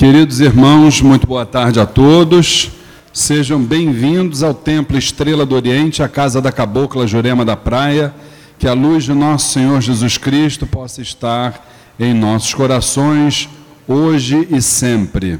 [0.00, 2.70] Queridos irmãos, muito boa tarde a todos.
[3.12, 8.14] Sejam bem-vindos ao Templo Estrela do Oriente, a casa da Cabocla Jurema da Praia.
[8.58, 11.68] Que a luz de nosso Senhor Jesus Cristo possa estar
[11.98, 13.46] em nossos corações,
[13.86, 15.38] hoje e sempre.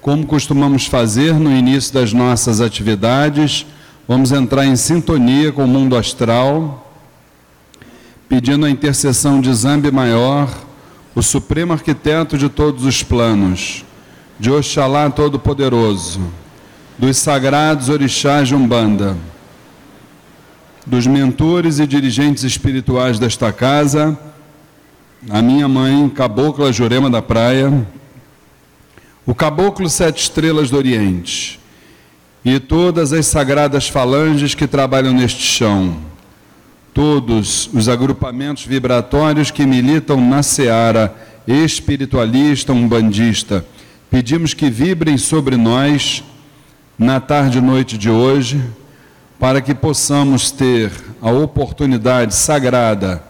[0.00, 3.66] Como costumamos fazer no início das nossas atividades,
[4.08, 6.90] vamos entrar em sintonia com o mundo astral,
[8.26, 10.48] pedindo a intercessão de Zambi Maior,
[11.14, 13.84] o supremo arquiteto de todos os planos
[14.38, 16.20] de Oxalá Todo-Poderoso,
[16.96, 19.16] dos sagrados orixás de Umbanda,
[20.86, 24.16] dos mentores e dirigentes espirituais desta casa,
[25.28, 27.86] a minha mãe, Cabocla Jurema da Praia,
[29.26, 31.58] o Caboclo Sete Estrelas do Oriente
[32.44, 35.98] e todas as sagradas falanges que trabalham neste chão,
[36.94, 41.14] todos os agrupamentos vibratórios que militam na seara
[41.46, 43.64] espiritualista, umbandista,
[44.10, 46.24] Pedimos que vibrem sobre nós
[46.98, 48.58] na tarde e noite de hoje,
[49.38, 53.22] para que possamos ter a oportunidade sagrada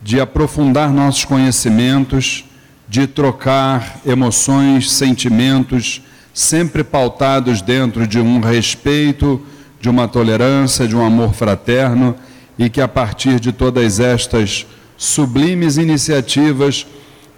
[0.00, 2.44] de aprofundar nossos conhecimentos,
[2.88, 6.00] de trocar emoções, sentimentos,
[6.32, 9.44] sempre pautados dentro de um respeito,
[9.80, 12.14] de uma tolerância, de um amor fraterno,
[12.56, 14.64] e que a partir de todas estas
[14.96, 16.86] sublimes iniciativas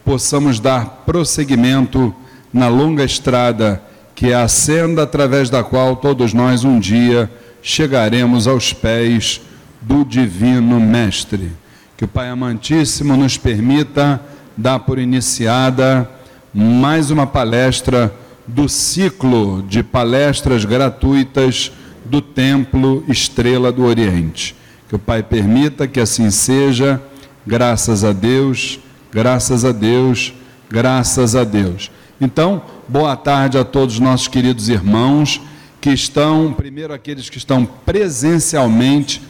[0.05, 2.15] possamos dar prosseguimento
[2.55, 3.83] na longa estrada
[4.14, 7.28] que é a senda através da qual todos nós um dia
[7.60, 9.41] chegaremos aos pés
[9.83, 11.50] do Divino Mestre.
[11.97, 14.20] Que o Pai Amantíssimo nos permita
[14.56, 16.08] dar por iniciada
[16.55, 18.15] mais uma palestra
[18.47, 21.72] do ciclo de palestras gratuitas
[22.04, 24.54] do Templo Estrela do Oriente.
[24.88, 27.03] Que o Pai permita que assim seja,
[27.44, 28.78] graças a Deus,
[29.10, 30.32] graças a Deus,
[30.71, 31.91] graças a Deus.
[32.20, 35.41] Então, boa tarde a todos os nossos queridos irmãos
[35.80, 39.20] que estão, primeiro aqueles que estão presencialmente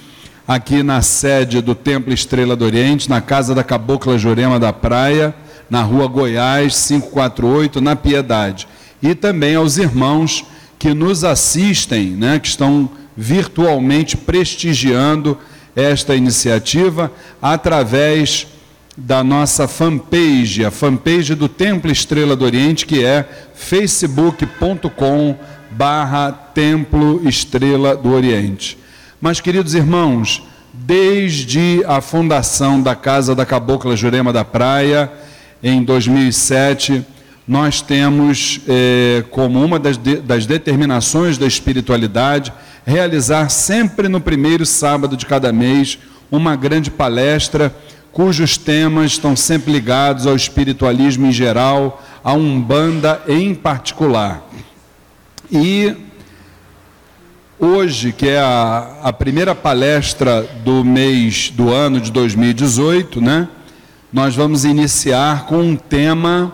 [0.46, 5.34] aqui na sede do Templo Estrela do Oriente, na casa da Cabocla Jurema da Praia,
[5.70, 8.68] na rua Goiás 548, na Piedade.
[9.02, 10.44] E também aos irmãos
[10.78, 15.38] que nos assistem, né, que estão virtualmente prestigiando
[15.74, 18.46] esta iniciativa através
[18.96, 25.36] da nossa fanpage, a fanpage do Templo Estrela do Oriente, que é facebook.com
[25.70, 28.78] barra Templo Estrela do Oriente.
[29.20, 35.10] Mas, queridos irmãos, desde a fundação da Casa da Cabocla Jurema da Praia,
[35.62, 37.04] em 2007,
[37.46, 42.52] nós temos eh, como uma das, de, das determinações da espiritualidade
[42.86, 45.98] realizar sempre no primeiro sábado de cada mês
[46.30, 47.74] uma grande palestra
[48.14, 54.48] cujos temas estão sempre ligados ao espiritualismo em geral, a Umbanda em particular.
[55.50, 55.96] E
[57.58, 63.48] hoje, que é a, a primeira palestra do mês do ano de 2018, né?
[64.12, 66.52] Nós vamos iniciar com um tema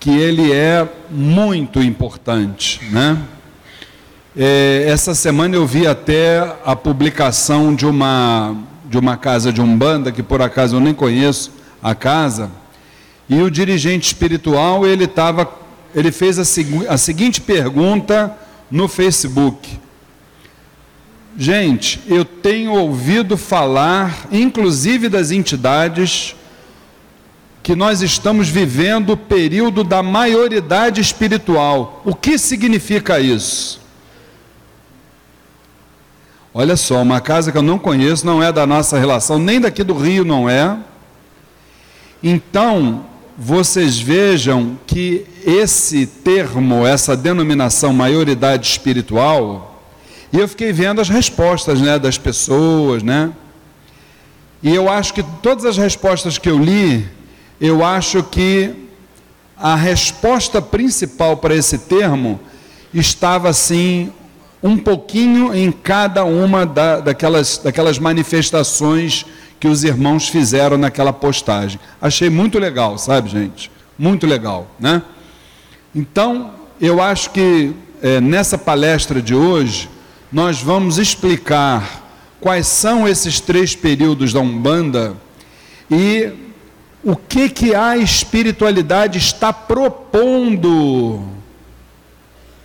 [0.00, 3.16] que ele é muito importante, né?
[4.36, 10.10] É, essa semana eu vi até a publicação de uma de uma casa de umbanda
[10.10, 12.50] que por acaso eu nem conheço a casa
[13.28, 15.48] e o dirigente espiritual ele tava
[15.94, 16.42] ele fez a,
[16.92, 18.36] a seguinte pergunta
[18.68, 19.78] no Facebook.
[21.38, 26.34] Gente eu tenho ouvido falar inclusive das entidades
[27.62, 32.02] que nós estamos vivendo o período da maioridade espiritual.
[32.04, 33.79] O que significa isso
[36.52, 39.84] Olha só, uma casa que eu não conheço, não é da nossa relação, nem daqui
[39.84, 40.76] do Rio não é.
[42.20, 43.06] Então,
[43.38, 49.80] vocês vejam que esse termo, essa denominação maioridade espiritual,
[50.32, 53.30] e eu fiquei vendo as respostas, né, das pessoas, né?
[54.60, 57.06] E eu acho que todas as respostas que eu li,
[57.60, 58.74] eu acho que
[59.56, 62.40] a resposta principal para esse termo
[62.92, 64.12] estava assim
[64.62, 69.24] um pouquinho em cada uma da, daquelas, daquelas manifestações
[69.58, 71.78] que os irmãos fizeram naquela postagem.
[72.00, 73.70] Achei muito legal, sabe, gente?
[73.98, 75.02] Muito legal, né?
[75.94, 79.88] Então, eu acho que é, nessa palestra de hoje,
[80.32, 82.02] nós vamos explicar
[82.40, 85.14] quais são esses três períodos da Umbanda
[85.90, 86.32] e
[87.02, 91.22] o que, que a espiritualidade está propondo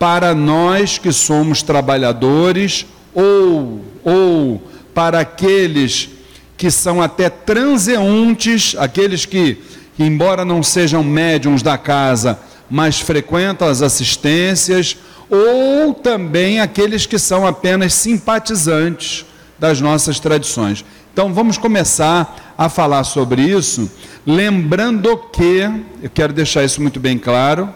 [0.06, 4.62] para nós que somos trabalhadores ou, ou
[4.94, 6.10] para aqueles
[6.56, 9.58] que são até transeuntes, aqueles que,
[9.98, 12.38] embora não sejam médiums da casa,
[12.70, 14.96] mas frequentam as assistências,
[15.28, 19.26] ou também aqueles que são apenas simpatizantes
[19.58, 20.86] das nossas tradições.
[21.12, 23.90] Então vamos começar a falar sobre isso,
[24.24, 25.68] lembrando que,
[26.04, 27.74] eu quero deixar isso muito bem claro,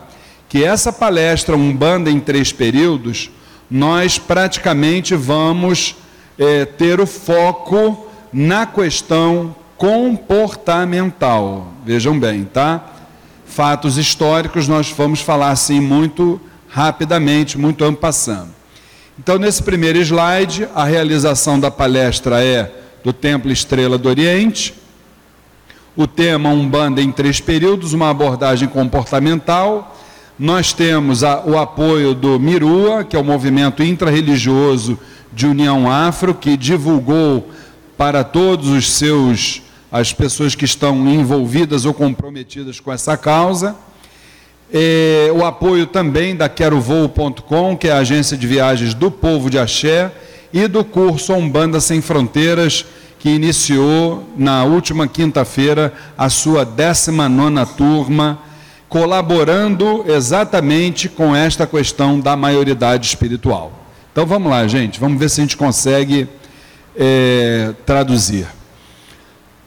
[0.50, 3.30] que essa palestra Umbanda em três períodos,
[3.70, 5.96] nós praticamente vamos
[6.40, 11.72] é, ter o foco na questão comportamental.
[11.86, 12.84] Vejam bem, tá?
[13.46, 18.50] Fatos históricos nós vamos falar assim muito rapidamente, muito ampassando.
[19.18, 22.72] Então, nesse primeiro slide, a realização da palestra é
[23.04, 24.74] do Templo Estrela do Oriente.
[25.96, 29.96] O tema Umbanda em três períodos, uma abordagem comportamental.
[30.40, 34.98] Nós temos a, o apoio do Mirua, que é o movimento intrarreligioso
[35.34, 37.50] de União Afro, que divulgou
[37.98, 43.76] para todos os seus as pessoas que estão envolvidas ou comprometidas com essa causa.
[44.72, 49.60] É, o apoio também da querovoo.com, que é a agência de viagens do povo de
[49.60, 50.10] Axé,
[50.54, 52.86] e do curso Umbanda Sem Fronteiras,
[53.20, 58.40] que iniciou na última quinta-feira a sua 19 turma,
[58.90, 63.72] colaborando exatamente com esta questão da maioridade espiritual.
[64.12, 66.28] Então vamos lá, gente, vamos ver se a gente consegue
[66.98, 68.48] é, traduzir.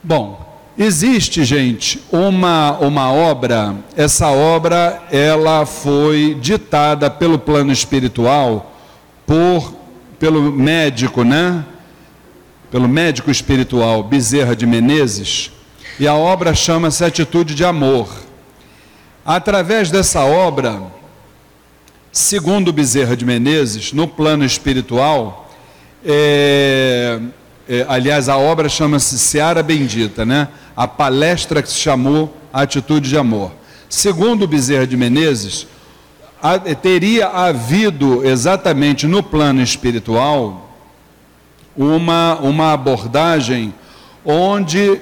[0.03, 8.75] Bom, existe, gente, uma, uma obra, essa obra ela foi ditada pelo plano espiritual
[9.25, 9.73] por
[10.19, 11.65] pelo médico, né?
[12.71, 15.51] Pelo médico espiritual Bezerra de Menezes,
[15.99, 18.07] e a obra chama-se Atitude de Amor.
[19.25, 20.81] Através dessa obra,
[22.11, 25.49] segundo Bezerra de Menezes, no plano espiritual,
[26.05, 27.19] é,
[27.67, 30.49] é, aliás, a obra chama-se Seara Bendita, né?
[30.75, 33.53] A palestra que se chamou Atitude de Amor.
[33.87, 35.67] Segundo Bezerra de Menezes,
[36.41, 40.77] a, teria havido exatamente no plano espiritual
[41.77, 43.73] uma, uma abordagem
[44.25, 44.99] onde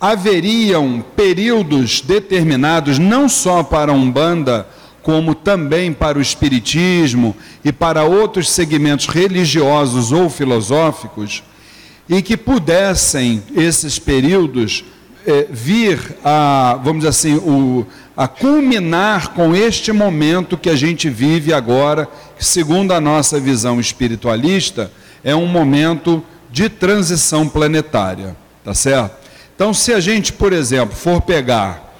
[0.00, 4.66] haveriam períodos determinados, não só para a Umbanda,
[5.02, 11.42] como também para o Espiritismo e para outros segmentos religiosos ou filosóficos,
[12.08, 14.84] e que pudessem esses períodos
[15.26, 17.86] eh, vir a, vamos dizer assim, o,
[18.16, 23.78] a culminar com este momento que a gente vive agora, que, segundo a nossa visão
[23.78, 24.90] espiritualista,
[25.22, 29.20] é um momento de transição planetária, tá certo?
[29.60, 31.94] Então, se a gente, por exemplo, for pegar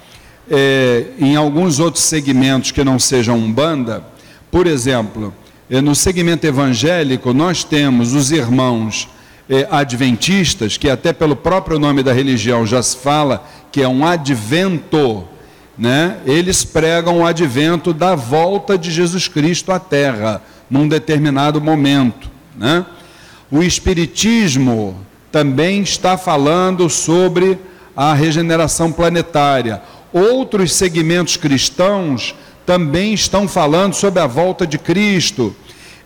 [0.49, 4.03] é, em alguns outros segmentos que não sejam Umbanda,
[4.49, 5.31] por exemplo,
[5.69, 9.07] é, no segmento evangélico, nós temos os irmãos
[9.47, 14.07] é, adventistas, que até pelo próprio nome da religião já se fala que é um
[14.07, 15.23] advento,
[15.77, 16.17] né?
[16.25, 22.27] eles pregam o advento da volta de Jesus Cristo à Terra, num determinado momento.
[22.57, 22.83] Né?
[23.51, 27.57] O Espiritismo também está falando sobre
[27.95, 29.81] a regeneração planetária.
[30.11, 35.55] Outros segmentos cristãos também estão falando sobre a volta de Cristo.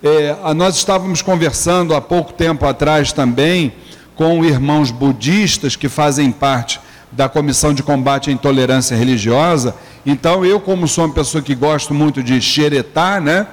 [0.03, 3.73] É, nós estávamos conversando há pouco tempo atrás também
[4.15, 6.79] com irmãos budistas que fazem parte
[7.11, 9.75] da Comissão de Combate à Intolerância Religiosa.
[10.05, 13.47] Então, eu, como sou uma pessoa que gosto muito de xeretar, né?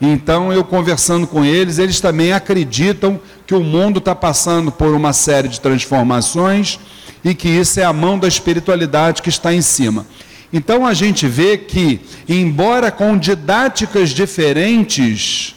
[0.00, 5.12] Então, eu conversando com eles, eles também acreditam que o mundo está passando por uma
[5.12, 6.78] série de transformações
[7.24, 10.06] e que isso é a mão da espiritualidade que está em cima.
[10.52, 15.54] Então a gente vê que, embora com didáticas diferentes,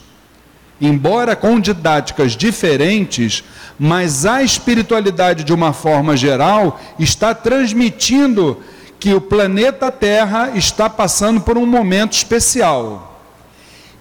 [0.81, 3.43] embora com didáticas diferentes,
[3.79, 8.57] mas a espiritualidade de uma forma geral está transmitindo
[8.99, 13.10] que o planeta Terra está passando por um momento especial.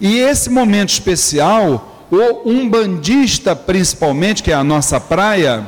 [0.01, 5.67] E esse momento especial, o umbandista principalmente, que é a nossa praia,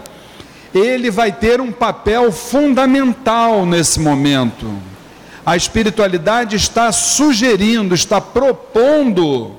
[0.74, 4.72] ele vai ter um papel fundamental nesse momento.
[5.44, 9.52] A espiritualidade está sugerindo, está propondo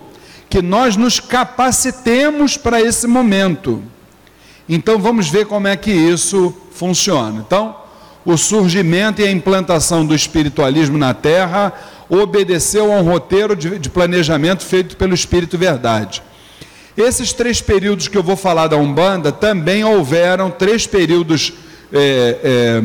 [0.49, 3.83] que nós nos capacitemos para esse momento.
[4.67, 7.43] Então vamos ver como é que isso funciona.
[7.45, 7.75] Então,
[8.25, 11.73] o surgimento e a implantação do espiritualismo na Terra
[12.21, 16.21] obedeceu a um roteiro de, de planejamento feito pelo Espírito Verdade.
[16.95, 21.53] Esses três períodos que eu vou falar da Umbanda também houveram três períodos
[21.91, 22.83] é, é,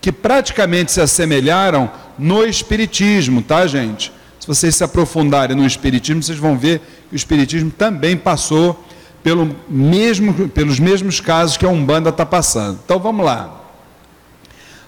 [0.00, 4.12] que praticamente se assemelharam no Espiritismo, tá, gente?
[4.38, 8.84] Se vocês se aprofundarem no Espiritismo, vocês vão ver que o Espiritismo também passou
[9.22, 12.80] pelo mesmo, pelos mesmos casos que a Umbanda está passando.
[12.84, 13.60] Então vamos lá.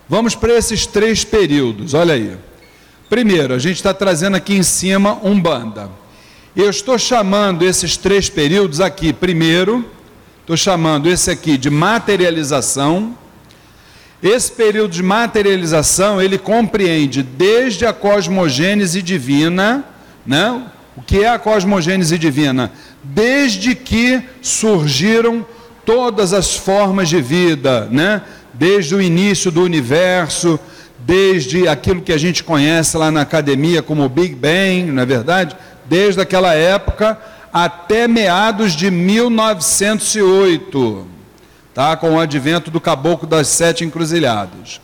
[0.09, 2.37] Vamos para esses três períodos, olha aí.
[3.13, 5.91] Primeiro, a gente está trazendo aqui em cima Umbanda.
[6.57, 9.85] Eu estou chamando esses três períodos aqui, primeiro,
[10.41, 13.15] estou chamando esse aqui de materialização.
[14.23, 19.85] Esse período de materialização, ele compreende desde a cosmogênese divina,
[20.25, 20.63] né?
[20.97, 22.73] O que é a cosmogênese divina?
[23.05, 25.45] Desde que surgiram
[25.85, 28.23] todas as formas de vida, né?
[28.55, 30.59] Desde o início do universo,
[31.05, 35.57] desde aquilo que a gente conhece lá na academia como Big Bang, não é verdade?
[35.93, 37.19] desde aquela época
[37.53, 41.07] até meados de 1908,
[41.75, 41.95] tá?
[41.97, 44.81] com o advento do caboclo das sete encruzilhadas.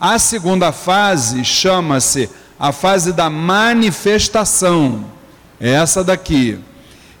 [0.00, 5.06] A segunda fase chama-se a fase da manifestação,
[5.60, 6.58] é essa daqui.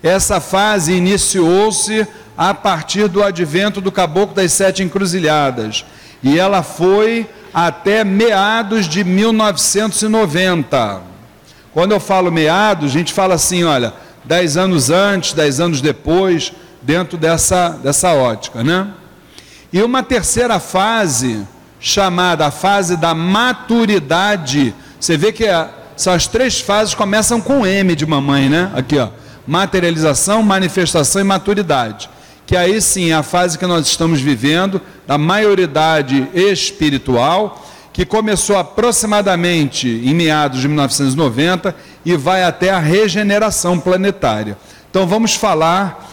[0.00, 5.84] Essa fase iniciou-se a partir do advento do caboclo das sete encruzilhadas
[6.22, 11.00] e ela foi até meados de 1990.
[11.72, 13.94] Quando eu falo meados, a gente fala assim, olha,
[14.24, 18.88] dez anos antes, dez anos depois, dentro dessa, dessa ótica, né?
[19.72, 21.46] E uma terceira fase,
[21.80, 27.66] chamada a fase da maturidade, você vê que a, são as três fases começam com
[27.66, 28.70] M de mamãe, né?
[28.74, 29.08] Aqui, ó,
[29.46, 32.08] materialização, manifestação e maturidade.
[32.46, 38.56] Que aí sim é a fase que nós estamos vivendo, da maioridade espiritual, que começou
[38.56, 41.74] aproximadamente em meados de 1990
[42.04, 44.58] e vai até a regeneração planetária.
[44.90, 46.10] Então vamos falar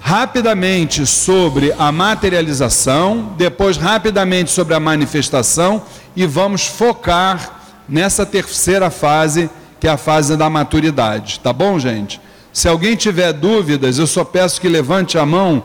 [0.00, 5.82] rapidamente sobre a materialização, depois rapidamente sobre a manifestação
[6.14, 9.48] e vamos focar nessa terceira fase,
[9.80, 11.40] que é a fase da maturidade.
[11.40, 12.20] Tá bom, gente?
[12.54, 15.64] Se alguém tiver dúvidas, eu só peço que levante a mão,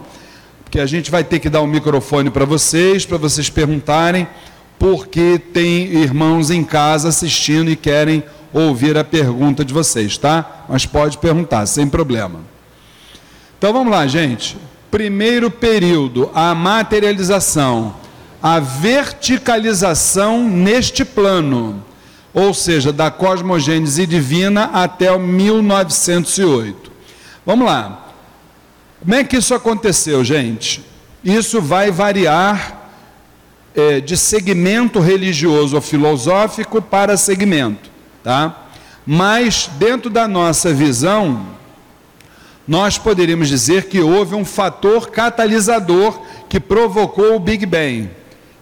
[0.65, 4.27] porque a gente vai ter que dar o um microfone para vocês, para vocês perguntarem
[4.79, 10.63] porque tem irmãos em casa assistindo e querem ouvir a pergunta de vocês, tá?
[10.69, 12.39] Mas pode perguntar, sem problema.
[13.57, 14.57] Então vamos lá, gente.
[14.89, 17.93] Primeiro período, a materialização,
[18.41, 21.83] a verticalização neste plano,
[22.33, 26.91] ou seja, da cosmogênese divina até o 1908.
[27.45, 28.07] Vamos lá.
[28.99, 30.83] Como é que isso aconteceu, gente?
[31.23, 32.79] Isso vai variar
[33.75, 37.89] é, de segmento religioso ou filosófico para segmento,
[38.23, 38.67] tá?
[39.05, 41.45] Mas dentro da nossa visão,
[42.67, 48.09] nós poderíamos dizer que houve um fator catalisador que provocou o Big Bang,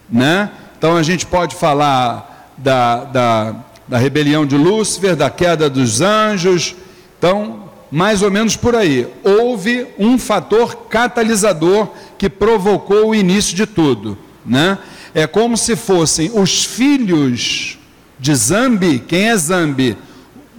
[0.10, 0.50] né?
[0.78, 3.56] Então a gente pode falar da, da,
[3.88, 6.76] da rebelião de Lúcifer, da queda dos anjos,
[7.18, 9.08] então mais ou menos por aí.
[9.24, 14.78] Houve um fator catalisador que provocou o início de tudo, né?
[15.18, 17.80] é como se fossem os filhos
[18.20, 19.00] de Zambi.
[19.00, 19.98] Quem é Zambi?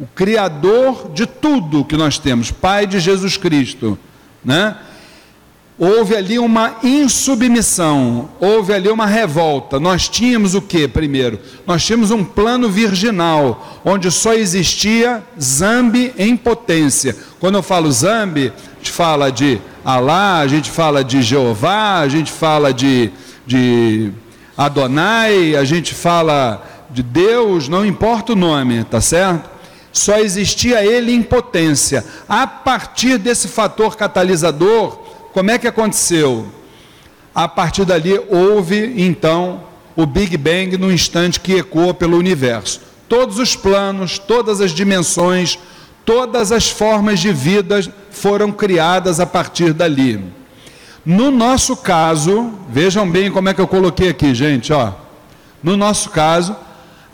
[0.01, 3.97] O criador de tudo que nós temos, Pai de Jesus Cristo,
[4.45, 4.77] né?
[5.79, 9.79] Houve ali uma insubmissão, houve ali uma revolta.
[9.79, 11.39] Nós tínhamos o que primeiro?
[11.65, 17.17] Nós tínhamos um plano virginal, onde só existia Zambi em potência.
[17.39, 22.09] Quando eu falo Zambi, a gente fala de Alá, a gente fala de Jeová, a
[22.09, 23.13] gente fala de,
[23.47, 24.11] de
[24.57, 29.49] Adonai, a gente fala de Deus, não importa o nome, tá certo?
[29.93, 32.05] Só existia ele em potência.
[32.29, 35.08] A partir desse fator catalisador,
[35.39, 36.49] como é que aconteceu?
[37.33, 39.63] A partir dali houve então
[39.95, 42.81] o Big Bang no instante que ecoa pelo universo.
[43.09, 45.57] Todos os planos, todas as dimensões,
[46.05, 47.81] todas as formas de vida
[48.11, 50.21] foram criadas a partir dali.
[51.07, 54.91] No nosso caso, vejam bem como é que eu coloquei aqui, gente, ó.
[55.63, 56.57] No nosso caso,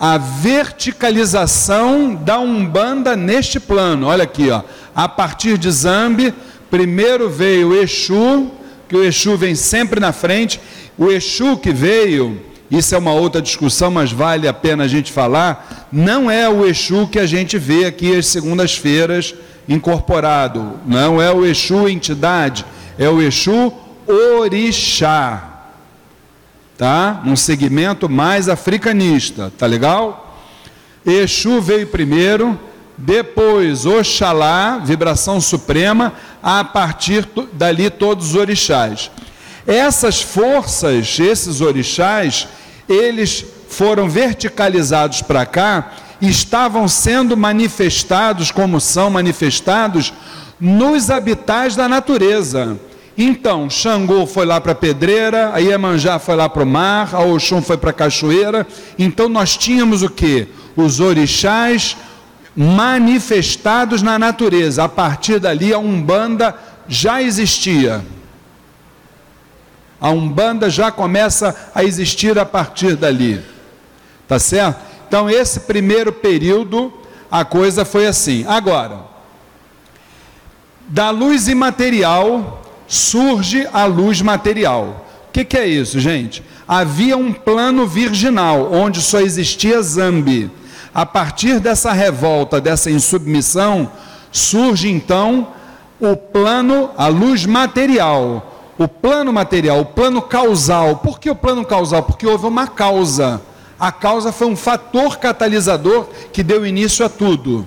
[0.01, 4.07] a verticalização da Umbanda neste plano.
[4.07, 4.63] Olha aqui, ó.
[4.97, 6.33] A partir de Zambi,
[6.75, 8.51] primeiro veio o Exu,
[8.89, 10.61] que o Exu vem sempre na frente.
[10.99, 15.13] O Exu que veio, isso é uma outra discussão, mas vale a pena a gente
[15.13, 19.37] falar, não é o Exu que a gente vê aqui às segundas-feiras
[19.69, 20.81] incorporado.
[20.85, 22.67] Não é o Exu entidade,
[22.99, 23.73] é o Exu
[24.41, 25.69] orixá,
[26.77, 27.23] tá?
[27.25, 30.41] Um segmento mais africanista, tá legal?
[31.07, 32.59] Exu veio primeiro,
[32.97, 39.11] depois Oxalá, vibração suprema, a partir dali todos os orixás.
[39.67, 42.47] Essas forças, esses orixás,
[42.89, 50.13] eles foram verticalizados para cá, estavam sendo manifestados como são manifestados
[50.61, 52.79] nos habitats da natureza.
[53.17, 57.21] Então, Xangô foi lá para a pedreira, a Iemanjá foi lá para o mar, a
[57.21, 58.67] Oxum foi para a cachoeira.
[58.99, 60.49] Então, nós tínhamos o que?
[60.77, 61.97] Os orixás
[62.57, 64.85] manifestados na natureza.
[64.85, 66.55] A partir dali, a Umbanda
[66.87, 68.05] já existia.
[70.01, 73.41] A Umbanda já começa a existir a partir dali.
[74.29, 74.81] Tá certo?
[75.09, 76.93] Então, esse primeiro período,
[77.31, 78.45] a coisa foi assim.
[78.47, 79.01] Agora,
[80.89, 85.07] da luz imaterial surge a luz material.
[85.29, 86.43] O que, que é isso, gente?
[86.67, 90.51] Havia um plano virginal onde só existia Zambi.
[90.95, 93.91] A partir dessa revolta, dessa insubmissão,
[94.31, 95.49] surge então
[95.99, 98.53] o plano, a luz material.
[98.79, 100.99] O plano material, o plano causal.
[100.99, 102.05] Por que o plano causal?
[102.05, 103.43] Porque houve uma causa.
[103.79, 107.67] A causa foi um fator catalisador que deu início a tudo.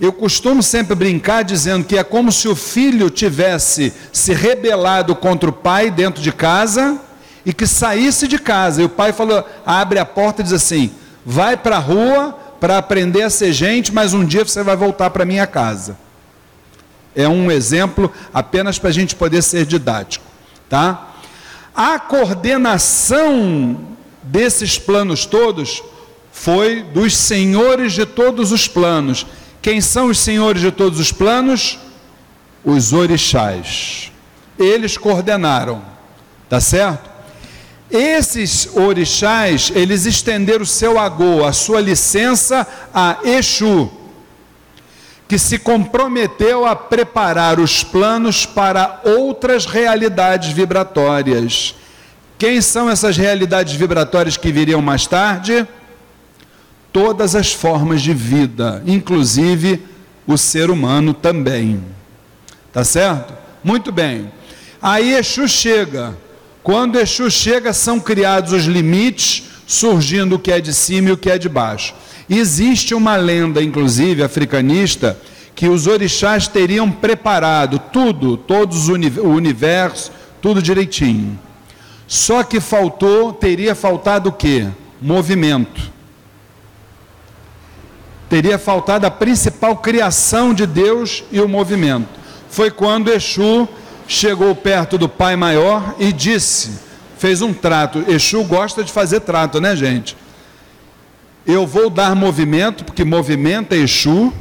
[0.00, 5.50] Eu costumo sempre brincar dizendo que é como se o filho tivesse se rebelado contra
[5.50, 7.00] o pai dentro de casa
[7.44, 8.80] e que saísse de casa.
[8.80, 10.90] E o pai falou, abre a porta e diz assim:
[11.24, 15.10] vai para a rua para aprender a ser gente, mas um dia você vai voltar
[15.10, 15.96] para minha casa.
[17.14, 20.24] É um exemplo apenas para a gente poder ser didático,
[20.68, 21.08] tá?
[21.74, 23.80] A coordenação
[24.22, 25.82] desses planos todos
[26.30, 29.26] foi dos senhores de todos os planos
[29.62, 31.78] quem são os senhores de todos os planos?
[32.64, 34.10] Os orixás.
[34.58, 35.82] Eles coordenaram,
[36.48, 37.09] tá certo?
[37.90, 43.90] Esses orixás, eles estenderam o seu agô, a sua licença a Exu,
[45.26, 51.74] que se comprometeu a preparar os planos para outras realidades vibratórias.
[52.38, 55.66] Quem são essas realidades vibratórias que viriam mais tarde?
[56.92, 59.82] todas as formas de vida, inclusive
[60.26, 61.82] o ser humano também.
[62.72, 63.34] Tá certo?
[63.62, 64.30] Muito bem.
[64.80, 66.16] Aí Exu chega.
[66.62, 71.16] Quando Exu chega, são criados os limites, surgindo o que é de cima e o
[71.16, 71.94] que é de baixo.
[72.28, 75.18] Existe uma lenda, inclusive africanista,
[75.54, 78.94] que os orixás teriam preparado tudo, todos o
[79.28, 81.38] universo, tudo direitinho.
[82.06, 84.66] Só que faltou, teria faltado o quê?
[85.00, 85.90] Movimento
[88.30, 92.08] teria faltado a principal criação de Deus e o movimento.
[92.48, 93.68] Foi quando Exu
[94.10, 96.72] chegou perto do Pai Maior e disse,
[97.16, 98.04] fez um trato.
[98.08, 100.16] Exu gosta de fazer trato, né, gente?
[101.46, 104.32] Eu vou dar movimento, porque movimento é Exu,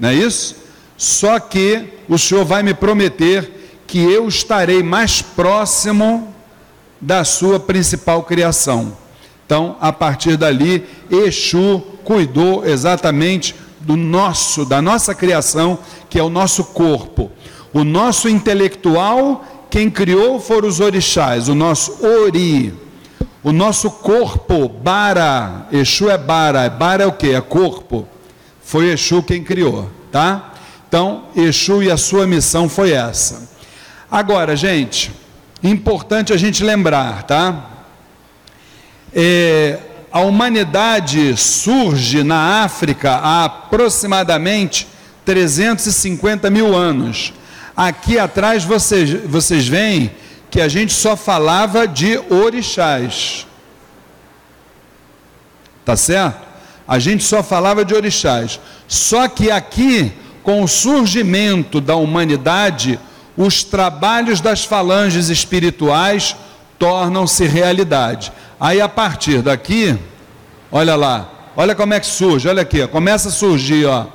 [0.00, 0.56] não é isso?
[0.96, 6.34] Só que o Senhor vai me prometer que eu estarei mais próximo
[7.00, 8.96] da sua principal criação.
[9.46, 15.78] Então, a partir dali, Exu cuidou exatamente do nosso, da nossa criação,
[16.10, 17.30] que é o nosso corpo.
[17.74, 22.72] O nosso intelectual, quem criou foram os orixás, o nosso ori.
[23.42, 27.34] O nosso corpo, bara, Exu é bara, bara é o que?
[27.34, 28.06] É corpo.
[28.62, 30.54] Foi Exu quem criou, tá?
[30.88, 33.50] Então, Exu e a sua missão foi essa.
[34.08, 35.10] Agora, gente,
[35.60, 37.70] importante a gente lembrar, tá?
[39.12, 39.80] É,
[40.12, 44.86] a humanidade surge na África há aproximadamente
[45.24, 47.32] 350 mil anos.
[47.76, 50.12] Aqui atrás vocês, vocês veem
[50.50, 53.46] que a gente só falava de orixás.
[55.84, 56.40] Tá certo?
[56.86, 58.60] A gente só falava de orixás.
[58.86, 63.00] Só que aqui, com o surgimento da humanidade,
[63.36, 66.36] os trabalhos das falanges espirituais
[66.78, 68.32] tornam-se realidade.
[68.60, 69.98] Aí a partir daqui,
[70.70, 74.06] olha lá, olha como é que surge, olha aqui, começa a surgir, ó,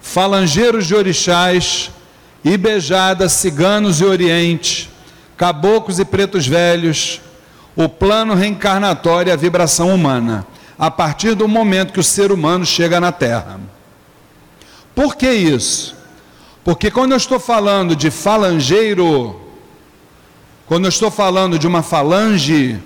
[0.00, 1.90] falangeiros de orixás,
[2.44, 4.90] ibejadas, ciganos e oriente,
[5.36, 7.20] caboclos e pretos velhos,
[7.76, 10.46] o plano reencarnatório e a vibração humana,
[10.78, 13.60] a partir do momento que o ser humano chega na Terra.
[14.94, 15.96] Por que isso?
[16.64, 19.40] Porque quando eu estou falando de falangeiro,
[20.66, 22.78] quando eu estou falando de uma falange,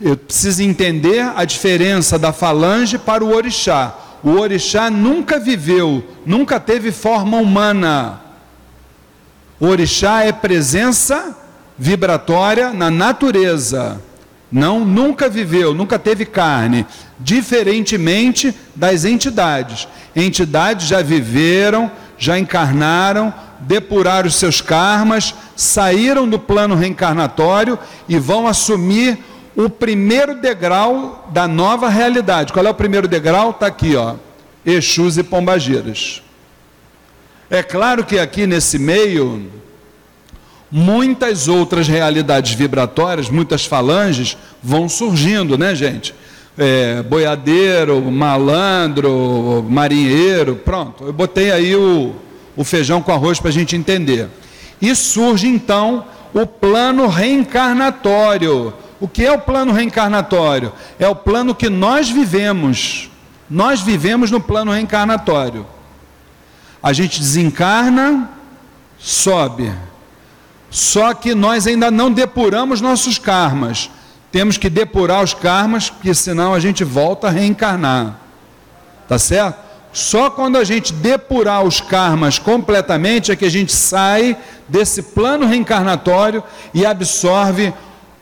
[0.00, 3.94] eu preciso entender a diferença da falange para o orixá.
[4.22, 8.23] O orixá nunca viveu, nunca teve forma humana.
[9.66, 11.36] Orixá é presença
[11.78, 14.00] vibratória na natureza.
[14.50, 16.86] Não, nunca viveu, nunca teve carne,
[17.18, 19.88] diferentemente das entidades.
[20.14, 28.46] Entidades já viveram, já encarnaram, depuraram os seus karmas, saíram do plano reencarnatório e vão
[28.46, 29.18] assumir
[29.56, 32.52] o primeiro degrau da nova realidade.
[32.52, 33.50] Qual é o primeiro degrau?
[33.50, 34.14] Está aqui, ó.
[34.64, 36.23] Exus e Pombagiras.
[37.54, 39.50] É claro que aqui nesse meio,
[40.70, 46.14] muitas outras realidades vibratórias, muitas falanges vão surgindo, né, gente?
[46.56, 51.04] é, boiadeiro, malandro, marinheiro, pronto.
[51.04, 52.14] Eu botei aí o,
[52.56, 54.28] o feijão com arroz para a gente entender.
[54.80, 58.72] E surge então o plano reencarnatório.
[59.00, 60.72] O que é o plano reencarnatório?
[60.98, 63.10] É o plano que nós vivemos.
[63.50, 65.66] Nós vivemos no plano reencarnatório.
[66.84, 68.28] A gente desencarna,
[68.98, 69.72] sobe.
[70.68, 73.88] Só que nós ainda não depuramos nossos karmas.
[74.30, 78.16] Temos que depurar os karmas, porque senão a gente volta a reencarnar.
[79.08, 79.64] Tá certo?
[79.94, 84.36] Só quando a gente depurar os karmas completamente é que a gente sai
[84.68, 86.42] desse plano reencarnatório
[86.74, 87.72] e absorve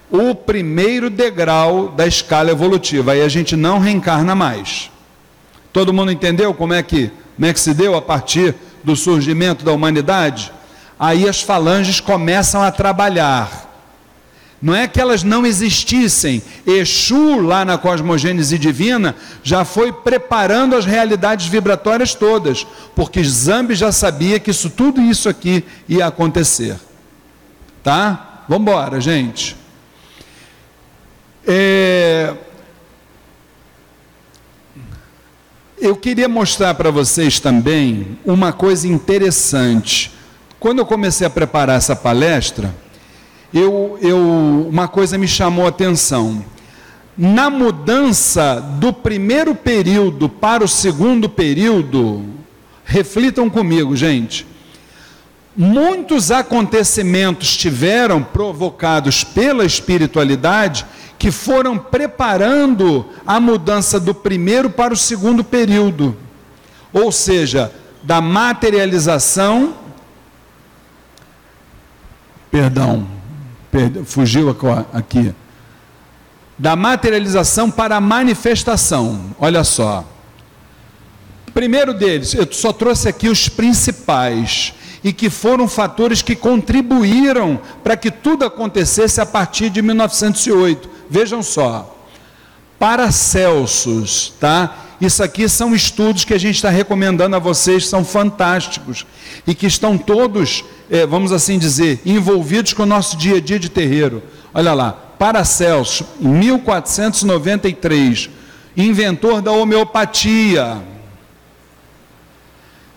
[0.08, 3.10] o primeiro degrau da escala evolutiva.
[3.10, 4.88] Aí a gente não reencarna mais.
[5.72, 8.54] Todo mundo entendeu como é que, como é que se deu a partir
[8.84, 10.52] do surgimento da humanidade?
[10.98, 13.72] Aí as falanges começam a trabalhar
[14.62, 16.40] não é que elas não existissem.
[16.64, 23.90] Exu, lá na cosmogênese divina, já foi preparando as realidades vibratórias todas, porque Zambi já
[23.90, 26.76] sabia que isso tudo isso aqui ia acontecer.
[27.82, 28.44] Tá?
[28.48, 29.56] Vamos embora, gente.
[31.44, 32.32] É...
[35.84, 40.12] Eu queria mostrar para vocês também uma coisa interessante.
[40.60, 42.72] Quando eu comecei a preparar essa palestra,
[43.52, 46.44] eu, eu, uma coisa me chamou a atenção.
[47.18, 52.26] Na mudança do primeiro período para o segundo período,
[52.84, 54.46] reflitam comigo, gente.
[55.54, 60.86] Muitos acontecimentos tiveram provocados pela espiritualidade
[61.18, 66.16] que foram preparando a mudança do primeiro para o segundo período.
[66.92, 67.70] Ou seja,
[68.02, 69.74] da materialização.
[72.50, 73.06] Perdão,
[74.06, 74.56] fugiu
[74.92, 75.34] aqui.
[76.58, 79.34] Da materialização para a manifestação.
[79.38, 80.04] Olha só.
[81.52, 87.96] Primeiro deles, eu só trouxe aqui os principais e que foram fatores que contribuíram para
[87.96, 90.88] que tudo acontecesse a partir de 1908.
[91.08, 91.96] Vejam só.
[92.78, 94.76] Paracelsus, tá?
[95.00, 99.04] Isso aqui são estudos que a gente está recomendando a vocês, são fantásticos
[99.46, 103.58] e que estão todos é, vamos assim dizer, envolvidos com o nosso dia a dia
[103.58, 104.22] de terreiro.
[104.52, 108.28] Olha lá, Paracelso, em 1493,
[108.76, 110.82] inventor da homeopatia.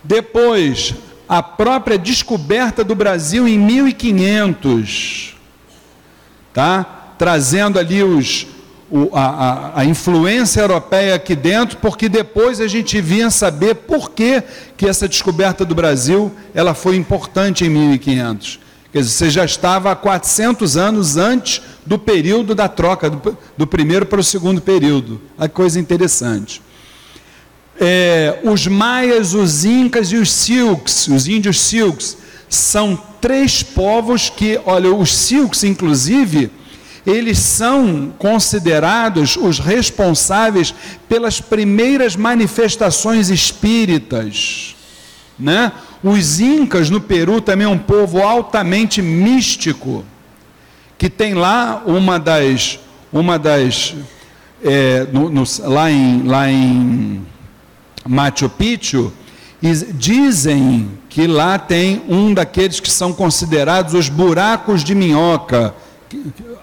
[0.04, 0.94] Depois,
[1.28, 5.34] a própria descoberta do Brasil em 1500,
[6.52, 7.14] tá?
[7.18, 8.46] Trazendo ali os,
[8.90, 14.42] o, a, a, influência europeia aqui dentro, porque depois a gente vinha saber por que,
[14.76, 18.60] que essa descoberta do Brasil ela foi importante em 1500.
[18.92, 23.66] Quer dizer, você já estava há 400 anos antes do período da troca, do, do
[23.66, 25.20] primeiro para o segundo período.
[25.36, 26.62] A coisa interessante.
[27.78, 32.16] É, os maias, os incas e os silks, os índios silks,
[32.48, 36.50] são três povos que, olha, os silks, inclusive,
[37.06, 40.74] eles são considerados os responsáveis
[41.08, 44.74] pelas primeiras manifestações espíritas.
[45.38, 45.70] Né?
[46.02, 50.04] Os incas no Peru também é um povo altamente místico,
[50.98, 52.80] que tem lá uma das,
[53.12, 53.94] uma das
[54.64, 57.24] é, no, no, lá, em, lá em
[58.06, 59.12] Machu Picchu,
[59.94, 65.74] dizem que lá tem um daqueles que são considerados os buracos de minhoca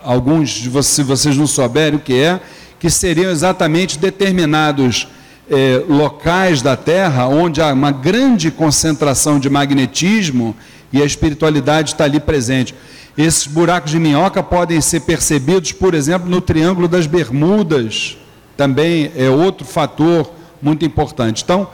[0.03, 2.39] alguns de vocês, se vocês não souberem o que é,
[2.79, 5.07] que seriam exatamente determinados
[5.49, 10.55] é, locais da Terra onde há uma grande concentração de magnetismo
[10.91, 12.75] e a espiritualidade está ali presente.
[13.17, 18.17] Esses buracos de minhoca podem ser percebidos, por exemplo, no Triângulo das Bermudas,
[18.55, 20.31] também é outro fator
[20.63, 21.43] muito importante.
[21.43, 21.67] Então,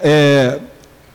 [0.00, 0.58] é,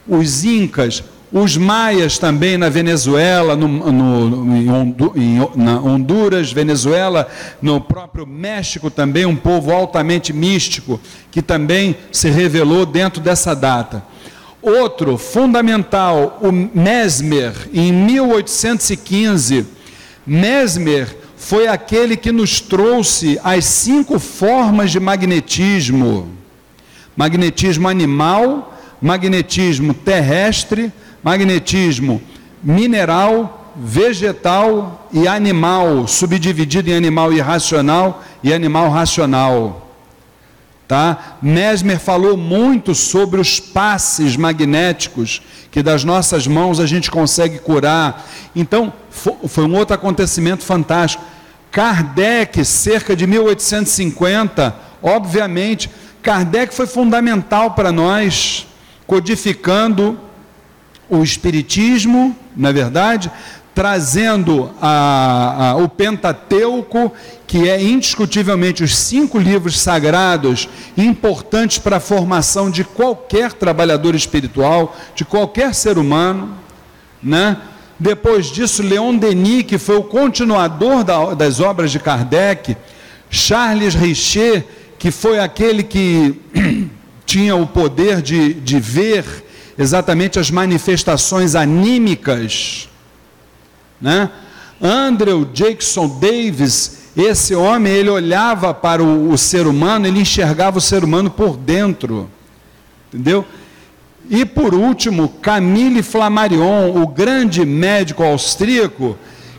[0.08, 7.28] os incas os maias também na Venezuela, no, no, em, na Honduras, Venezuela,
[7.62, 14.04] no próprio México também, um povo altamente místico, que também se revelou dentro dessa data.
[14.60, 19.68] Outro fundamental, o Mesmer, em 1815.
[20.26, 26.28] Mesmer foi aquele que nos trouxe as cinco formas de magnetismo:
[27.20, 30.90] magnetismo animal, magnetismo terrestre,
[31.22, 32.22] magnetismo
[32.64, 39.90] mineral, vegetal e animal, subdividido em animal irracional e animal racional.
[40.88, 41.36] Tá?
[41.42, 48.26] Mesmer falou muito sobre os passes magnéticos que das nossas mãos a gente consegue curar.
[48.56, 48.94] Então,
[49.46, 51.22] foi um outro acontecimento fantástico.
[51.70, 55.90] Kardec, cerca de 1850, obviamente,
[56.22, 58.68] Kardec foi fundamental para nós,
[59.08, 60.20] codificando
[61.10, 63.32] o Espiritismo, na é verdade,
[63.74, 67.14] trazendo a, a, o Pentateuco,
[67.48, 74.96] que é indiscutivelmente os cinco livros sagrados importantes para a formação de qualquer trabalhador espiritual,
[75.16, 76.58] de qualquer ser humano,
[77.24, 77.58] né?
[77.98, 82.76] Depois disso, Leon Denis, que foi o continuador da, das obras de Kardec,
[83.30, 84.66] Charles Richer,
[85.00, 86.36] que foi aquele que
[87.26, 89.26] tinha o poder de, de ver
[89.78, 92.90] exatamente as manifestações anímicas,
[94.00, 94.30] né?
[94.82, 100.82] Andrew Jackson Davis, esse homem, ele olhava para o, o ser humano, ele enxergava o
[100.82, 102.30] ser humano por dentro,
[103.08, 103.46] entendeu?
[104.30, 109.18] E por último, Camille Flammarion, o grande médico austríaco,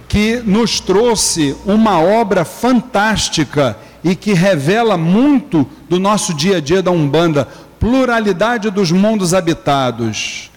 [0.09, 6.83] que nos trouxe uma obra fantástica e que revela muito do nosso dia a dia
[6.83, 7.47] da Umbanda,
[7.79, 10.51] pluralidade dos mundos habitados.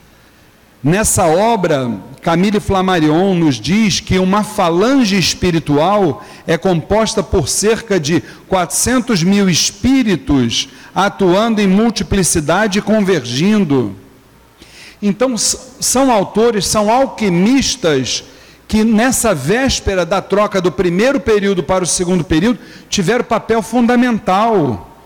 [0.83, 1.89] Nessa obra,
[2.21, 9.49] Camille Flammarion nos diz que uma falange espiritual é composta por cerca de 400 mil
[9.49, 13.95] espíritos atuando em multiplicidade e convergindo.
[15.01, 18.23] Então, são autores, são alquimistas
[18.73, 22.57] que nessa véspera da troca do primeiro período para o segundo período
[22.89, 24.97] tiveram papel fundamental.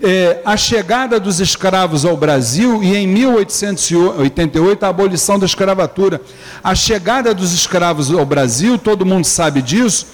[0.00, 6.22] É, a chegada dos escravos ao Brasil e em 1888 a abolição da escravatura.
[6.62, 10.06] A chegada dos escravos ao Brasil, todo mundo sabe disso.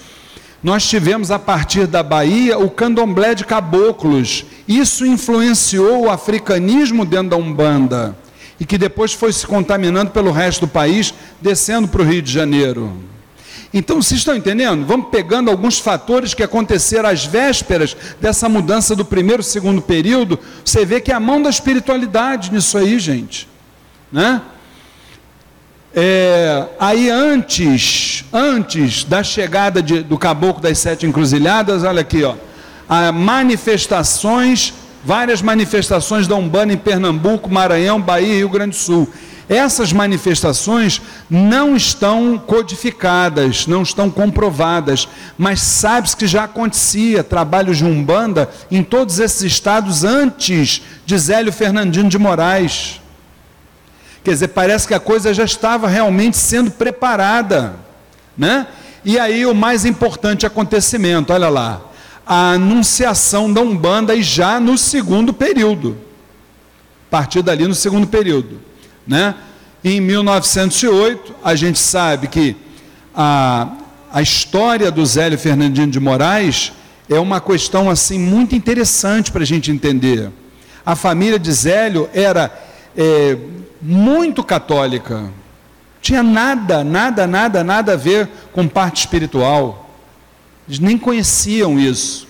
[0.62, 4.46] Nós tivemos a partir da Bahia o candomblé de caboclos.
[4.66, 8.16] Isso influenciou o africanismo dentro da Umbanda
[8.58, 12.32] e que depois foi se contaminando pelo resto do país, descendo para o Rio de
[12.32, 12.92] Janeiro.
[13.74, 14.84] Então, vocês estão entendendo?
[14.84, 20.38] Vamos pegando alguns fatores que aconteceram às vésperas dessa mudança do primeiro e segundo período.
[20.62, 23.48] Você vê que é a mão da espiritualidade nisso aí, gente.
[24.12, 24.42] Né?
[25.94, 32.34] É, aí antes, antes da chegada de, do caboclo das sete encruzilhadas, olha aqui, ó,
[33.12, 39.08] manifestações várias manifestações da Umbanda em Pernambuco, Maranhão, Bahia e Rio Grande do Sul.
[39.48, 47.84] Essas manifestações não estão codificadas, não estão comprovadas, mas sabe-se que já acontecia trabalho de
[47.84, 53.00] Umbanda em todos esses estados antes de Zélio Fernandino de Moraes.
[54.24, 57.74] Quer dizer, parece que a coisa já estava realmente sendo preparada,
[58.38, 58.68] né?
[59.04, 61.80] E aí o mais importante acontecimento, olha lá,
[62.26, 65.96] a anunciação da Umbanda e já no segundo período.
[67.08, 68.60] A partir dali no segundo período,
[69.06, 69.34] né?
[69.84, 72.56] Em 1908, a gente sabe que
[73.14, 73.68] a,
[74.12, 76.72] a história do Zélio Fernandino de Moraes
[77.08, 80.30] é uma questão assim muito interessante para a gente entender.
[80.86, 82.50] A família de Zélio era
[82.96, 83.36] é,
[83.80, 85.30] muito católica,
[86.00, 89.91] tinha nada, nada, nada, nada a ver com parte espiritual.
[90.72, 92.26] Eles nem conheciam isso.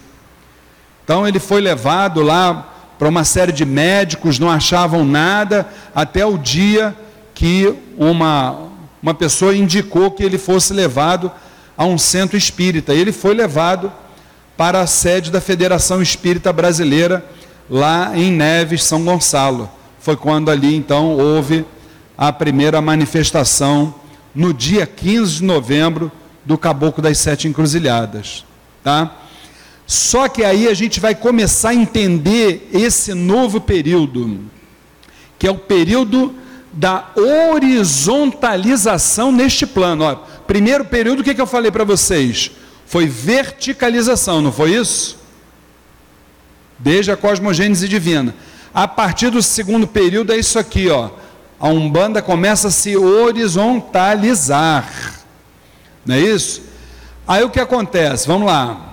[1.05, 6.37] Então ele foi levado lá para uma série de médicos, não achavam nada, até o
[6.37, 6.93] dia
[7.33, 8.69] que uma,
[9.01, 11.31] uma pessoa indicou que ele fosse levado
[11.79, 12.93] a um centro espírita.
[12.93, 13.93] Ele foi levado
[14.57, 17.25] para a sede da Federação Espírita Brasileira,
[17.71, 19.71] lá em Neves, São Gonçalo.
[20.01, 21.65] Foi quando ali então houve
[22.19, 23.95] a primeira manifestação,
[24.35, 26.11] no dia 15 de novembro
[26.45, 28.45] do Caboclo das Sete Encruzilhadas,
[28.83, 29.17] tá?
[29.87, 34.41] Só que aí a gente vai começar a entender esse novo período,
[35.39, 36.35] que é o período
[36.73, 40.05] da horizontalização neste plano.
[40.05, 40.15] Ó,
[40.47, 42.51] primeiro período, o que, que eu falei para vocês?
[42.87, 45.19] Foi verticalização, não foi isso?
[46.79, 48.35] Desde a cosmogênese divina.
[48.73, 51.11] A partir do segundo período é isso aqui, ó.
[51.61, 55.22] A Umbanda começa a se horizontalizar.
[56.05, 56.63] Não é isso?
[57.27, 58.27] Aí o que acontece?
[58.27, 58.93] Vamos lá.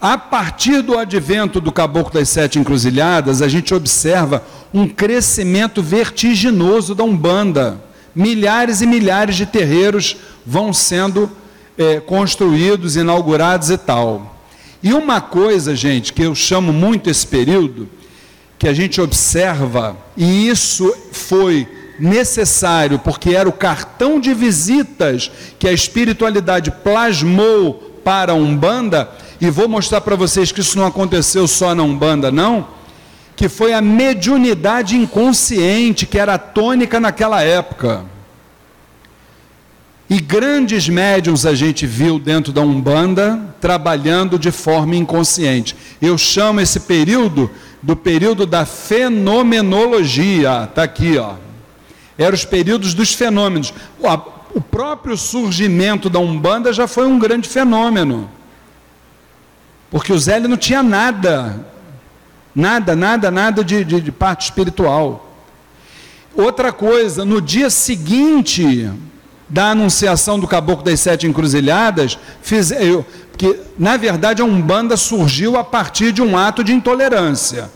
[0.00, 4.42] A partir do advento do Caboclo das Sete Encruzilhadas, a gente observa
[4.72, 7.80] um crescimento vertiginoso da Umbanda.
[8.14, 11.30] Milhares e milhares de terreiros vão sendo
[11.76, 14.40] é, construídos, inaugurados e tal.
[14.82, 17.86] E uma coisa, gente, que eu chamo muito esse período,
[18.58, 21.68] que a gente observa, e isso foi
[22.00, 29.10] necessário, porque era o cartão de visitas que a espiritualidade plasmou para a Umbanda,
[29.40, 32.66] e vou mostrar para vocês que isso não aconteceu só na Umbanda, não,
[33.36, 38.04] que foi a mediunidade inconsciente, que era tônica naquela época.
[40.10, 45.76] E grandes médiums a gente viu dentro da Umbanda trabalhando de forma inconsciente.
[46.02, 47.48] Eu chamo esse período
[47.80, 50.64] do período da fenomenologia.
[50.64, 51.34] Está aqui, ó.
[52.20, 53.72] Eram os períodos dos fenômenos.
[54.54, 58.30] O próprio surgimento da Umbanda já foi um grande fenômeno.
[59.90, 61.64] Porque o Zélio não tinha nada,
[62.54, 65.32] nada, nada, nada de, de, de parte espiritual.
[66.34, 68.90] Outra coisa, no dia seguinte,
[69.48, 73.02] da anunciação do Caboclo das Sete Encruzilhadas, fiz, eu,
[73.38, 77.70] que na verdade a Umbanda surgiu a partir de um ato de intolerância.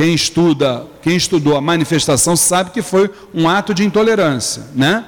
[0.00, 5.04] Quem estuda, quem estudou a manifestação sabe que foi um ato de intolerância, né?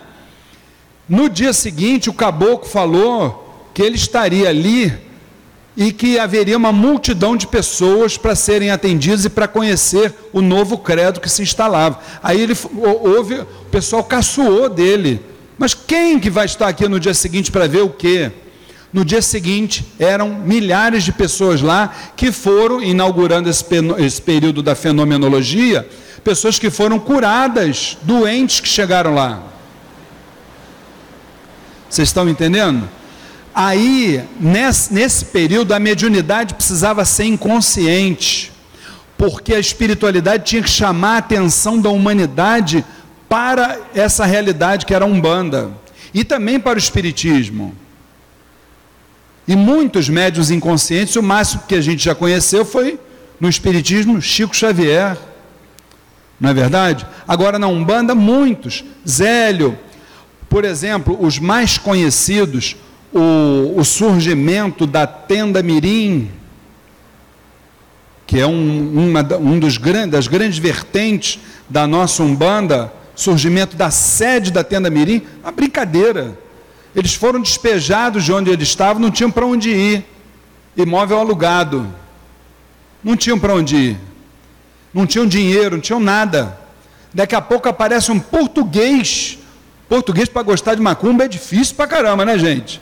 [1.08, 4.92] No dia seguinte, o caboclo falou que ele estaria ali
[5.74, 10.76] e que haveria uma multidão de pessoas para serem atendidas e para conhecer o novo
[10.76, 11.98] credo que se instalava.
[12.22, 12.54] Aí ele
[13.02, 15.22] houve, o pessoal caçoou dele.
[15.56, 18.30] Mas quem que vai estar aqui no dia seguinte para ver o quê?
[18.92, 23.64] No dia seguinte, eram milhares de pessoas lá que foram, inaugurando esse,
[23.98, 25.88] esse período da fenomenologia,
[26.22, 29.42] pessoas que foram curadas, doentes que chegaram lá.
[31.88, 32.88] Vocês estão entendendo?
[33.54, 38.52] Aí, nesse, nesse período, a mediunidade precisava ser inconsciente,
[39.16, 42.84] porque a espiritualidade tinha que chamar a atenção da humanidade
[43.28, 45.70] para essa realidade que era Umbanda
[46.12, 47.74] e também para o Espiritismo.
[49.46, 52.98] E muitos médios inconscientes, o máximo que a gente já conheceu foi
[53.40, 55.18] no Espiritismo Chico Xavier.
[56.40, 57.06] Não é verdade?
[57.26, 58.84] Agora na Umbanda, muitos.
[59.08, 59.78] Zélio,
[60.48, 62.76] por exemplo, os mais conhecidos,
[63.12, 66.30] o, o surgimento da tenda Mirim,
[68.26, 73.90] que é um, uma, um dos grandes, das grandes vertentes da nossa Umbanda, surgimento da
[73.90, 76.38] sede da tenda Mirim, uma brincadeira.
[76.94, 80.04] Eles foram despejados de onde eles estavam, não tinham para onde ir.
[80.76, 81.86] Imóvel alugado.
[83.02, 84.00] Não tinham para onde ir.
[84.92, 86.58] Não tinham dinheiro, não tinham nada.
[87.12, 89.38] Daqui a pouco aparece um português.
[89.88, 92.80] Português para gostar de macumba é difícil para caramba, né, gente?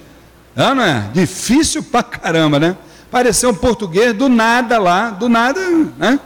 [0.57, 1.09] É, não é?
[1.13, 2.77] Difícil para caramba, né?
[3.09, 5.61] Apareceu um português do nada lá, do nada,
[5.99, 6.19] né?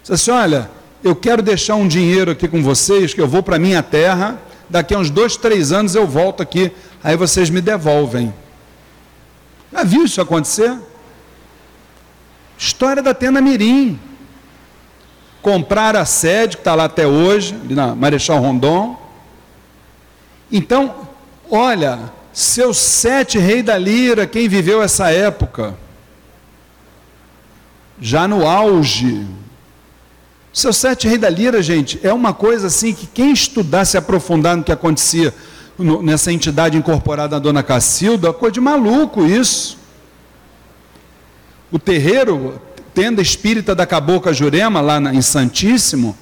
[0.00, 0.70] Disse assim: olha,
[1.04, 4.94] eu quero deixar um dinheiro aqui com vocês, que eu vou para minha terra, daqui
[4.94, 8.32] a uns dois, três anos eu volto aqui, aí vocês me devolvem.
[9.72, 10.76] Já viu isso acontecer?
[12.56, 13.98] História da Tenda Mirim.
[15.40, 18.96] Compraram a sede, que está lá até hoje, na Marechal Rondon.
[20.50, 21.08] Então,
[21.50, 25.74] olha, seus sete reis da lira, quem viveu essa época,
[28.00, 29.26] já no auge,
[30.52, 34.56] seu sete rei da lira, gente, é uma coisa assim que quem estudar, se aprofundar
[34.56, 35.32] no que acontecia
[35.78, 39.78] no, nessa entidade incorporada na Dona Cacilda, coisa de maluco isso.
[41.70, 42.60] O terreiro,
[42.94, 46.16] tenda espírita da Cabocla Jurema, lá na, em Santíssimo,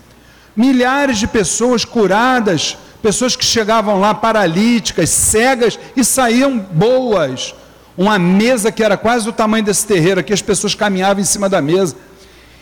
[0.55, 7.55] milhares de pessoas curadas, pessoas que chegavam lá paralíticas, cegas e saíam boas.
[7.97, 11.49] Uma mesa que era quase do tamanho desse terreiro aqui, as pessoas caminhavam em cima
[11.49, 11.97] da mesa.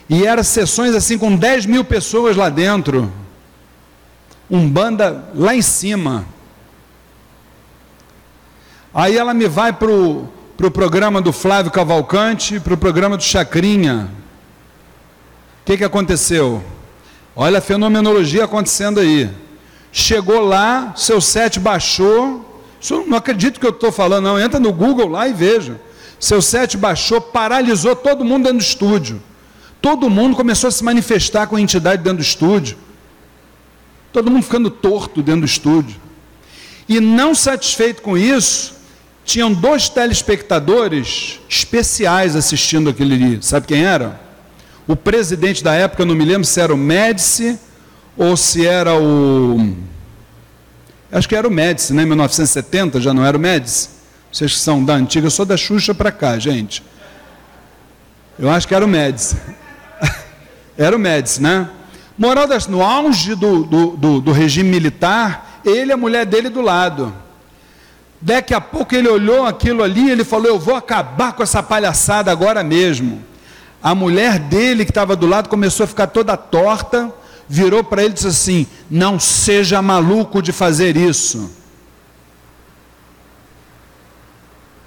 [0.09, 3.13] E eram sessões assim com 10 mil pessoas lá dentro.
[4.51, 6.25] Um banda lá em cima.
[8.93, 13.23] Aí ela me vai para o pro programa do Flávio Cavalcante, para o programa do
[13.23, 14.11] Chacrinha.
[15.63, 16.65] O que, que aconteceu?
[17.37, 19.31] Olha a fenomenologia acontecendo aí.
[19.93, 22.61] Chegou lá, seu set baixou.
[22.81, 24.41] Isso não acredito que eu estou falando, não.
[24.41, 25.81] Entra no Google lá e veja.
[26.19, 29.23] Seu set baixou, paralisou todo mundo dentro do estúdio.
[29.81, 32.77] Todo mundo começou a se manifestar com a entidade dentro do estúdio.
[34.13, 36.01] Todo mundo ficando torto dentro do estúdio.
[36.89, 38.78] E não satisfeito com isso,
[39.29, 43.43] tinham dois telespectadores especiais assistindo aquele dia.
[43.43, 44.19] Sabe quem era?
[44.87, 47.59] O presidente da época, não me lembro se era o Médici
[48.17, 49.77] ou se era o.
[51.13, 52.05] Acho que era o Médici, né?
[52.05, 53.91] Em 1970 já não era o Médici.
[54.33, 56.83] Vocês que são da antiga, eu sou da Xuxa para cá, gente.
[58.39, 59.37] Eu acho que era o Médici.
[60.79, 61.69] Era o Médici, né?
[62.17, 66.49] Moral das, no auge do, do, do, do regime militar, ele e a mulher dele
[66.49, 67.13] do lado.
[68.21, 71.63] Daqui a pouco ele olhou aquilo ali e ele falou: Eu vou acabar com essa
[71.63, 73.23] palhaçada agora mesmo.
[73.83, 77.13] A mulher dele, que estava do lado, começou a ficar toda torta,
[77.49, 81.51] virou para ele e disse assim: Não seja maluco de fazer isso.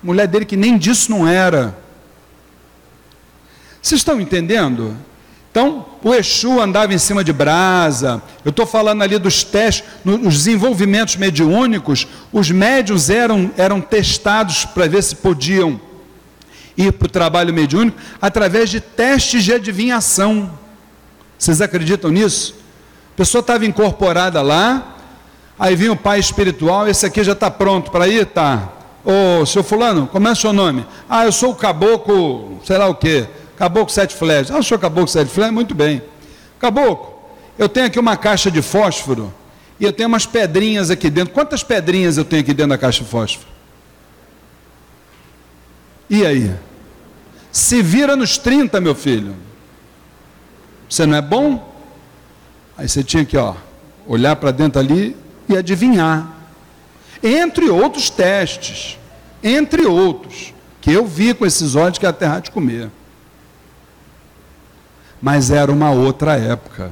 [0.04, 1.78] Mulher dele que nem disso não era.
[3.82, 4.96] Vocês estão entendendo?
[5.52, 8.24] Então, o Exu andava em cima de brasa.
[8.43, 14.88] Eu estou falando ali dos testes, nos desenvolvimentos mediúnicos, os médios eram, eram testados para
[14.88, 15.80] ver se podiam
[16.78, 20.49] ir para o trabalho mediúnico através de testes de adivinhação.
[21.38, 22.56] Vocês acreditam nisso?
[23.14, 24.95] A pessoa estava incorporada lá,
[25.60, 28.26] aí vinha o pai espiritual, esse aqui já está pronto para ir?
[28.28, 28.70] Tá.
[29.04, 30.86] Ô, seu fulano, como é seu nome?
[31.10, 33.28] Ah, eu sou o caboclo, sei lá o quê.
[33.62, 34.49] Caboclo Sete Flechas.
[34.49, 35.53] Ah, o senhor Caboclo Sete Flechas?
[35.53, 36.01] Muito bem.
[36.57, 37.14] Caboclo,
[37.59, 39.32] eu tenho aqui uma caixa de fósforo
[39.80, 41.32] e eu tenho umas pedrinhas aqui dentro.
[41.32, 43.47] Quantas pedrinhas eu tenho aqui dentro da caixa de fósforo?
[46.09, 46.55] E aí?
[47.51, 49.36] Se vira nos 30, meu filho.
[50.89, 51.72] Você não é bom?
[52.76, 53.53] Aí você tinha que, ó,
[54.07, 55.16] olhar para dentro ali
[55.47, 56.28] e adivinhar.
[57.22, 58.97] Entre outros testes,
[59.43, 60.51] entre outros,
[60.82, 62.89] que eu vi com esses olhos que é a terra de comer.
[65.22, 66.92] Mas era uma outra época.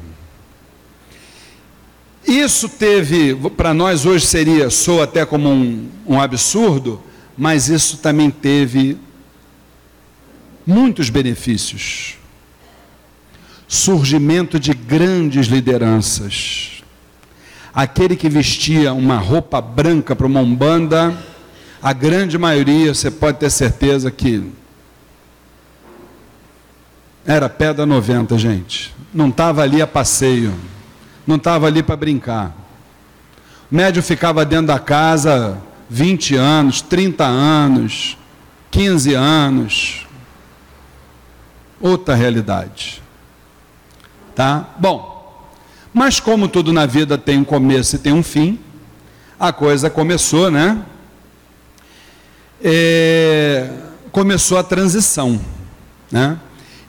[2.26, 7.02] Isso teve, para nós hoje seria, sou até como um, um absurdo,
[7.36, 8.98] mas isso também teve
[10.66, 12.18] muitos benefícios.
[13.68, 16.84] Surgimento de grandes lideranças.
[17.74, 21.18] Aquele que vestia uma roupa branca para uma umbanda,
[21.82, 24.52] a grande maioria, você pode ter certeza que
[27.30, 28.92] era pedra 90, gente.
[29.14, 30.52] Não estava ali a passeio.
[31.28, 32.56] Não estava ali para brincar.
[33.72, 38.18] O médio ficava dentro da casa 20 anos, 30 anos,
[38.72, 40.08] 15 anos
[41.80, 43.00] outra realidade.
[44.34, 44.68] Tá?
[44.80, 45.48] Bom,
[45.94, 48.60] mas como tudo na vida tem um começo e tem um fim,
[49.40, 50.84] a coisa começou, né?
[52.62, 53.70] É,
[54.12, 55.40] começou a transição,
[56.12, 56.40] né?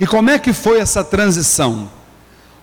[0.00, 1.90] E como é que foi essa transição?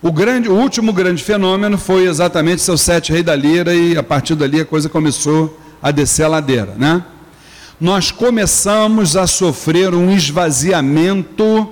[0.01, 4.01] O, grande, o último grande fenômeno foi exatamente seu sete rei da lira e a
[4.01, 7.05] partir dali a coisa começou a descer a ladeira, né?
[7.79, 11.71] Nós começamos a sofrer um esvaziamento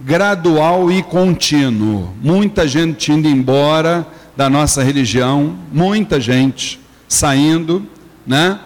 [0.00, 2.12] gradual e contínuo.
[2.20, 4.04] Muita gente indo embora
[4.36, 7.86] da nossa religião, muita gente saindo,
[8.26, 8.58] né?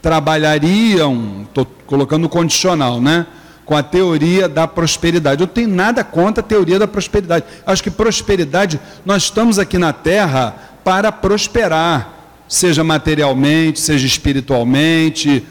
[0.00, 3.26] trabalhariam, estou colocando condicional, né?
[3.66, 5.42] Com a teoria da prosperidade.
[5.42, 7.44] Eu tenho nada contra a teoria da prosperidade.
[7.66, 15.46] Acho que prosperidade, nós estamos aqui na Terra para prosperar seja materialmente, seja espiritualmente.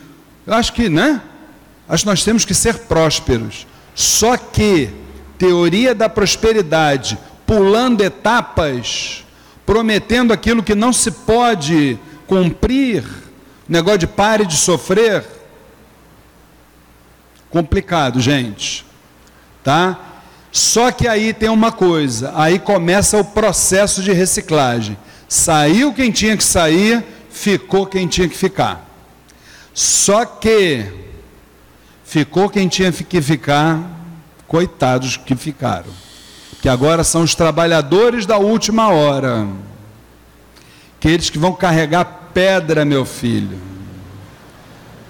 [0.46, 1.22] Eu acho que, né?
[1.88, 3.68] Acho que nós temos que ser prósperos.
[3.94, 4.90] Só que
[5.38, 9.24] teoria da prosperidade, pulando etapas,
[9.66, 11.98] prometendo aquilo que não se pode
[12.28, 13.04] cumprir,
[13.68, 15.26] negócio de pare de sofrer,
[17.50, 18.86] complicado, gente.
[19.64, 20.00] Tá?
[20.52, 24.98] Só que aí tem uma coisa, aí começa o processo de reciclagem.
[25.28, 28.86] Saiu quem tinha que sair, ficou quem tinha que ficar.
[29.74, 30.86] Só que
[32.04, 33.80] ficou quem tinha que ficar,
[34.46, 36.11] coitados que ficaram.
[36.62, 39.48] Que agora são os trabalhadores da última hora.
[41.00, 43.58] Aqueles que vão carregar pedra, meu filho.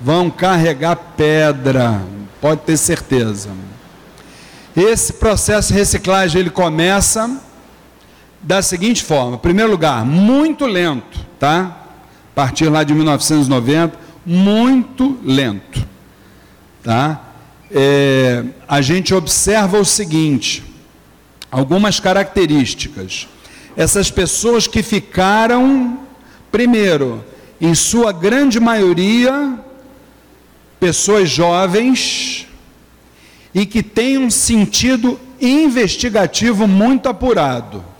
[0.02, 2.02] Vão carregar pedra,
[2.40, 3.50] pode ter certeza.
[4.76, 7.40] Esse processo de reciclagem ele começa
[8.42, 11.78] da seguinte forma: em primeiro lugar, muito lento, tá?
[12.32, 15.86] A partir lá de 1990, muito lento,
[16.82, 17.22] tá?
[17.70, 20.71] É, a gente observa o seguinte:
[21.52, 23.28] algumas características.
[23.76, 26.00] Essas pessoas que ficaram,
[26.52, 27.24] primeiro,
[27.60, 29.60] em sua grande maioria,
[30.80, 32.48] pessoas jovens
[33.54, 37.92] e que têm um sentido investigativo muito apurado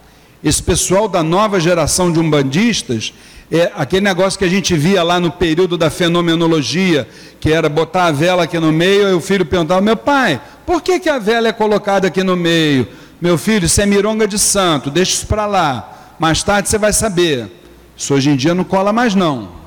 [0.44, 3.14] esse pessoal da nova geração de umbandistas,
[3.52, 7.08] é aquele negócio que a gente via lá no período da fenomenologia,
[7.40, 10.82] que era botar a vela aqui no meio, e o filho perguntava, meu pai, por
[10.82, 12.88] que, que a vela é colocada aqui no meio?
[13.22, 16.16] Meu filho, isso é mironga de santo, deixa isso para lá.
[16.18, 17.52] Mais tarde você vai saber.
[17.96, 19.62] Isso hoje em dia não cola mais não.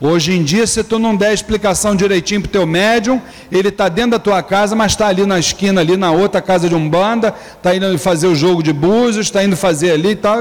[0.00, 3.88] Hoje em dia, se tu não der explicação direitinho para o teu médium, ele está
[3.88, 7.32] dentro da tua casa, mas está ali na esquina, ali na outra casa de Umbanda,
[7.56, 10.36] está indo fazer o jogo de búzios, está indo fazer ali tá.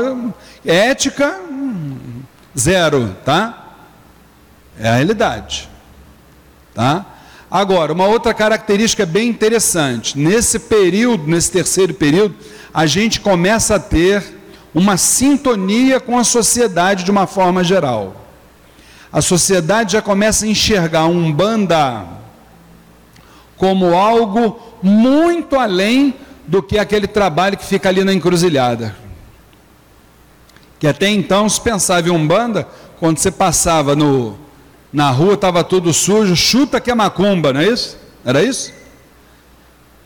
[0.66, 1.40] Ética,
[2.58, 3.76] zero, tá?
[4.80, 5.70] É a realidade.
[6.74, 7.06] Tá?
[7.54, 12.34] Agora, uma outra característica bem interessante, nesse período, nesse terceiro período,
[12.74, 14.24] a gente começa a ter
[14.74, 18.16] uma sintonia com a sociedade de uma forma geral.
[19.12, 22.04] A sociedade já começa a enxergar um banda
[23.56, 26.16] como algo muito além
[26.48, 28.96] do que aquele trabalho que fica ali na encruzilhada.
[30.80, 32.68] Que até então se pensava em Umbanda,
[33.00, 34.40] quando você passava no,
[34.94, 37.98] na rua, estava tudo sujo, chuta que é macumba, não é isso?
[38.24, 38.72] Era isso?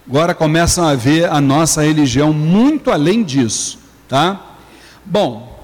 [0.09, 3.77] Agora começam a ver a nossa religião muito além disso,
[4.07, 4.41] tá?
[5.05, 5.57] Bom,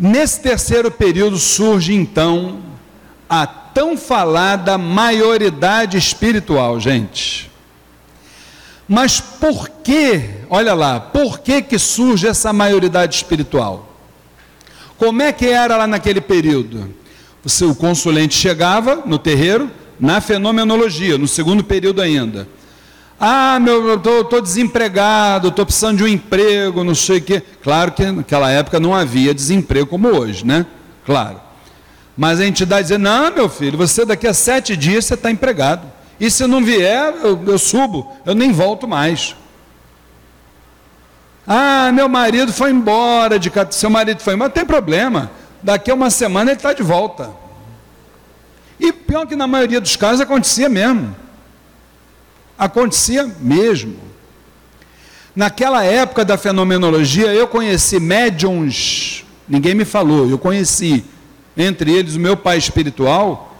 [0.00, 2.60] Nesse terceiro período surge então
[3.28, 7.50] a tão falada maioridade espiritual, gente.
[8.86, 13.92] Mas por que, olha lá, por que que surge essa maioridade espiritual?
[14.96, 16.94] Como é que era lá naquele período?
[17.44, 22.48] O consulente chegava no terreiro, na fenomenologia, no segundo período ainda.
[23.20, 27.42] Ah, meu, eu estou desempregado, estou precisando de um emprego, não sei o quê.
[27.62, 30.64] Claro que naquela época não havia desemprego como hoje, né?
[31.04, 31.40] Claro.
[32.16, 35.82] Mas a entidade dizia, não, meu filho, você daqui a sete dias você está empregado.
[36.20, 39.34] E se não vier, eu, eu subo, eu nem volto mais.
[41.46, 45.30] Ah, meu marido foi embora de seu marido foi embora, tem problema.
[45.62, 47.30] Daqui a uma semana ele está de volta.
[48.78, 51.14] E pior que na maioria dos casos acontecia mesmo.
[52.56, 53.96] Acontecia mesmo.
[55.34, 61.04] Naquela época da fenomenologia, eu conheci médiums, ninguém me falou, eu conheci,
[61.56, 63.54] entre eles o meu pai espiritual,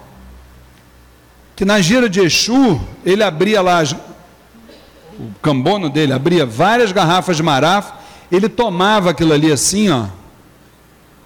[1.55, 3.82] que na gira de Exu, ele abria lá,
[5.18, 7.94] o cambono dele abria várias garrafas de marafa,
[8.30, 10.07] ele tomava aquilo ali assim, ó,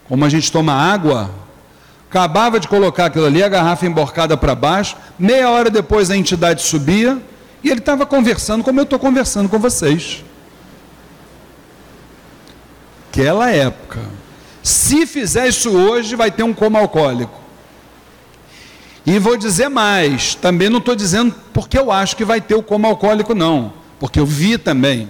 [0.09, 1.31] como a gente toma água,
[2.09, 6.63] acabava de colocar aquilo ali, a garrafa emborcada para baixo, meia hora depois a entidade
[6.63, 7.21] subia,
[7.65, 10.25] e ele estava conversando como eu estou conversando com vocês.
[13.11, 14.01] Aquela época.
[14.63, 17.41] Se fizer isso hoje, vai ter um coma alcoólico.
[19.05, 22.63] E vou dizer mais, também não estou dizendo porque eu acho que vai ter o
[22.63, 23.73] coma alcoólico, não.
[23.99, 25.09] Porque eu vi também.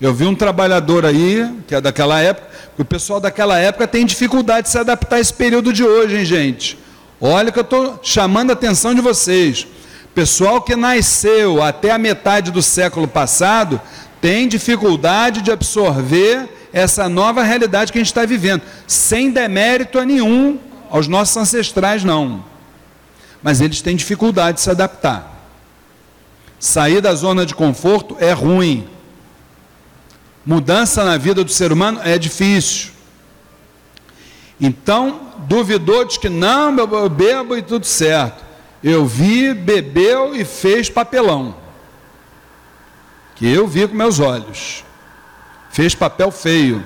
[0.00, 2.46] Eu vi um trabalhador aí, que é daquela época,
[2.78, 6.24] o pessoal daquela época tem dificuldade de se adaptar a esse período de hoje, hein,
[6.24, 6.78] gente?
[7.20, 9.66] Olha que eu estou chamando a atenção de vocês.
[10.14, 13.80] Pessoal que nasceu até a metade do século passado
[14.20, 20.04] tem dificuldade de absorver essa nova realidade que a gente está vivendo, sem demérito a
[20.04, 20.58] nenhum
[20.90, 22.44] aos nossos ancestrais, não.
[23.42, 25.34] Mas eles têm dificuldade de se adaptar.
[26.60, 28.88] Sair da zona de conforto é ruim.
[30.48, 32.88] Mudança na vida do ser humano é difícil.
[34.58, 38.42] Então, duvidou de que não, eu bebo e tudo certo.
[38.82, 41.54] Eu vi, bebeu e fez papelão.
[43.34, 44.82] Que eu vi com meus olhos.
[45.68, 46.82] Fez papel feio.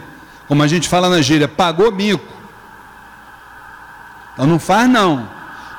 [0.48, 2.26] Como a gente fala na gíria, pagou mico.
[4.32, 5.30] Então não faz não.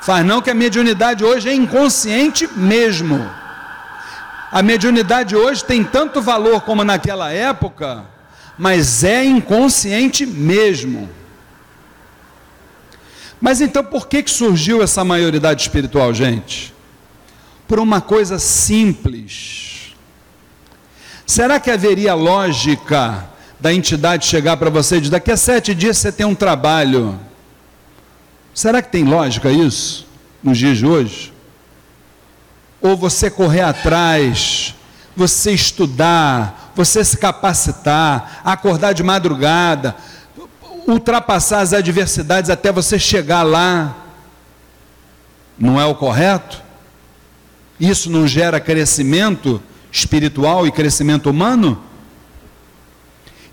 [0.04, 3.30] Faz não que a mediunidade hoje é inconsciente mesmo.
[4.54, 8.06] A mediunidade hoje tem tanto valor como naquela época,
[8.56, 11.10] mas é inconsciente mesmo.
[13.42, 16.72] Mas então por que, que surgiu essa maioridade espiritual, gente?
[17.68, 19.96] Por uma coisa simples.
[21.26, 23.28] Será que haveria lógica
[23.60, 27.20] da entidade chegar para você e dizer, daqui a sete dias você tem um trabalho?
[28.54, 30.06] Será que tem lógica isso
[30.44, 31.33] nos dias de hoje?
[32.84, 34.76] Ou você correr atrás,
[35.16, 39.96] você estudar, você se capacitar, acordar de madrugada,
[40.86, 43.96] ultrapassar as adversidades até você chegar lá,
[45.58, 46.62] não é o correto?
[47.80, 49.62] Isso não gera crescimento
[49.92, 51.82] espiritual e crescimento humano?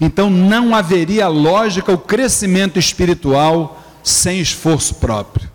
[0.01, 5.49] Então não haveria lógica o crescimento espiritual sem esforço próprio.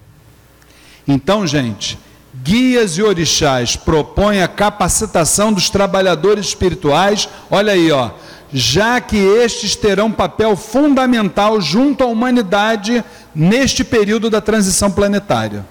[1.08, 1.98] Então, gente,
[2.46, 7.28] guias e orixás propõem a capacitação dos trabalhadores espirituais.
[7.50, 8.12] Olha aí, ó,
[8.54, 15.66] já que estes terão papel fundamental junto à humanidade neste período da transição planetária.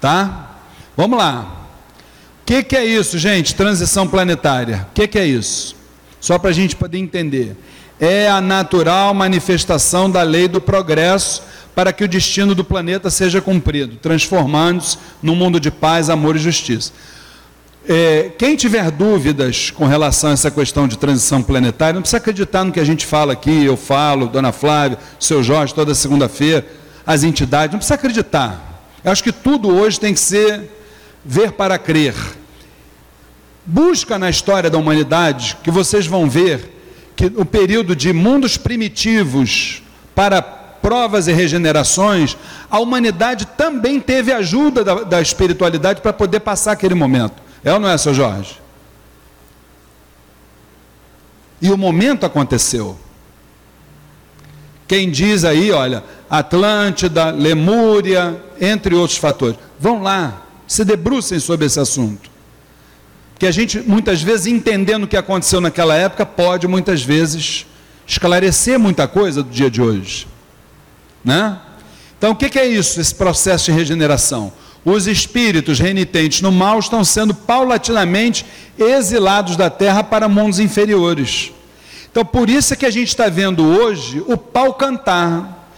[0.00, 0.56] Tá?
[0.96, 1.68] Vamos lá.
[2.40, 3.54] O que, que, é isso, gente?
[3.54, 4.86] Transição planetária.
[4.90, 5.76] O que, que é isso?
[6.18, 7.54] Só para a gente poder entender.
[8.04, 11.40] É a natural manifestação da lei do progresso
[11.72, 16.40] para que o destino do planeta seja cumprido, transformando-se num mundo de paz, amor e
[16.40, 16.92] justiça.
[17.88, 22.64] É, quem tiver dúvidas com relação a essa questão de transição planetária, não precisa acreditar
[22.64, 26.66] no que a gente fala aqui, eu falo, Dona Flávia, seu Jorge, toda segunda-feira,
[27.06, 28.82] as entidades, não precisa acreditar.
[29.04, 30.68] Eu acho que tudo hoje tem que ser
[31.24, 32.16] ver para crer.
[33.64, 36.81] Busca na história da humanidade que vocês vão ver
[37.14, 39.82] que o período de mundos primitivos
[40.14, 42.36] para provas e regenerações,
[42.68, 47.34] a humanidade também teve ajuda da, da espiritualidade para poder passar aquele momento.
[47.64, 48.60] É ou não é, seu Jorge?
[51.60, 52.98] E o momento aconteceu.
[54.88, 59.56] Quem diz aí, olha, Atlântida, Lemúria, entre outros fatores.
[59.78, 62.31] Vão lá, se debrucem sobre esse assunto.
[63.42, 67.66] Que a gente, muitas vezes, entendendo o que aconteceu naquela época, pode, muitas vezes,
[68.06, 70.28] esclarecer muita coisa do dia de hoje.
[71.24, 71.58] Né?
[72.16, 74.52] Então, o que é isso, esse processo de regeneração?
[74.84, 78.46] Os espíritos renitentes no mal estão sendo paulatinamente
[78.78, 81.50] exilados da terra para mundos inferiores.
[82.12, 85.68] Então, por isso é que a gente está vendo hoje o pau cantar.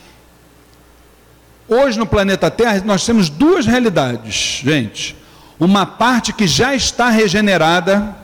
[1.66, 5.23] Hoje no planeta Terra nós temos duas realidades, gente
[5.58, 8.14] uma parte que já está regenerada,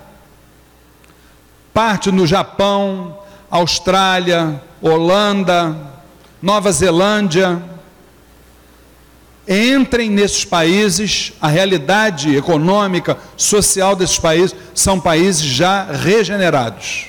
[1.72, 3.18] parte no Japão,
[3.51, 5.76] Austrália, Holanda,
[6.41, 7.62] Nova Zelândia.
[9.49, 17.07] Entrem nesses países, a realidade econômica, social desses países são países já regenerados.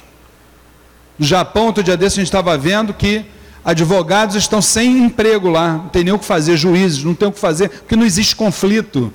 [1.20, 3.24] No Japão, outro dia desse, a gente estava vendo que
[3.64, 7.32] advogados estão sem emprego lá, não tem nem o que fazer, juízes, não tem o
[7.32, 9.14] que fazer, porque não existe conflito.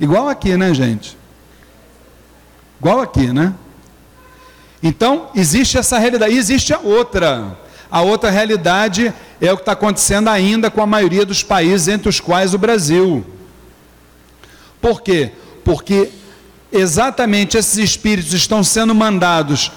[0.00, 1.14] Igual aqui, né, gente?
[2.80, 3.52] Igual aqui, né?
[4.82, 6.32] Então, existe essa realidade.
[6.32, 7.58] E existe a outra.
[7.90, 12.08] A outra realidade é o que está acontecendo ainda com a maioria dos países, entre
[12.08, 13.26] os quais o Brasil.
[14.80, 15.32] Por quê?
[15.62, 16.10] Porque
[16.72, 19.70] exatamente esses espíritos estão sendo mandados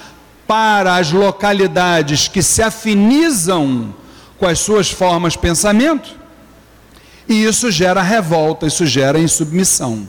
[0.48, 3.94] para as localidades que se afinizam
[4.38, 6.23] com as suas formas de pensamento
[7.28, 10.08] e isso gera revolta, isso gera insubmissão.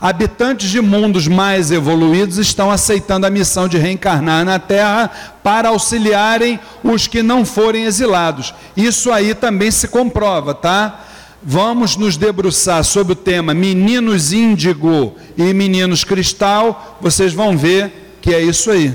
[0.00, 5.10] Habitantes de mundos mais evoluídos estão aceitando a missão de reencarnar na Terra
[5.42, 8.52] para auxiliarem os que não forem exilados.
[8.76, 11.00] Isso aí também se comprova, tá?
[11.42, 18.34] Vamos nos debruçar sobre o tema meninos índigo e meninos cristal, vocês vão ver que
[18.34, 18.94] é isso aí.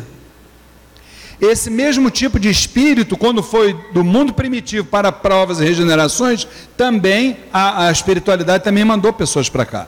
[1.41, 7.37] Esse mesmo tipo de espírito, quando foi do mundo primitivo para provas e regenerações, também
[7.53, 9.87] a, a espiritualidade também mandou pessoas para cá.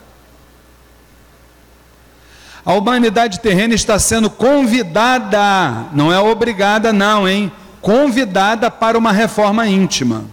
[2.64, 7.52] A humanidade terrena está sendo convidada, não é obrigada, não, hein?
[7.82, 10.26] Convidada para uma reforma íntima.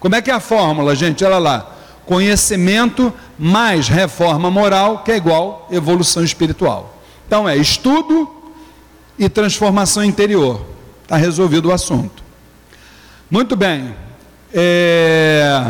[0.00, 1.24] Como é que é a fórmula, gente?
[1.24, 1.70] Olha lá.
[2.06, 6.98] Conhecimento mais reforma moral, que é igual evolução espiritual.
[7.26, 8.28] Então é estudo,
[9.18, 10.64] e transformação interior.
[11.02, 12.22] Está resolvido o assunto.
[13.30, 13.94] Muito bem.
[14.52, 15.62] É...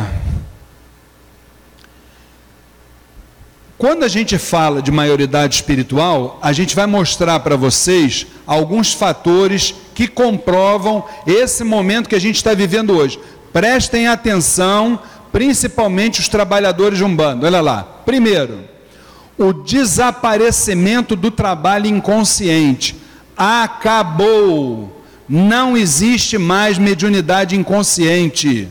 [3.76, 9.74] Quando a gente fala de maioridade espiritual, a gente vai mostrar para vocês alguns fatores
[9.94, 13.18] que comprovam esse momento que a gente está vivendo hoje.
[13.52, 14.98] Prestem atenção,
[15.30, 17.46] principalmente os trabalhadores de Umbanda.
[17.46, 17.82] Olha lá.
[18.06, 18.60] Primeiro,
[19.36, 23.03] o desaparecimento do trabalho inconsciente
[23.36, 25.02] acabou.
[25.28, 28.68] Não existe mais mediunidade inconsciente.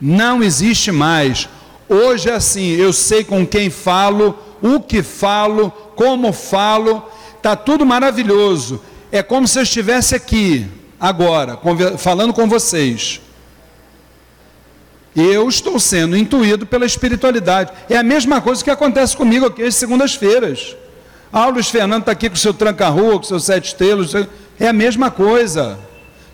[0.00, 1.48] Não existe mais.
[1.88, 7.86] Hoje é assim, eu sei com quem falo, o que falo, como falo, está tudo
[7.86, 8.82] maravilhoso.
[9.12, 10.66] É como se eu estivesse aqui,
[10.98, 11.58] agora,
[11.98, 13.20] falando com vocês.
[15.14, 17.70] Eu estou sendo intuído pela espiritualidade.
[17.88, 20.74] É a mesma coisa que acontece comigo aqui às segundas-feiras.
[21.32, 24.12] Ah, o Luiz Fernando está aqui com o seu tranca-rua, com seus sete estrelas.
[24.60, 25.78] É a mesma coisa.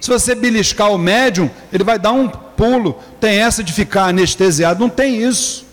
[0.00, 2.98] Se você beliscar o médium, ele vai dar um pulo.
[3.20, 4.80] Tem essa de ficar anestesiado.
[4.80, 5.64] Não tem isso.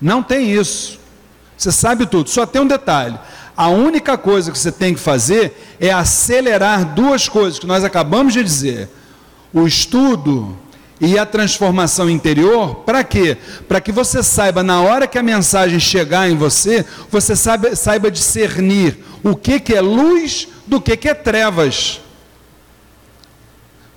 [0.00, 1.00] Não tem isso.
[1.56, 2.30] Você sabe tudo.
[2.30, 3.18] Só tem um detalhe.
[3.56, 8.32] A única coisa que você tem que fazer é acelerar duas coisas que nós acabamos
[8.32, 8.88] de dizer:
[9.52, 10.56] o estudo
[11.00, 13.36] e a transformação interior, para quê?
[13.66, 18.10] Para que você saiba, na hora que a mensagem chegar em você, você saiba, saiba
[18.10, 22.00] discernir o que, que é luz do que, que é trevas.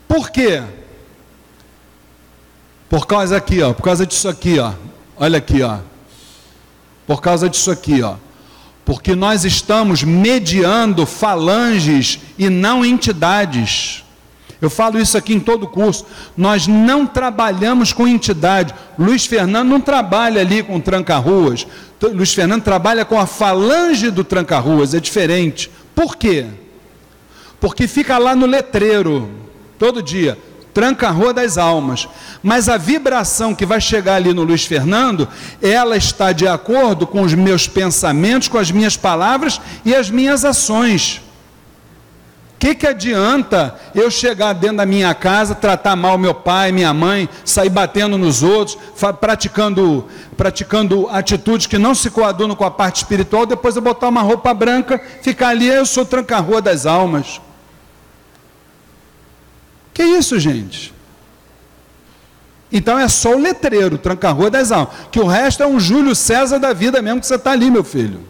[0.08, 0.64] Por quê?
[2.90, 4.74] Por causa aqui, ó, por causa disso aqui, ó.
[5.18, 5.80] Olha aqui, ó.
[7.06, 8.16] Por causa disso aqui, ó.
[8.86, 14.04] Porque nós estamos mediando falanges e não entidades.
[14.62, 16.06] Eu falo isso aqui em todo o curso.
[16.36, 18.74] Nós não trabalhamos com entidade.
[18.98, 21.68] Luiz Fernando não trabalha ali com tranca-ruas.
[22.02, 24.94] Luiz Fernando trabalha com a falange do tranca-ruas.
[24.94, 25.70] É diferente.
[25.94, 26.46] Por quê?
[27.60, 29.30] Porque fica lá no letreiro,
[29.80, 30.38] todo dia
[30.78, 32.08] tranca-rua das almas.
[32.44, 35.28] Mas a vibração que vai chegar ali no Luiz Fernando,
[35.60, 40.46] ela está de acordo com os meus pensamentos, com as minhas palavras e as minhas
[40.46, 41.20] ações.
[42.60, 47.30] Que, que adianta eu chegar dentro da minha casa, tratar mal meu pai, minha mãe,
[47.46, 48.78] sair batendo nos outros,
[49.20, 54.22] praticando, praticando atitudes que não se coadunam com a parte espiritual, depois eu botar uma
[54.22, 57.40] roupa branca, ficar ali, eu sou tranca-rua das almas.
[59.94, 60.94] Que isso, gente?
[62.72, 64.94] Então é só o letreiro, tranca-rua das almas.
[65.12, 67.84] Que o resto é um Júlio César da vida mesmo que você está ali, meu
[67.84, 68.22] filho.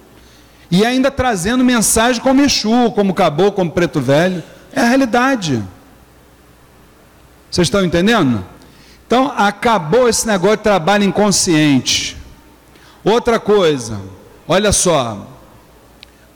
[0.70, 4.43] E ainda trazendo mensagem como Exu, como Caboclo, como Preto Velho.
[4.74, 5.63] É a realidade.
[7.49, 8.45] Vocês estão entendendo?
[9.05, 12.18] Então acabou esse negócio de trabalho inconsciente.
[13.03, 14.01] Outra coisa,
[14.45, 15.26] olha só.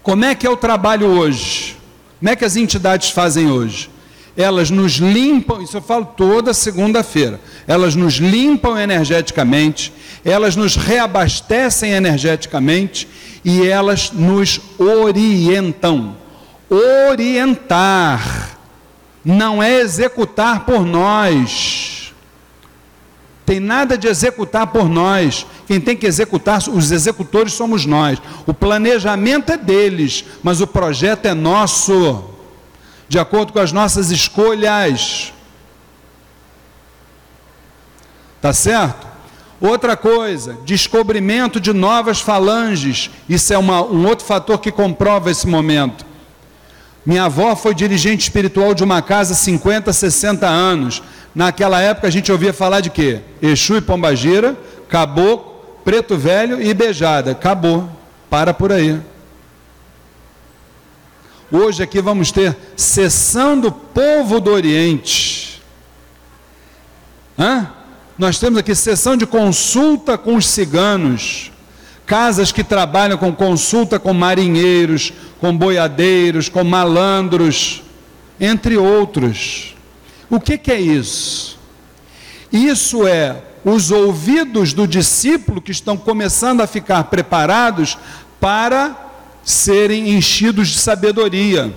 [0.02, 1.78] Como é que é o trabalho hoje?
[2.20, 3.91] Como é que as entidades fazem hoje?
[4.36, 9.92] Elas nos limpam, isso eu falo toda segunda-feira, elas nos limpam energeticamente,
[10.24, 13.08] elas nos reabastecem energeticamente
[13.44, 16.16] e elas nos orientam.
[17.10, 18.58] Orientar
[19.24, 22.14] não é executar por nós.
[23.46, 25.46] Tem nada de executar por nós.
[25.68, 28.22] Quem tem que executar, os executores somos nós.
[28.48, 32.31] O planejamento é deles, mas o projeto é nosso
[33.12, 35.34] de acordo com as nossas escolhas.
[38.42, 39.06] Tá certo?
[39.60, 43.10] Outra coisa, descobrimento de novas falanges.
[43.28, 46.06] Isso é uma, um outro fator que comprova esse momento.
[47.06, 51.04] Minha avó foi dirigente espiritual de uma casa há 50, 60 anos.
[51.36, 53.20] Naquela época a gente ouvia falar de quê?
[53.42, 54.58] Exu e Pombagira,
[54.88, 55.52] Caboclo,
[55.84, 57.32] Preto Velho e Beijada.
[57.32, 57.90] Acabou.
[58.30, 59.02] Para por aí.
[61.52, 65.62] Hoje aqui vamos ter sessão do povo do Oriente.
[67.38, 67.70] Hã?
[68.18, 71.52] Nós temos aqui sessão de consulta com os ciganos,
[72.06, 77.84] casas que trabalham com consulta com marinheiros, com boiadeiros, com malandros,
[78.40, 79.76] entre outros.
[80.30, 81.60] O que, que é isso?
[82.50, 87.98] Isso é os ouvidos do discípulo que estão começando a ficar preparados
[88.40, 89.11] para
[89.44, 91.74] serem enchidos de sabedoria.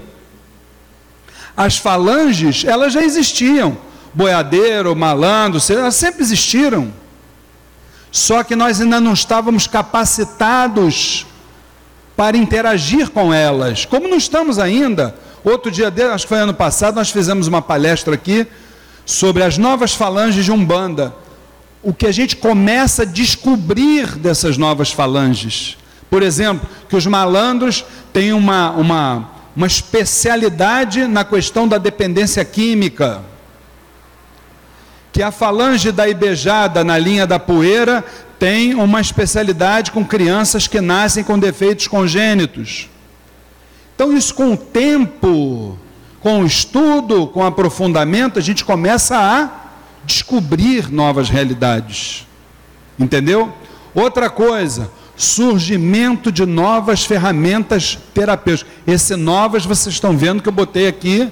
[1.56, 3.76] As falanges, elas já existiam.
[4.12, 6.92] Boiadeiro, malandro, elas sempre existiram.
[8.10, 11.26] Só que nós ainda não estávamos capacitados
[12.16, 13.84] para interagir com elas.
[13.84, 18.14] Como não estamos ainda, outro dia, acho que foi ano passado, nós fizemos uma palestra
[18.14, 18.46] aqui
[19.04, 21.14] sobre as novas falanges de Umbanda.
[21.82, 25.76] O que a gente começa a descobrir dessas novas falanges.
[26.14, 33.20] Por exemplo, que os malandros têm uma, uma, uma especialidade na questão da dependência química.
[35.12, 38.04] Que a falange da Ibejada na linha da poeira
[38.38, 42.88] tem uma especialidade com crianças que nascem com defeitos congênitos.
[43.96, 45.76] Então, isso com o tempo,
[46.20, 49.50] com o estudo, com o aprofundamento, a gente começa a
[50.04, 52.24] descobrir novas realidades.
[52.96, 53.52] Entendeu?
[53.92, 58.72] Outra coisa, surgimento de novas ferramentas terapêuticas.
[58.86, 61.30] Esse novas vocês estão vendo que eu botei aqui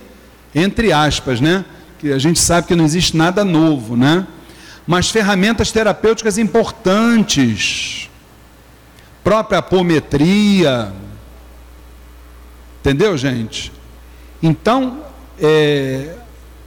[0.55, 1.65] entre aspas, né?
[1.99, 4.27] Que a gente sabe que não existe nada novo, né?
[4.87, 8.11] Mas ferramentas terapêuticas importantes.
[9.23, 10.93] Própria apometria.
[12.81, 13.73] Entendeu, gente?
[14.43, 14.99] Então,
[15.41, 16.17] é,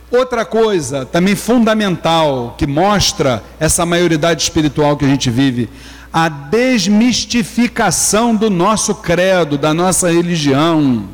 [0.09, 5.69] outra coisa também fundamental que mostra essa maioridade espiritual que a gente vive
[6.17, 11.09] a desmistificação do nosso credo, da nossa religião.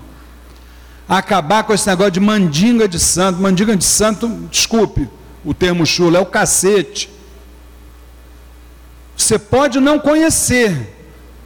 [1.10, 3.42] Acabar com esse negócio de mandinga de santo.
[3.42, 5.10] Mandinga de santo, desculpe
[5.44, 7.10] o termo chulo, é o cacete.
[9.18, 10.96] Você pode não conhecer,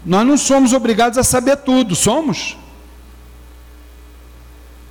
[0.05, 2.57] nós não somos obrigados a saber tudo, somos?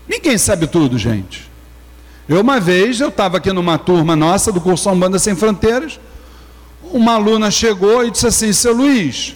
[0.08, 1.50] Ninguém sabe tudo, gente.
[2.26, 6.00] Eu uma vez, eu estava aqui numa turma nossa do curso Banda Sem Fronteiras,
[6.92, 9.34] uma aluna chegou e disse assim: Seu Luiz,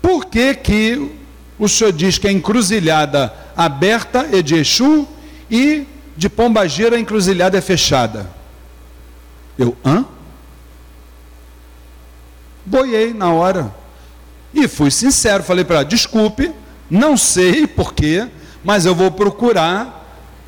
[0.00, 1.10] por que, que
[1.58, 5.06] o senhor diz que a encruzilhada aberta é de Exu
[5.50, 5.86] e
[6.16, 8.30] de Pombagira a encruzilhada é fechada?
[9.58, 10.04] Eu, hã?
[12.64, 13.74] Boiei na hora.
[14.52, 16.52] E fui sincero, falei para ela: desculpe,
[16.88, 18.28] não sei porquê,
[18.64, 19.98] mas eu vou procurar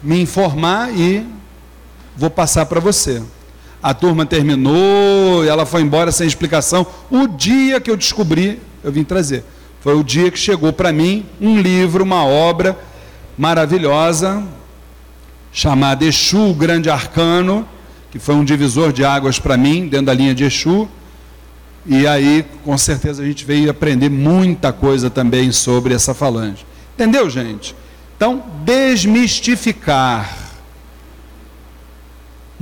[0.03, 1.27] me informar e
[2.17, 3.23] vou passar para você.
[3.83, 6.87] A turma terminou, ela foi embora sem explicação.
[7.11, 9.45] O dia que eu descobri, eu vim trazer.
[9.81, 12.79] Foi o dia que chegou para mim um livro, uma obra
[13.37, 14.45] maravilhosa,
[15.53, 17.67] chamada Exu, o Grande Arcano,
[18.13, 20.89] que foi um divisor de águas para mim, dentro da linha de Exu.
[21.85, 26.65] E aí, com certeza, a gente veio aprender muita coisa também sobre essa falange.
[26.95, 27.75] Entendeu, gente?
[28.17, 30.42] Então, desmistificar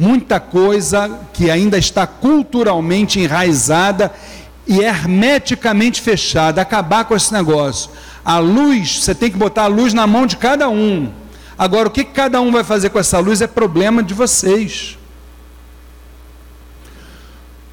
[0.00, 4.10] muita coisa que ainda está culturalmente enraizada
[4.66, 7.90] e hermeticamente fechada, acabar com esse negócio.
[8.24, 11.12] A luz, você tem que botar a luz na mão de cada um.
[11.58, 14.96] Agora, o que cada um vai fazer com essa luz é problema de vocês.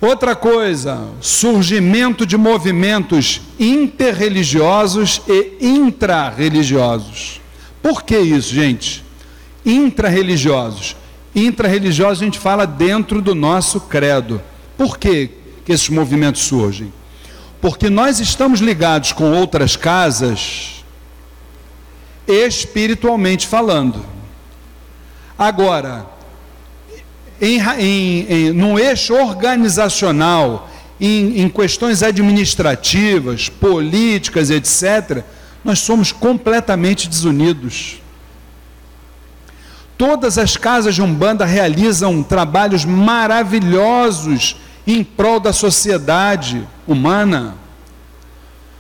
[0.02, 7.40] Outra coisa, surgimento de movimentos interreligiosos e intrarreligiosos.
[7.82, 9.02] Por que isso, gente?
[9.66, 10.96] Intrarreligiosos.
[11.38, 14.42] Intrarreligiosos a gente fala dentro do nosso credo.
[14.76, 15.30] Por que,
[15.64, 16.92] que esses movimentos surgem?
[17.62, 20.84] Porque nós estamos ligados com outras casas,
[22.28, 24.04] espiritualmente falando.
[25.38, 26.08] Agora,
[27.40, 30.68] em, em, em, num eixo organizacional,
[31.00, 35.24] em, em questões administrativas, políticas, etc.,
[35.64, 38.02] nós somos completamente desunidos.
[39.98, 47.56] Todas as casas de Umbanda realizam trabalhos maravilhosos em prol da sociedade humana.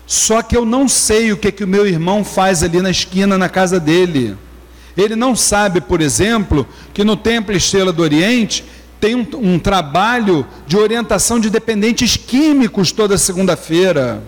[0.05, 3.37] Só que eu não sei o que, que o meu irmão faz ali na esquina,
[3.37, 4.37] na casa dele.
[4.95, 8.63] Ele não sabe, por exemplo, que no Templo Estrela do Oriente
[8.99, 14.23] tem um, um trabalho de orientação de dependentes químicos toda segunda-feira.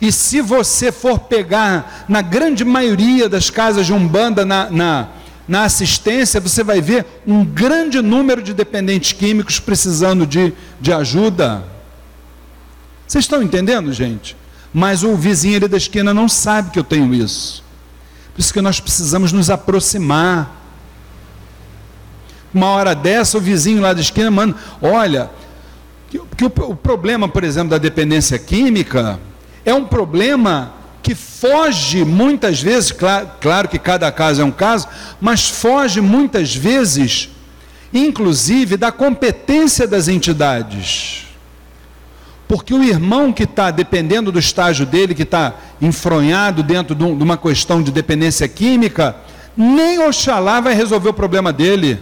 [0.00, 5.08] E se você for pegar na grande maioria das casas de Umbanda na, na,
[5.46, 11.64] na assistência, você vai ver um grande número de dependentes químicos precisando de, de ajuda.
[13.06, 14.36] Vocês estão entendendo, gente?
[14.72, 17.62] Mas o vizinho ali da esquina não sabe que eu tenho isso.
[18.34, 20.62] Por isso que nós precisamos nos aproximar.
[22.52, 25.30] Uma hora dessa, o vizinho lá da esquina manda, olha,
[26.10, 29.20] que, que o, o problema, por exemplo, da dependência química
[29.64, 34.88] é um problema que foge muitas vezes, claro, claro, que cada caso é um caso,
[35.20, 37.28] mas foge muitas vezes,
[37.92, 41.26] inclusive, da competência das entidades.
[42.48, 47.36] Porque o irmão que está, dependendo do estágio dele, que está enfronhado dentro de uma
[47.36, 49.16] questão de dependência química,
[49.56, 52.00] nem Oxalá vai resolver o problema dele.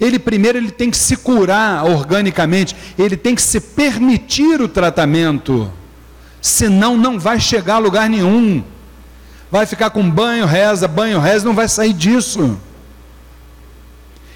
[0.00, 5.70] Ele primeiro ele tem que se curar organicamente, ele tem que se permitir o tratamento,
[6.40, 8.62] senão não vai chegar a lugar nenhum.
[9.50, 12.58] Vai ficar com banho, reza, banho, reza, não vai sair disso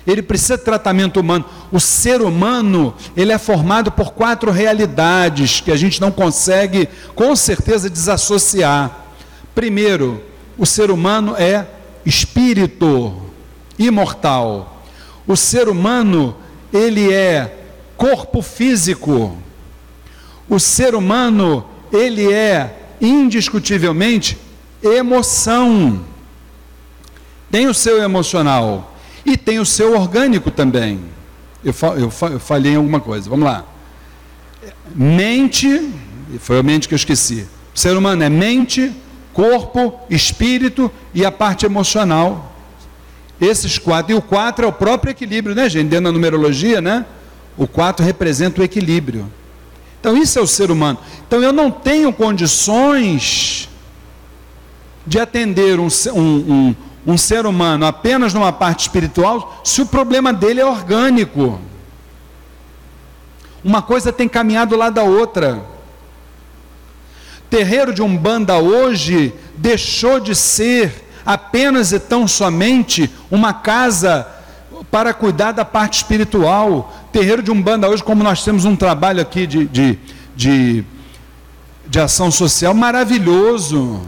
[0.06, 1.44] ele precisa de tratamento humano.
[1.72, 7.34] O ser humano, ele é formado por quatro realidades que a gente não consegue, com
[7.34, 9.06] certeza, desassociar.
[9.54, 10.22] Primeiro,
[10.58, 11.66] o ser humano é
[12.04, 13.14] espírito
[13.78, 14.82] imortal.
[15.26, 16.36] O ser humano,
[16.72, 17.64] ele é
[17.96, 19.38] corpo físico.
[20.48, 21.64] O ser humano,
[21.96, 24.38] ele é indiscutivelmente
[24.82, 26.04] emoção.
[27.50, 31.00] Tem o seu emocional e tem o seu orgânico também.
[31.64, 33.30] Eu, eu, eu falhei em alguma coisa.
[33.30, 33.64] Vamos lá.
[34.94, 35.90] Mente,
[36.40, 37.46] foi a mente que eu esqueci.
[37.74, 38.92] O ser humano é mente,
[39.32, 42.52] corpo, espírito e a parte emocional.
[43.40, 44.12] Esses quatro.
[44.12, 45.88] E o quatro é o próprio equilíbrio, né, gente?
[45.88, 47.04] Dentro da numerologia, né?
[47.56, 49.30] O quatro representa o equilíbrio.
[50.04, 50.98] Então, isso é o ser humano.
[51.26, 53.70] Então, eu não tenho condições
[55.06, 56.74] de atender um, um, um
[57.06, 61.58] um ser humano apenas numa parte espiritual se o problema dele é orgânico.
[63.62, 65.62] Uma coisa tem caminhado lá da outra.
[67.48, 74.26] Terreiro de Umbanda hoje deixou de ser apenas e tão somente uma casa
[74.90, 76.92] para cuidar da parte espiritual.
[77.14, 79.96] Terreiro de Umbanda hoje, como nós temos um trabalho aqui de, de,
[80.34, 80.84] de,
[81.86, 84.02] de ação social maravilhoso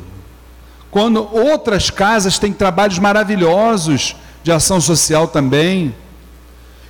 [0.90, 5.94] quando outras casas têm trabalhos maravilhosos de ação social também.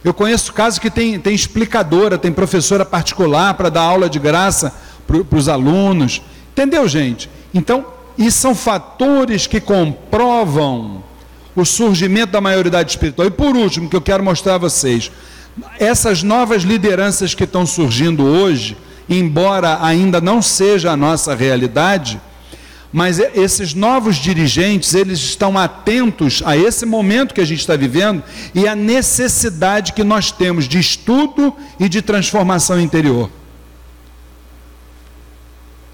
[0.03, 4.73] Eu conheço casos que tem, tem explicadora, tem professora particular para dar aula de graça
[5.07, 6.23] para os alunos.
[6.53, 7.29] Entendeu, gente?
[7.53, 7.85] Então,
[8.17, 11.05] e são fatores que comprovam
[11.55, 13.29] o surgimento da maioridade espiritual.
[13.29, 15.11] E por último, que eu quero mostrar a vocês,
[15.79, 18.77] essas novas lideranças que estão surgindo hoje,
[19.09, 22.21] embora ainda não seja a nossa realidade,
[22.93, 28.23] mas esses novos dirigentes, eles estão atentos a esse momento que a gente está vivendo
[28.55, 33.31] e a necessidade que nós temos de estudo e de transformação interior.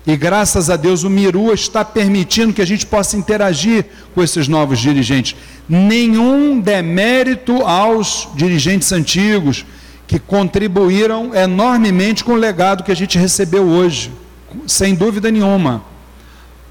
[0.07, 4.49] E graças a Deus o Miru está permitindo que a gente possa interagir com esses
[4.49, 5.37] novos dirigentes.
[5.69, 9.65] Nenhum demérito aos dirigentes antigos
[10.07, 14.11] que contribuíram enormemente com o legado que a gente recebeu hoje,
[14.67, 15.85] sem dúvida nenhuma.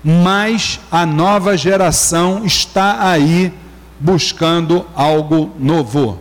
[0.03, 3.53] Mas a nova geração está aí
[3.99, 6.19] buscando algo novo.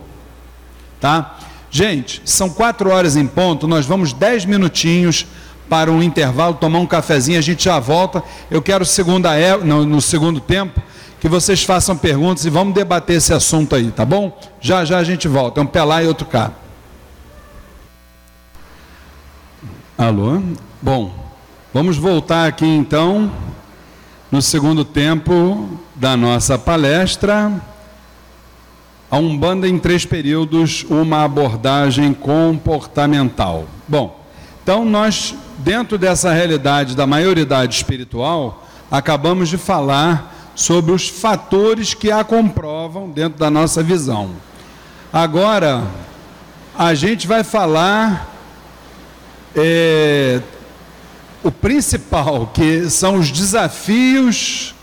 [0.99, 1.37] Tá?
[1.69, 5.25] Gente, são quatro horas em ponto, nós vamos dez minutinhos
[5.71, 8.21] para um intervalo, tomar um cafezinho, a gente já volta.
[8.49, 10.81] Eu quero segunda, é, no, segundo tempo
[11.17, 14.37] que vocês façam perguntas e vamos debater esse assunto aí, tá bom?
[14.59, 15.61] Já já a gente volta.
[15.61, 16.51] É um pé lá e outro cá.
[19.97, 20.41] Alô?
[20.81, 21.13] Bom,
[21.73, 23.31] vamos voltar aqui então
[24.29, 27.49] no segundo tempo da nossa palestra.
[29.09, 33.67] A Umbanda em três períodos, uma abordagem comportamental.
[33.87, 34.19] Bom,
[34.61, 42.11] então nós dentro dessa realidade da maioridade espiritual, acabamos de falar sobre os fatores que
[42.11, 44.31] a comprovam dentro da nossa visão.
[45.13, 45.83] Agora,
[46.77, 48.29] a gente vai falar
[49.55, 50.41] é,
[51.43, 54.75] o principal, que são os desafios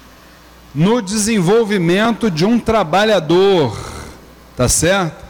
[0.75, 3.77] no desenvolvimento de um trabalhador,
[4.57, 5.25] tá certo?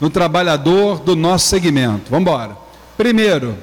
[0.00, 2.10] No trabalhador do nosso segmento.
[2.10, 2.56] Vamos embora.
[2.96, 3.56] Primeiro,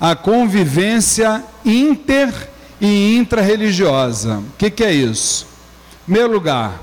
[0.00, 2.32] a convivência inter
[2.80, 4.38] e intrarreligiosa.
[4.38, 5.46] O que, que é isso?
[6.06, 6.80] Meu lugar,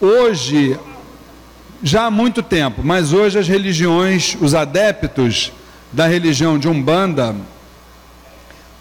[0.00, 0.78] hoje,
[1.82, 5.52] já há muito tempo, mas hoje as religiões, os adeptos
[5.92, 7.34] da religião de Umbanda,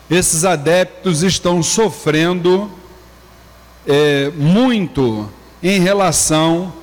[0.10, 2.70] esses adeptos estão sofrendo
[3.88, 5.30] é, muito
[5.64, 6.74] em relação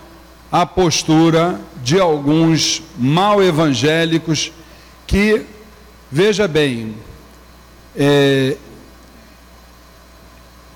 [0.50, 4.52] à postura de alguns mal evangélicos
[5.06, 5.46] que
[6.14, 6.94] Veja bem,
[7.96, 8.58] é,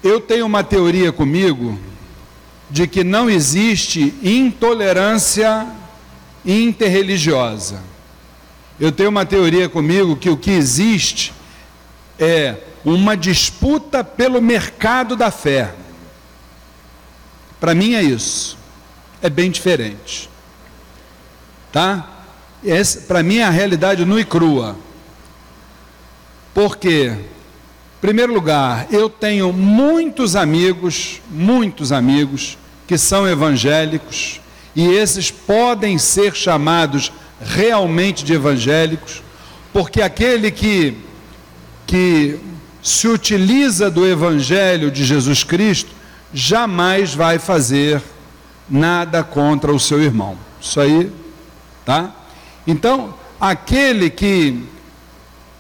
[0.03, 1.78] eu tenho uma teoria comigo
[2.70, 5.66] de que não existe intolerância
[6.43, 7.82] interreligiosa.
[8.80, 11.34] Eu tenho uma teoria comigo que o que existe
[12.18, 15.74] é uma disputa pelo mercado da fé.
[17.61, 18.57] Para mim é isso.
[19.20, 20.30] É bem diferente.
[21.70, 22.09] Tá?
[23.07, 24.86] Para mim é a realidade nua e crua.
[26.57, 34.40] Porque, em primeiro lugar, eu tenho muitos amigos, muitos amigos que são evangélicos,
[34.74, 39.22] e esses podem ser chamados realmente de evangélicos,
[39.70, 40.96] porque aquele que,
[41.86, 42.40] que
[42.82, 45.90] se utiliza do evangelho de Jesus Cristo
[46.32, 48.00] jamais vai fazer
[48.66, 50.38] nada contra o seu irmão.
[50.59, 51.12] Isso aí,
[51.84, 52.14] tá?
[52.66, 54.74] Então, aquele que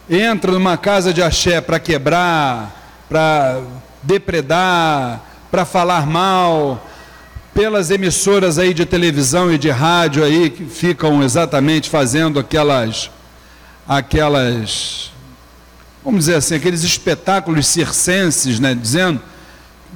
[0.08, 3.60] entra numa casa de axé para quebrar, para
[4.02, 6.86] depredar, para falar mal,
[7.52, 13.10] pelas emissoras aí de televisão e de rádio aí que ficam exatamente fazendo aquelas
[13.88, 15.10] aquelas
[16.04, 19.20] vamos dizer assim, aqueles espetáculos circenses, né, dizendo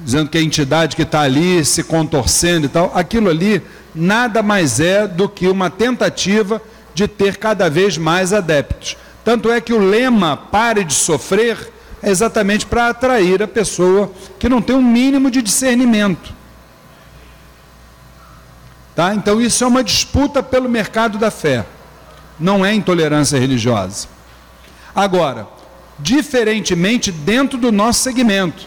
[0.02, 3.60] dizendo que a entidade que está ali se contorcendo e tal, aquilo ali
[3.94, 6.62] nada mais é do que uma tentativa
[6.94, 8.96] de ter cada vez mais adeptos.
[9.24, 14.48] Tanto é que o lema pare de sofrer é exatamente para atrair a pessoa que
[14.48, 16.32] não tem um mínimo de discernimento.
[18.94, 19.14] Tá?
[19.14, 21.64] Então isso é uma disputa pelo mercado da fé.
[22.38, 24.08] Não é intolerância religiosa.
[24.94, 25.46] Agora,
[25.98, 28.66] diferentemente dentro do nosso segmento.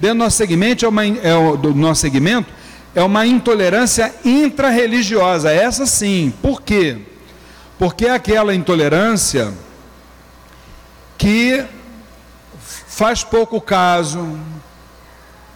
[0.00, 2.48] Dentro do nosso segmento é uma, é, do nosso segmento
[2.94, 5.50] é uma intolerância intrarreligiosa.
[5.50, 6.32] Essa sim.
[6.42, 6.98] Por quê?
[7.78, 9.52] Porque aquela intolerância
[11.22, 11.64] que
[12.88, 14.36] faz pouco caso,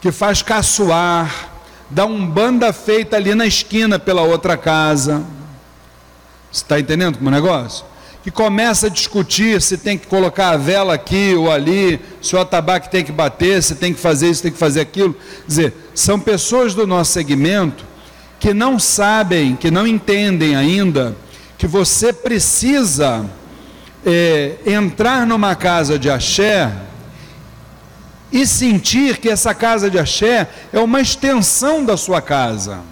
[0.00, 1.50] que faz caçoar,
[1.90, 5.24] dá um banda feita ali na esquina pela outra casa.
[6.52, 7.84] Você está entendendo como é o negócio?
[8.22, 12.40] Que começa a discutir se tem que colocar a vela aqui ou ali, se o
[12.40, 15.14] atabaque tem que bater, se tem que fazer isso, tem que fazer aquilo.
[15.14, 17.84] Quer dizer, são pessoas do nosso segmento
[18.38, 21.16] que não sabem, que não entendem ainda
[21.58, 23.28] que você precisa
[24.08, 26.72] é, entrar numa casa de axé
[28.30, 32.82] e sentir que essa casa de axé é uma extensão da sua casa,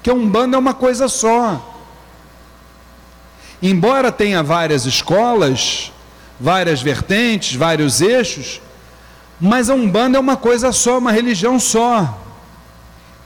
[0.00, 1.66] que a Umbanda é uma coisa só.
[3.60, 5.92] Embora tenha várias escolas,
[6.38, 8.60] várias vertentes, vários eixos,
[9.40, 12.16] mas a Umbanda é uma coisa só, uma religião só.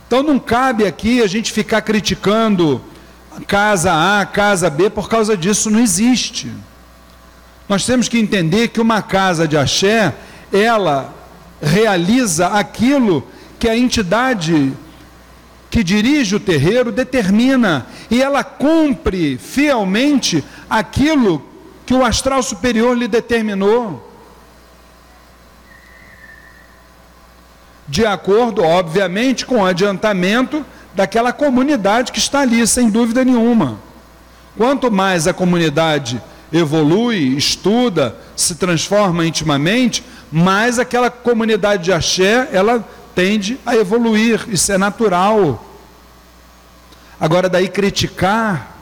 [0.06, 2.80] Então não cabe aqui a gente ficar criticando
[3.46, 6.50] casa A, casa B, por causa disso não existe.
[7.68, 10.14] Nós temos que entender que uma casa de axé,
[10.52, 11.14] ela
[11.62, 13.26] realiza aquilo
[13.58, 14.72] que a entidade
[15.70, 21.42] que dirige o terreiro determina, e ela cumpre fielmente aquilo
[21.84, 24.12] que o astral superior lhe determinou.
[27.88, 33.80] De acordo, obviamente, com o adiantamento daquela comunidade que está ali, sem dúvida nenhuma.
[34.56, 36.22] Quanto mais a comunidade
[36.54, 44.70] evolui, estuda, se transforma intimamente, mais aquela comunidade de axé, ela tende a evoluir, isso
[44.70, 45.64] é natural.
[47.18, 48.72] Agora, daí criticar,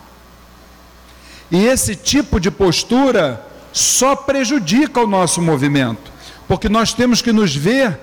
[1.51, 6.13] e esse tipo de postura só prejudica o nosso movimento,
[6.47, 7.99] porque nós temos que nos ver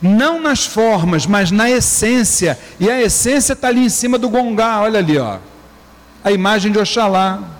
[0.00, 4.82] não nas formas, mas na essência, e a essência está ali em cima do gongá,
[4.82, 5.38] olha ali, ó,
[6.22, 7.55] a imagem de Oxalá.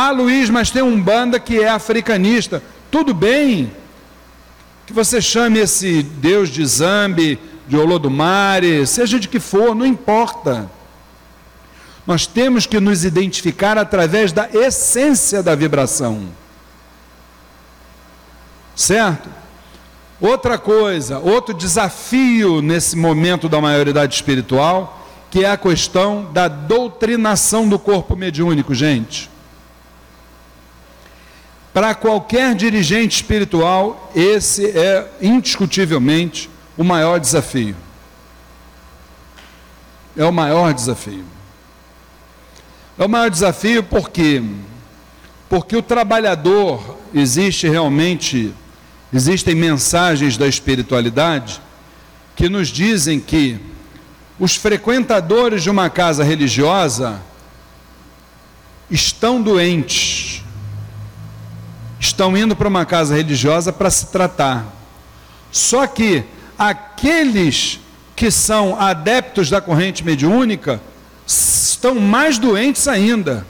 [0.00, 2.62] Ah, Luiz, mas tem um banda que é africanista.
[2.88, 3.72] Tudo bem,
[4.86, 7.36] que você chame esse Deus de Zambi,
[7.66, 10.70] de Olodumare, seja de que for, não importa.
[12.06, 16.28] Nós temos que nos identificar através da essência da vibração.
[18.76, 19.28] Certo?
[20.20, 27.68] Outra coisa, outro desafio nesse momento da maioridade espiritual, que é a questão da doutrinação
[27.68, 29.28] do corpo mediúnico, gente.
[31.78, 37.76] Para qualquer dirigente espiritual, esse é indiscutivelmente o maior desafio.
[40.16, 41.24] É o maior desafio.
[42.98, 44.42] É o maior desafio porque
[45.48, 48.52] porque o trabalhador existe realmente
[49.12, 51.62] existem mensagens da espiritualidade
[52.34, 53.56] que nos dizem que
[54.36, 57.22] os frequentadores de uma casa religiosa
[58.90, 60.37] estão doentes
[62.00, 64.66] estão indo para uma casa religiosa para se tratar.
[65.50, 66.24] Só que
[66.58, 67.80] aqueles
[68.14, 70.80] que são adeptos da corrente mediúnica
[71.26, 73.46] estão mais doentes ainda.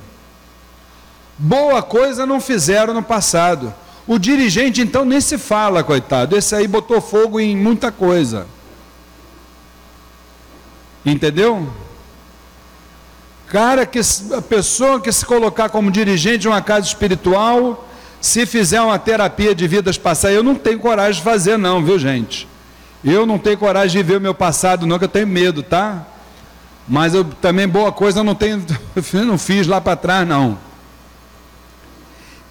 [1.38, 3.72] Boa coisa não fizeram no passado.
[4.06, 6.36] O dirigente então nem se fala, coitado.
[6.36, 8.46] Esse aí botou fogo em muita coisa.
[11.04, 11.70] Entendeu?
[13.46, 14.00] Cara que
[14.36, 17.87] a pessoa que se colocar como dirigente de uma casa espiritual,
[18.20, 21.98] se fizer uma terapia de vidas passadas, eu não tenho coragem de fazer, não, viu,
[21.98, 22.48] gente?
[23.04, 26.04] Eu não tenho coragem de ver o meu passado, não, que eu tenho medo, tá?
[26.88, 28.64] Mas eu também, boa coisa, eu não tenho,
[29.24, 30.58] não fiz lá para trás, não.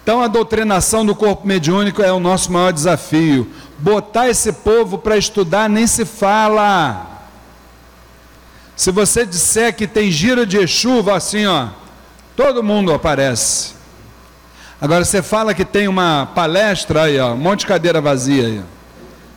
[0.02, 3.46] Então, a doutrinação do corpo mediúnico é o nosso maior desafio.
[3.78, 7.06] Botar esse povo para estudar nem se fala.
[8.74, 11.68] Se você disser que tem gira de chuva assim, ó,
[12.34, 13.77] todo mundo aparece.
[14.80, 18.62] Agora você fala que tem uma palestra aí, ó, um monte de cadeira vazia aí.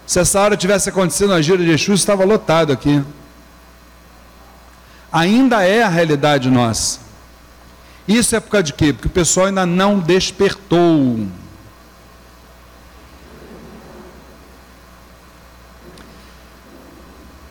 [0.05, 3.01] Se essa hora tivesse acontecido na gira de Exu, estava lotado aqui.
[5.11, 6.99] Ainda é a realidade nossa.
[8.07, 8.93] Isso é por causa de quê?
[8.93, 11.25] Porque o pessoal ainda não despertou.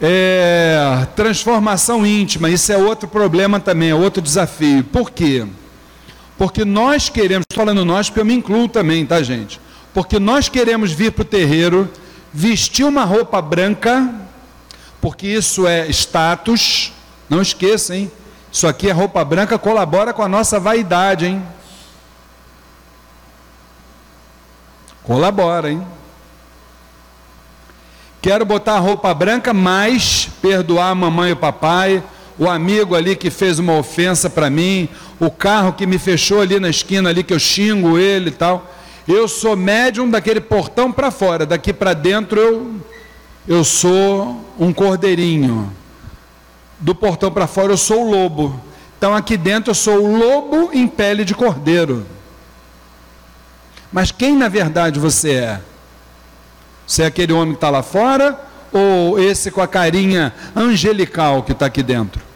[0.01, 4.85] É, transformação íntima, isso é outro problema também, é outro desafio.
[4.85, 5.47] Por quê?
[6.41, 9.61] Porque nós queremos, falando nós, porque eu me incluo também, tá, gente?
[9.93, 11.87] Porque nós queremos vir para o terreiro,
[12.33, 14.11] vestir uma roupa branca,
[15.03, 16.95] porque isso é status.
[17.29, 18.11] Não esqueça, hein?
[18.51, 21.43] Isso aqui é roupa branca, colabora com a nossa vaidade, hein?
[25.03, 25.87] Colabora, hein?
[28.23, 32.03] Quero botar a roupa branca, mas perdoar a mamãe e o papai,
[32.41, 34.89] o amigo ali que fez uma ofensa para mim,
[35.21, 38.75] o carro que me fechou ali na esquina ali que eu xingo ele e tal.
[39.07, 42.81] Eu sou médium daquele portão para fora, daqui para dentro eu
[43.47, 45.71] eu sou um cordeirinho.
[46.79, 48.59] Do portão para fora eu sou o lobo.
[48.97, 52.07] Então aqui dentro eu sou o lobo em pele de cordeiro.
[53.93, 55.61] Mas quem na verdade você é?
[56.87, 58.41] Você é aquele homem que está lá fora
[58.73, 62.30] ou esse com a carinha angelical que está aqui dentro?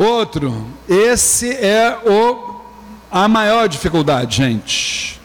[0.00, 2.58] Outro, esse é o,
[3.12, 5.20] a maior dificuldade, gente.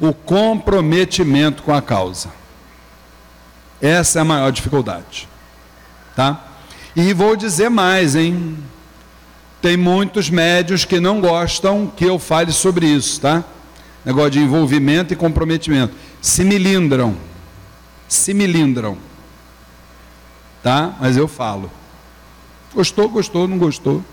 [0.00, 2.30] O comprometimento com a causa.
[3.78, 5.28] Essa é a maior dificuldade.
[6.14, 6.42] Tá?
[6.96, 8.56] E vou dizer mais, hein?
[9.60, 13.44] Tem muitos médios que não gostam que eu fale sobre isso, tá?
[14.02, 15.94] Negócio de envolvimento e comprometimento.
[16.22, 17.14] Se milindram.
[18.08, 18.96] Se milindram.
[20.62, 20.94] Tá?
[20.98, 21.70] Mas eu falo.
[22.76, 24.04] Gostou, gostou, não gostou.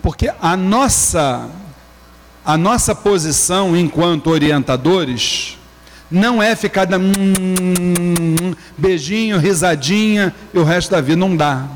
[0.00, 1.50] Porque a nossa
[2.42, 5.58] a nossa posição enquanto orientadores
[6.10, 11.66] não é ficar dando hum, beijinho, risadinha e o resto da vida não dá.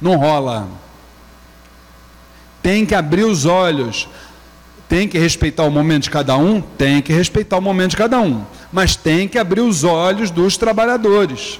[0.00, 0.68] Não rola.
[2.62, 4.06] Tem que abrir os olhos.
[4.88, 6.60] Tem que respeitar o momento de cada um?
[6.60, 8.44] Tem que respeitar o momento de cada um.
[8.72, 11.58] Mas tem que abrir os olhos dos trabalhadores.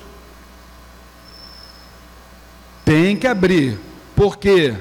[2.84, 3.78] Tem que abrir.
[4.14, 4.74] Porque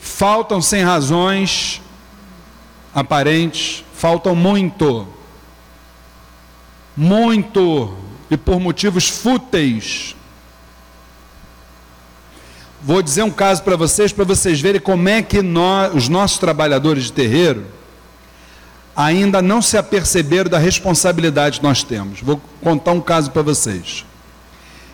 [0.00, 1.80] faltam sem razões
[2.94, 5.06] aparentes, faltam muito.
[6.96, 7.94] Muito.
[8.30, 10.16] E por motivos fúteis.
[12.82, 16.38] Vou dizer um caso para vocês, para vocês verem como é que nós, os nossos
[16.38, 17.66] trabalhadores de terreiro
[18.96, 22.22] ainda não se aperceberam da responsabilidade que nós temos.
[22.22, 24.06] Vou contar um caso para vocês.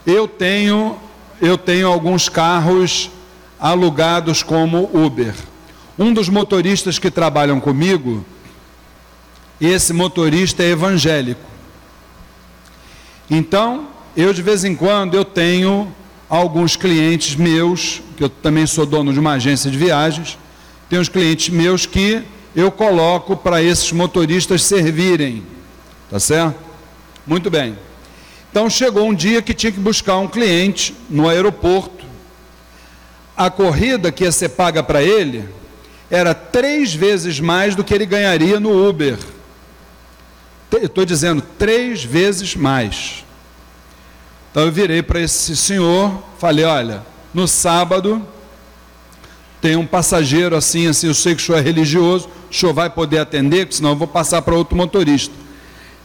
[0.04, 0.98] Eu tenho,
[1.42, 3.10] eu tenho alguns carros
[3.58, 5.34] alugados como Uber.
[5.98, 8.24] Um dos motoristas que trabalham comigo,
[9.60, 11.40] esse motorista é evangélico.
[13.28, 15.92] Então, eu de vez em quando eu tenho
[16.28, 20.38] alguns clientes meus, que eu também sou dono de uma agência de viagens,
[20.88, 22.22] tem uns clientes meus que
[22.54, 25.42] eu coloco para esses motoristas servirem.
[26.08, 26.54] Tá certo?
[27.26, 27.76] Muito bem.
[28.52, 32.04] Então chegou um dia que tinha que buscar um cliente no aeroporto.
[33.34, 35.48] A corrida que ia ser paga para ele
[36.10, 39.18] era três vezes mais do que ele ganharia no Uber.
[40.70, 43.24] Estou dizendo três vezes mais.
[44.50, 47.02] Então eu virei para esse senhor, falei: olha,
[47.32, 48.28] no sábado
[49.62, 52.90] tem um passageiro assim, assim, eu sei que o senhor é religioso, o senhor vai
[52.90, 55.41] poder atender, senão eu vou passar para outro motorista.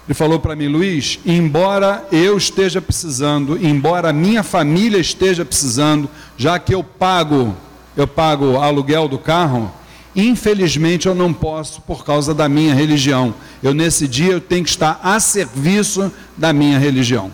[0.07, 6.57] Ele falou para mim, Luiz, embora eu esteja precisando, embora minha família esteja precisando, já
[6.57, 7.53] que eu pago,
[7.95, 9.69] eu pago aluguel do carro,
[10.15, 13.35] infelizmente eu não posso por causa da minha religião.
[13.61, 17.29] Eu nesse dia eu tenho que estar a serviço da minha religião.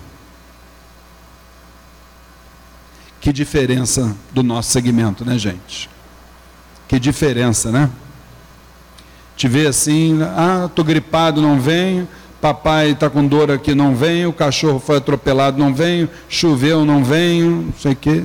[3.21, 5.87] Que diferença do nosso segmento, né, gente?
[6.87, 7.89] Que diferença, né?
[9.37, 12.07] Te vê assim, ah, tô gripado, não venho.
[12.43, 14.29] Papai está com dor aqui, não venho.
[14.29, 16.09] O cachorro foi atropelado, não venho.
[16.27, 17.67] Choveu, não venho.
[17.67, 18.23] Não sei o quê.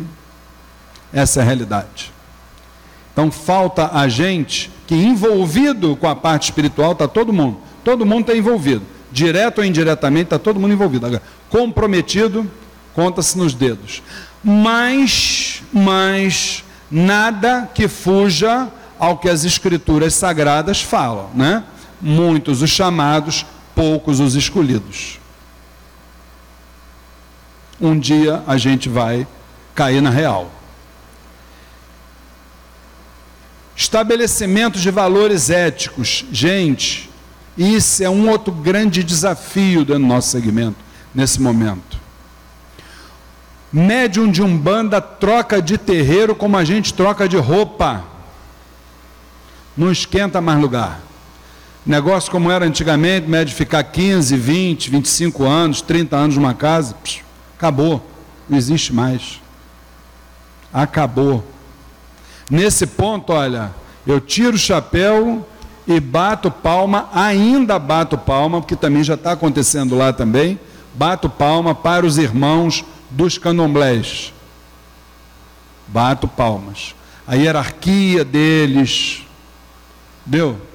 [1.13, 2.13] Essa é a realidade.
[3.13, 7.59] Então falta a gente que envolvido com a parte espiritual está todo mundo.
[7.85, 8.83] Todo mundo está envolvido.
[9.13, 11.07] Direto ou indiretamente está todo mundo envolvido.
[11.07, 12.51] Agora, comprometido,
[12.95, 14.03] conta-se nos dedos
[14.43, 18.69] mas, mas nada que fuja
[18.99, 21.65] ao que as escrituras sagradas falam, né?
[22.01, 23.45] Muitos os chamados,
[23.79, 25.21] poucos os escolhidos.
[27.81, 29.25] Um dia a gente vai
[29.73, 30.51] cair na real.
[33.77, 36.25] Estabelecimento de valores éticos.
[36.33, 37.09] Gente,
[37.57, 40.79] isso é um outro grande desafio do nosso segmento
[41.15, 41.97] nesse momento.
[43.73, 48.03] Médium de umbanda troca de terreiro como a gente troca de roupa.
[49.77, 51.08] Não esquenta mais lugar.
[51.89, 57.23] Negócio como era antigamente, médio ficar 15, 20, 25 anos, 30 anos numa casa, psh,
[57.57, 58.07] acabou.
[58.47, 59.41] Não existe mais.
[60.71, 61.43] Acabou.
[62.51, 63.71] Nesse ponto, olha,
[64.07, 65.49] eu tiro o chapéu
[65.87, 70.61] e bato palma, ainda bato palma, porque também já está acontecendo lá também.
[70.93, 74.35] Bato palma para os irmãos dos candomblés.
[75.87, 76.95] Bato palmas.
[77.27, 79.23] A hierarquia deles.
[80.27, 80.68] Deu?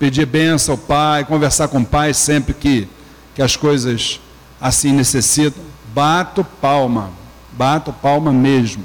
[0.00, 2.88] Pedir benção ao pai, conversar com o pai sempre que,
[3.34, 4.18] que as coisas
[4.58, 5.62] assim necessitam.
[5.94, 7.12] Bato palma.
[7.52, 8.82] Bato palma mesmo.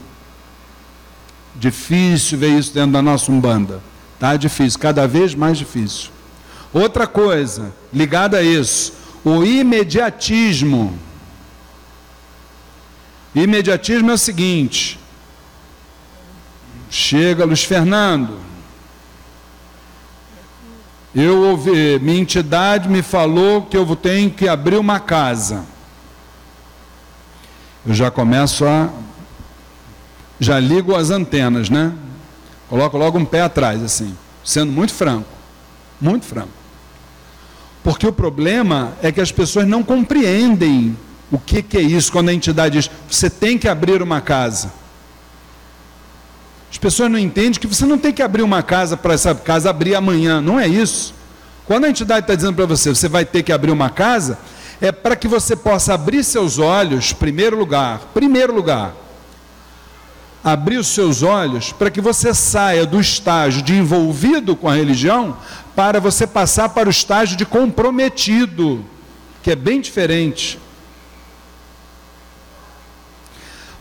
[1.56, 3.82] Difícil ver isso dentro da nossa Umbanda.
[4.20, 6.10] Tá difícil, cada vez mais difícil.
[6.74, 8.92] Outra coisa ligada a isso,
[9.24, 11.00] o imediatismo.
[13.34, 15.00] Imediatismo é o seguinte:
[16.90, 18.38] chega Luiz Fernando,
[21.16, 25.64] eu ouvi, minha entidade me falou que eu tenho que abrir uma casa.
[27.86, 28.90] Eu já começo a.
[30.40, 31.94] Já ligo as antenas, né?
[32.68, 35.30] Coloco logo um pé atrás, assim, sendo muito franco.
[36.02, 36.50] Muito franco.
[37.82, 40.98] Porque o problema é que as pessoas não compreendem
[41.32, 44.72] o que, que é isso quando a entidade diz: você tem que abrir uma casa?
[46.86, 49.72] As pessoas não entendem que você não tem que abrir uma casa para essa casa
[49.72, 51.16] abrir amanhã, não é isso.
[51.66, 54.38] Quando a entidade está dizendo para você, você vai ter que abrir uma casa,
[54.80, 58.94] é para que você possa abrir seus olhos, primeiro lugar, primeiro lugar,
[60.44, 65.36] abrir os seus olhos para que você saia do estágio de envolvido com a religião
[65.76, 68.86] para você passar para o estágio de comprometido,
[69.42, 70.60] que é bem diferente.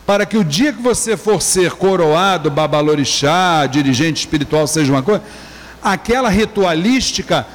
[0.05, 5.23] Para que o dia que você for ser coroado, babalorixá, dirigente espiritual, seja uma coisa,
[5.81, 7.45] aquela ritualística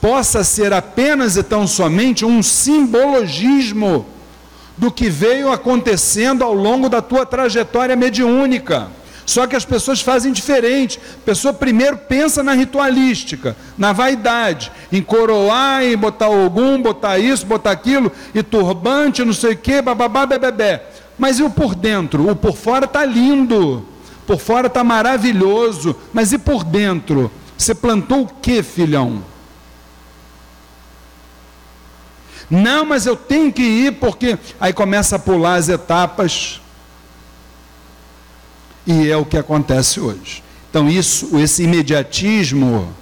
[0.00, 4.06] possa ser apenas e tão somente um simbologismo
[4.76, 8.88] do que veio acontecendo ao longo da tua trajetória mediúnica.
[9.26, 10.98] Só que as pessoas fazem diferente.
[11.22, 17.44] A pessoa primeiro pensa na ritualística, na vaidade, em coroar, em botar algum, botar isso,
[17.44, 20.80] botar aquilo, e turbante, não sei o quê, bababá, bebê.
[21.18, 22.30] Mas e o por dentro?
[22.30, 23.84] O por fora está lindo,
[24.26, 27.30] por fora está maravilhoso, mas e por dentro?
[27.56, 29.24] Você plantou o que, filhão?
[32.50, 36.60] Não, mas eu tenho que ir porque aí começa a pular as etapas.
[38.86, 40.42] E é o que acontece hoje.
[40.70, 42.94] Então isso, esse imediatismo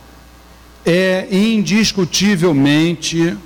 [0.85, 3.37] é indiscutivelmente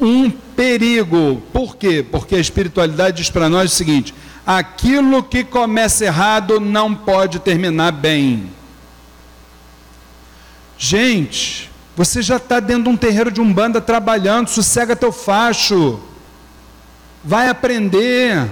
[0.00, 1.42] um perigo.
[1.52, 2.04] Por quê?
[2.08, 4.14] Porque a espiritualidade diz para nós o seguinte:
[4.46, 8.50] aquilo que começa errado não pode terminar bem.
[10.76, 16.00] Gente, você já está dentro de um terreiro de umbanda trabalhando, sossega teu facho.
[17.22, 18.50] Vai aprender.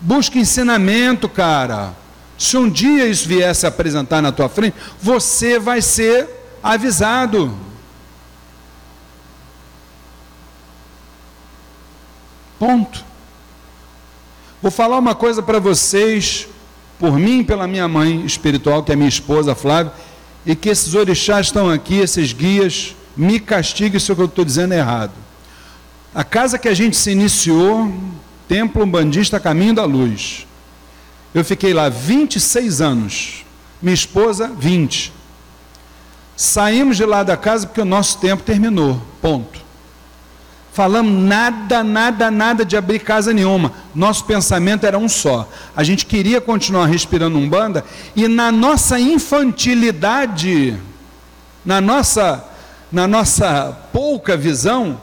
[0.00, 1.94] Busca ensinamento, cara.
[2.36, 6.28] Se um dia isso viesse a apresentar na tua frente, você vai ser
[6.62, 7.56] avisado.
[12.58, 13.04] Ponto.
[14.62, 16.48] Vou falar uma coisa para vocês,
[16.98, 19.92] por mim e pela minha mãe espiritual, que é minha esposa Flávia
[20.46, 24.44] e que esses orixás estão aqui, esses guias, me castiguem se o que eu estou
[24.44, 25.12] dizendo é errado.
[26.14, 27.92] A casa que a gente se iniciou,
[28.46, 30.46] Templo Umbandista Caminho da Luz.
[31.34, 33.44] Eu fiquei lá 26 anos,
[33.82, 35.12] minha esposa 20.
[36.36, 39.02] Saímos de lá da casa porque o nosso tempo terminou.
[39.20, 39.65] Ponto.
[40.76, 43.72] Falamos nada, nada, nada de abrir casa nenhuma.
[43.94, 45.48] Nosso pensamento era um só.
[45.74, 47.82] A gente queria continuar respirando umbanda
[48.14, 50.78] e na nossa infantilidade,
[51.64, 52.44] na nossa,
[52.92, 55.00] na nossa pouca visão,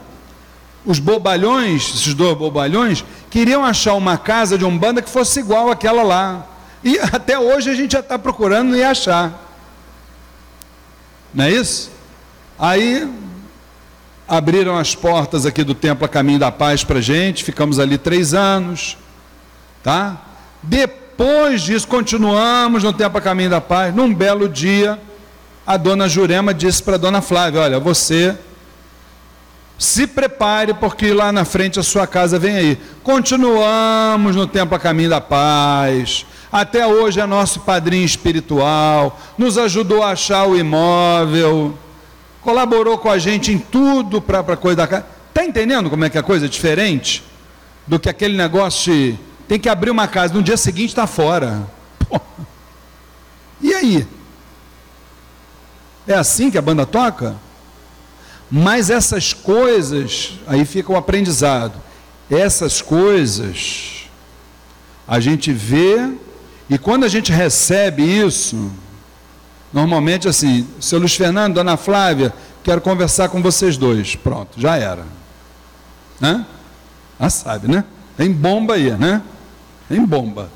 [0.86, 6.04] os bobalhões, esses dois bobalhões, queriam achar uma casa de umbanda que fosse igual àquela
[6.04, 6.46] lá.
[6.84, 9.42] E até hoje a gente já está procurando e achar.
[11.34, 11.90] Não é isso?
[12.56, 13.23] Aí
[14.28, 18.32] abriram as portas aqui do templo a caminho da paz para gente, ficamos ali três
[18.32, 18.96] anos,
[19.82, 20.20] tá?
[20.62, 23.94] Depois disso, continuamos no templo a caminho da paz.
[23.94, 24.98] Num belo dia,
[25.66, 28.36] a dona Jurema disse para a dona Flávia: Olha, você
[29.78, 32.78] se prepare, porque lá na frente a sua casa vem aí.
[33.02, 36.24] Continuamos no templo a caminho da paz.
[36.50, 41.76] Até hoje é nosso padrinho espiritual, nos ajudou a achar o imóvel
[42.44, 45.06] colaborou com a gente em tudo para a coisa da casa.
[45.30, 47.24] Está entendendo como é que a coisa é diferente?
[47.86, 49.18] Do que aquele negócio de
[49.48, 51.66] tem que abrir uma casa, no dia seguinte está fora.
[52.08, 52.20] Pô.
[53.60, 54.06] E aí?
[56.06, 57.34] É assim que a banda toca?
[58.50, 61.74] Mas essas coisas, aí fica o aprendizado.
[62.30, 64.06] Essas coisas,
[65.06, 66.10] a gente vê,
[66.68, 68.70] e quando a gente recebe isso,
[69.74, 72.32] Normalmente assim, seu Luiz Fernando, dona Flávia,
[72.62, 74.14] quero conversar com vocês dois.
[74.14, 75.04] Pronto, já era.
[76.20, 76.46] Né?
[77.18, 77.82] Ah, sabe, né?
[78.16, 79.20] Tem bomba aí, né?
[79.88, 80.48] Tem bomba.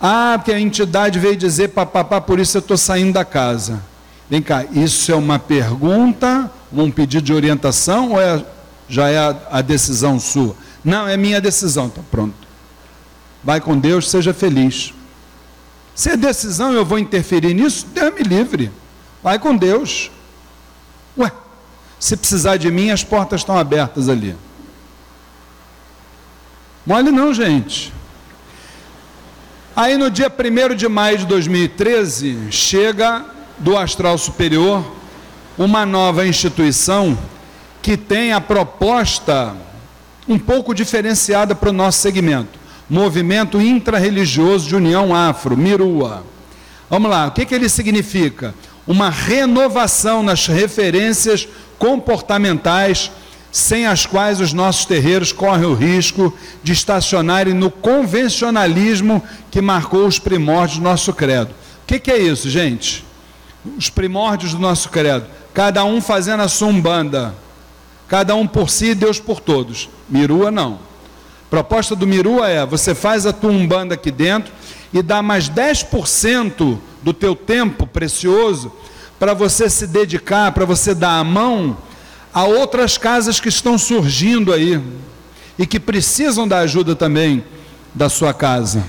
[0.00, 3.80] Ah, porque a entidade veio dizer papapá, por isso eu estou saindo da casa.
[4.28, 8.44] Vem cá, isso é uma pergunta, um pedido de orientação ou é,
[8.88, 10.56] já é a, a decisão sua?
[10.84, 11.86] Não, é minha decisão.
[11.86, 12.34] Então pronto.
[13.44, 14.92] Vai com Deus, seja feliz.
[15.98, 18.70] Se é decisão, eu vou interferir nisso, Deus me livre.
[19.20, 20.12] Vai com Deus.
[21.18, 21.32] Ué,
[21.98, 24.36] se precisar de mim, as portas estão abertas ali.
[26.86, 27.92] Mole não, gente.
[29.74, 33.24] Aí no dia 1 de maio de 2013, chega
[33.58, 34.88] do Astral Superior
[35.58, 37.18] uma nova instituição
[37.82, 39.52] que tem a proposta
[40.28, 42.56] um pouco diferenciada para o nosso segmento.
[42.88, 46.24] Movimento Intrarreligioso de União Afro, Mirua.
[46.88, 48.54] Vamos lá, o que, que ele significa?
[48.86, 51.46] Uma renovação nas referências
[51.78, 53.10] comportamentais
[53.50, 60.06] sem as quais os nossos terreiros correm o risco de estacionarem no convencionalismo que marcou
[60.06, 61.50] os primórdios do nosso credo.
[61.50, 63.04] O que, que é isso, gente?
[63.76, 65.26] Os primórdios do nosso credo.
[65.54, 67.34] Cada um fazendo a sua umbanda.
[68.06, 69.88] Cada um por si, Deus por todos.
[70.08, 70.78] Mirua não.
[71.50, 74.52] Proposta do Mirua é: você faz a tua umbanda aqui dentro
[74.92, 78.72] e dá mais 10% do teu tempo precioso
[79.18, 81.76] para você se dedicar, para você dar a mão
[82.32, 84.80] a outras casas que estão surgindo aí
[85.58, 87.44] e que precisam da ajuda também
[87.94, 88.84] da sua casa.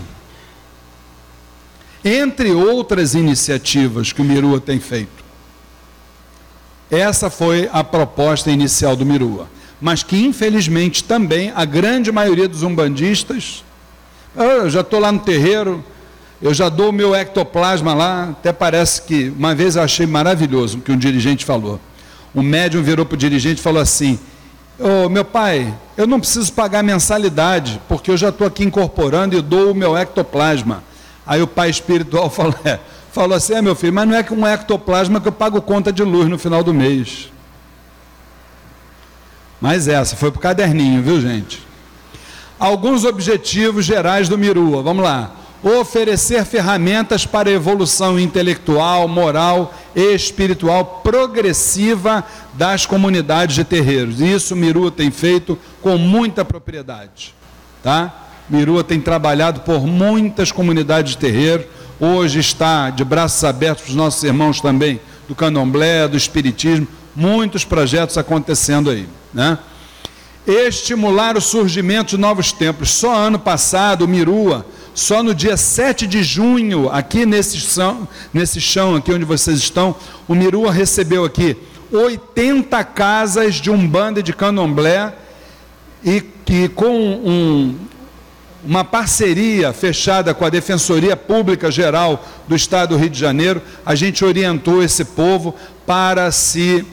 [2.04, 5.24] Entre outras iniciativas que o Mirua tem feito.
[6.92, 9.48] Essa foi a proposta inicial do Mirua,
[9.82, 13.64] mas que infelizmente também a grande maioria dos umbandistas,
[14.36, 15.84] eu já estou lá no terreiro,
[16.42, 20.78] eu já dou o meu ectoplasma lá, até parece que uma vez eu achei maravilhoso
[20.78, 21.80] o que um dirigente falou.
[22.34, 24.20] Um médium virou para o dirigente e falou assim:
[24.80, 29.42] oh, meu pai, eu não preciso pagar mensalidade, porque eu já estou aqui incorporando e
[29.42, 30.84] dou o meu ectoplasma.
[31.26, 32.80] Aí o pai espiritual falou, é,
[33.12, 35.92] falou assim: é meu filho, mas não é com um ectoplasma que eu pago conta
[35.92, 37.30] de luz no final do mês.
[39.60, 41.62] Mas essa foi para o caderninho, viu gente?
[42.60, 51.02] Alguns objetivos gerais do Mirua, vamos lá oferecer ferramentas para evolução intelectual, moral e espiritual
[51.04, 52.24] progressiva
[52.54, 54.22] das comunidades de terreiros.
[54.22, 57.36] Isso Mirua tem feito com muita propriedade,
[57.84, 58.28] tá?
[58.50, 61.68] Mirua tem trabalhado por muitas comunidades de terreiro,
[62.00, 67.66] hoje está de braços abertos para os nossos irmãos também do candomblé, do espiritismo, muitos
[67.66, 69.58] projetos acontecendo aí, né?
[70.48, 72.90] Estimular o surgimento de novos templos.
[72.90, 74.66] Só ano passado, Mirua
[75.00, 79.96] só no dia 7 de junho, aqui nesse chão, nesse chão aqui onde vocês estão,
[80.28, 81.56] o Mirua recebeu aqui
[81.90, 85.14] 80 casas de Umbanda de Candomblé
[86.04, 87.76] e que com um,
[88.66, 93.96] uma parceria fechada com a Defensoria Pública Geral do Estado do Rio de Janeiro, a
[93.96, 95.56] gente orientou esse povo
[95.86, 96.86] para se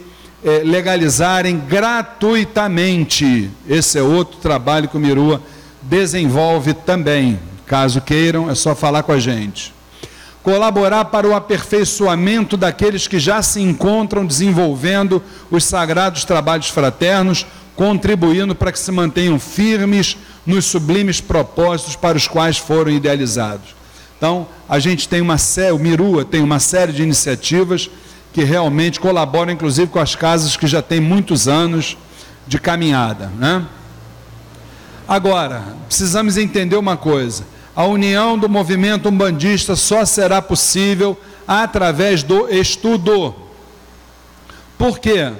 [0.47, 3.51] eh, legalizarem gratuitamente.
[3.69, 5.43] Esse é outro trabalho que o Mirua
[5.83, 7.41] desenvolve também.
[7.67, 9.75] Caso queiram, é só falar com a gente.
[10.45, 15.21] Colaborar para o aperfeiçoamento daqueles que já se encontram desenvolvendo
[15.51, 17.45] os sagrados trabalhos fraternos,
[17.75, 20.17] contribuindo para que se mantenham firmes
[20.47, 23.75] nos sublimes propósitos para os quais foram idealizados.
[24.17, 27.91] Então, a gente tem uma série, o Mirua tem uma série de iniciativas
[28.37, 31.97] que realmente colaboram, inclusive, com as casas que já têm muitos anos
[32.47, 33.33] de caminhada.
[33.39, 33.65] Né?
[35.09, 41.19] Agora, precisamos entender uma coisa a união do movimento umbandista só será possível
[41.49, 43.35] através do estudo.
[44.77, 45.33] Por quê?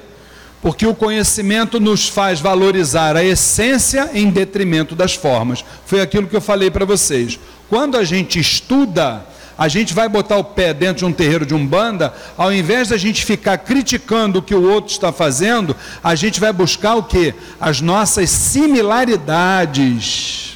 [0.59, 5.63] Porque o conhecimento nos faz valorizar a essência em detrimento das formas.
[5.85, 7.39] Foi aquilo que eu falei para vocês.
[7.69, 9.23] Quando a gente estuda,
[9.57, 12.97] a gente vai botar o pé dentro de um terreiro de umbanda, ao invés da
[12.97, 17.33] gente ficar criticando o que o outro está fazendo, a gente vai buscar o que?
[17.59, 20.47] As nossas similaridades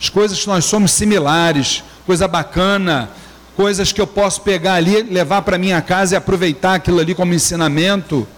[0.00, 3.10] as coisas que nós somos similares, coisa bacana,
[3.56, 7.32] coisas que eu posso pegar ali, levar para minha casa e aproveitar aquilo ali como
[7.32, 8.28] ensinamento,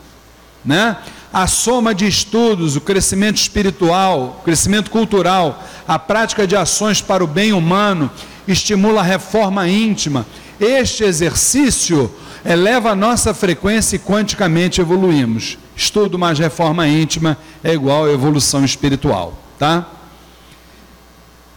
[0.64, 0.96] né?
[1.32, 7.24] A soma de estudos, o crescimento espiritual, o crescimento cultural, a prática de ações para
[7.24, 8.10] o bem humano,
[8.52, 10.26] estimula a reforma íntima.
[10.58, 12.12] Este exercício
[12.44, 15.58] eleva a nossa frequência e quanticamente evoluímos.
[15.76, 19.86] Estudo mais reforma íntima é igual a evolução espiritual, tá?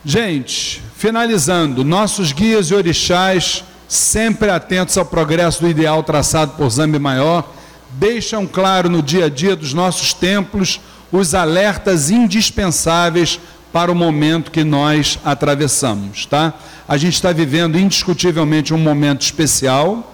[0.03, 6.99] Gente, finalizando, nossos guias e orixás, sempre atentos ao progresso do ideal traçado por Zambi
[6.99, 7.47] Maior,
[7.91, 10.79] deixam claro no dia a dia dos nossos templos
[11.11, 13.39] os alertas indispensáveis
[13.71, 16.53] para o momento que nós atravessamos, tá?
[16.87, 20.13] A gente está vivendo indiscutivelmente um momento especial.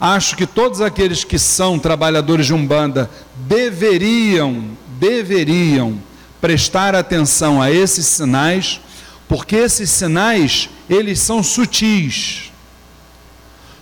[0.00, 4.64] Acho que todos aqueles que são trabalhadores de Umbanda deveriam,
[4.98, 5.98] deveriam
[6.40, 8.80] prestar atenção a esses sinais
[9.28, 12.50] porque esses sinais, eles são sutis.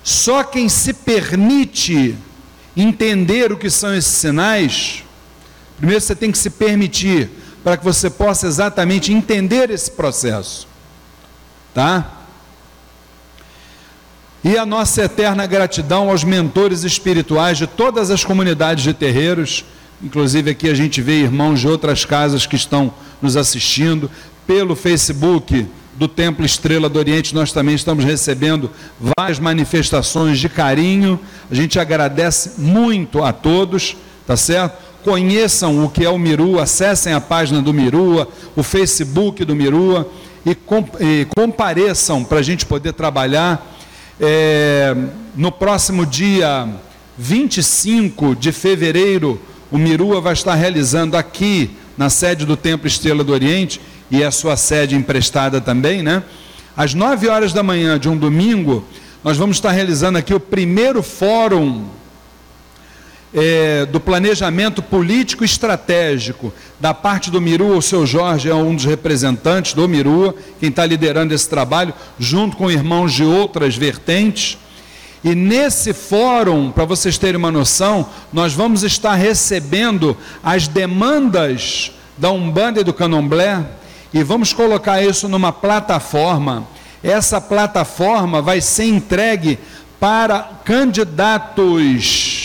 [0.03, 2.17] Só quem se permite
[2.77, 5.05] entender o que são esses sinais,
[5.79, 7.31] primeiro você tem que se permitir
[7.67, 10.69] para que você possa exatamente entender esse processo.
[11.75, 12.13] Tá?
[14.45, 19.65] E a nossa eterna gratidão aos mentores espirituais de todas as comunidades de terreiros,
[20.01, 24.09] inclusive aqui a gente vê irmãos de outras casas que estão nos assistindo,
[24.47, 25.67] pelo Facebook
[25.97, 28.71] do Templo Estrela do Oriente, nós também estamos recebendo
[29.19, 31.19] várias manifestações de carinho.
[31.51, 34.86] A gente agradece muito a todos, tá certo?
[35.07, 40.11] Conheçam o que é o Mirua, acessem a página do Mirua, o Facebook do Mirua
[40.45, 40.53] e,
[41.33, 43.73] compareçam para a gente poder trabalhar.
[44.21, 44.97] É,
[45.37, 46.69] no próximo dia
[47.17, 53.33] 25 de fevereiro, o Mirua vai estar realizando aqui na sede do Templo Estrela do
[53.33, 53.81] Oriente
[54.11, 56.25] e é a sua sede emprestada também, né?
[56.77, 58.85] Às 9 horas da manhã de um domingo,
[59.23, 61.85] nós vamos estar realizando aqui o primeiro fórum
[63.37, 66.51] é, do planejamento político estratégico
[66.81, 70.87] da parte do Miru, o seu Jorge é um dos representantes do Miru, quem está
[70.87, 74.57] liderando esse trabalho, junto com irmãos de outras vertentes.
[75.23, 82.31] E nesse fórum, para vocês terem uma noção, nós vamos estar recebendo as demandas da
[82.31, 83.63] Umbanda e do Candomblé
[84.15, 86.67] e vamos colocar isso numa plataforma.
[87.03, 89.59] Essa plataforma vai ser entregue
[90.01, 92.36] para candidatos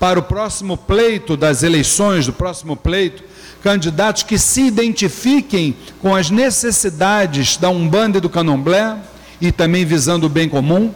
[0.00, 3.22] para o próximo pleito das eleições, do próximo pleito,
[3.62, 8.96] candidatos que se identifiquem com as necessidades da Umbanda e do Candomblé
[9.38, 10.92] e também visando o bem comum.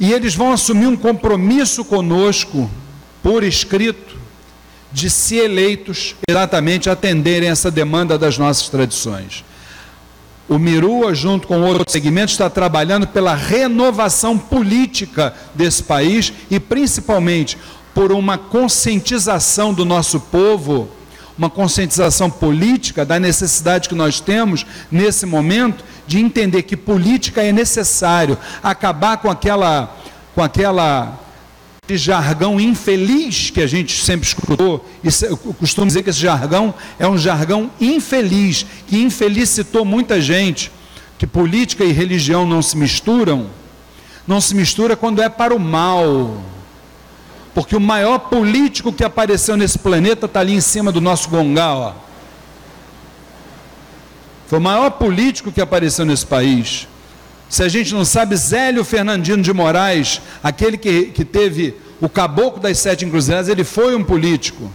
[0.00, 2.68] E eles vão assumir um compromisso conosco,
[3.22, 4.16] por escrito,
[4.90, 9.44] de se eleitos exatamente atenderem essa demanda das nossas tradições.
[10.48, 17.56] O Mirua, junto com outros segmentos, está trabalhando pela renovação política desse país e, principalmente,
[17.94, 20.88] por uma conscientização do nosso povo,
[21.36, 27.52] uma conscientização política da necessidade que nós temos nesse momento de entender que política é
[27.52, 29.96] necessário, acabar com aquela
[30.34, 31.20] com aquela
[31.90, 35.08] jargão infeliz que a gente sempre escutou, e
[35.54, 40.72] costumo dizer que esse jargão é um jargão infeliz, que infelicitou muita gente,
[41.18, 43.50] que política e religião não se misturam,
[44.26, 46.42] não se mistura quando é para o mal,
[47.54, 51.74] porque o maior político que apareceu nesse planeta está ali em cima do nosso gongá,
[51.74, 51.92] ó.
[54.46, 56.86] Foi o maior político que apareceu nesse país.
[57.48, 62.60] Se a gente não sabe, Zélio Fernandino de Moraes, aquele que, que teve o caboclo
[62.60, 64.72] das sete encruzilhadas, ele foi um político.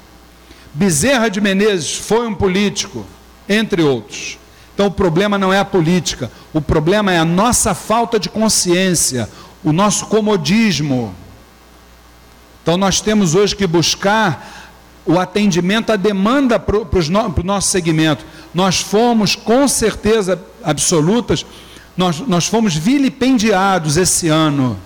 [0.74, 3.06] Bezerra de Menezes foi um político,
[3.50, 4.38] entre outros.
[4.74, 9.28] Então o problema não é a política, o problema é a nossa falta de consciência,
[9.64, 11.16] o nosso comodismo.
[12.68, 14.70] Então nós temos hoje que buscar
[15.06, 16.88] o atendimento à demanda para o
[17.42, 18.26] nosso segmento.
[18.54, 21.46] Nós fomos, com certeza absolutas,
[21.96, 24.78] nós, nós fomos vilipendiados esse ano,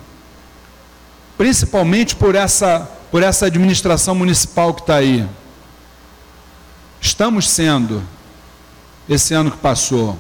[1.36, 5.28] principalmente por essa, por essa administração municipal que está aí.
[7.02, 8.04] Estamos sendo,
[9.10, 10.20] esse ano que passou.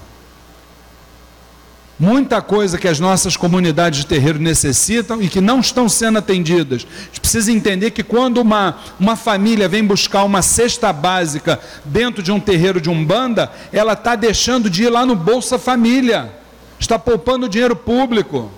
[2.01, 6.83] Muita coisa que as nossas comunidades de terreiro necessitam e que não estão sendo atendidas.
[6.83, 12.23] A gente precisa entender que quando uma, uma família vem buscar uma cesta básica dentro
[12.23, 16.33] de um terreiro de umbanda, ela está deixando de ir lá no Bolsa Família,
[16.79, 18.49] está poupando dinheiro público.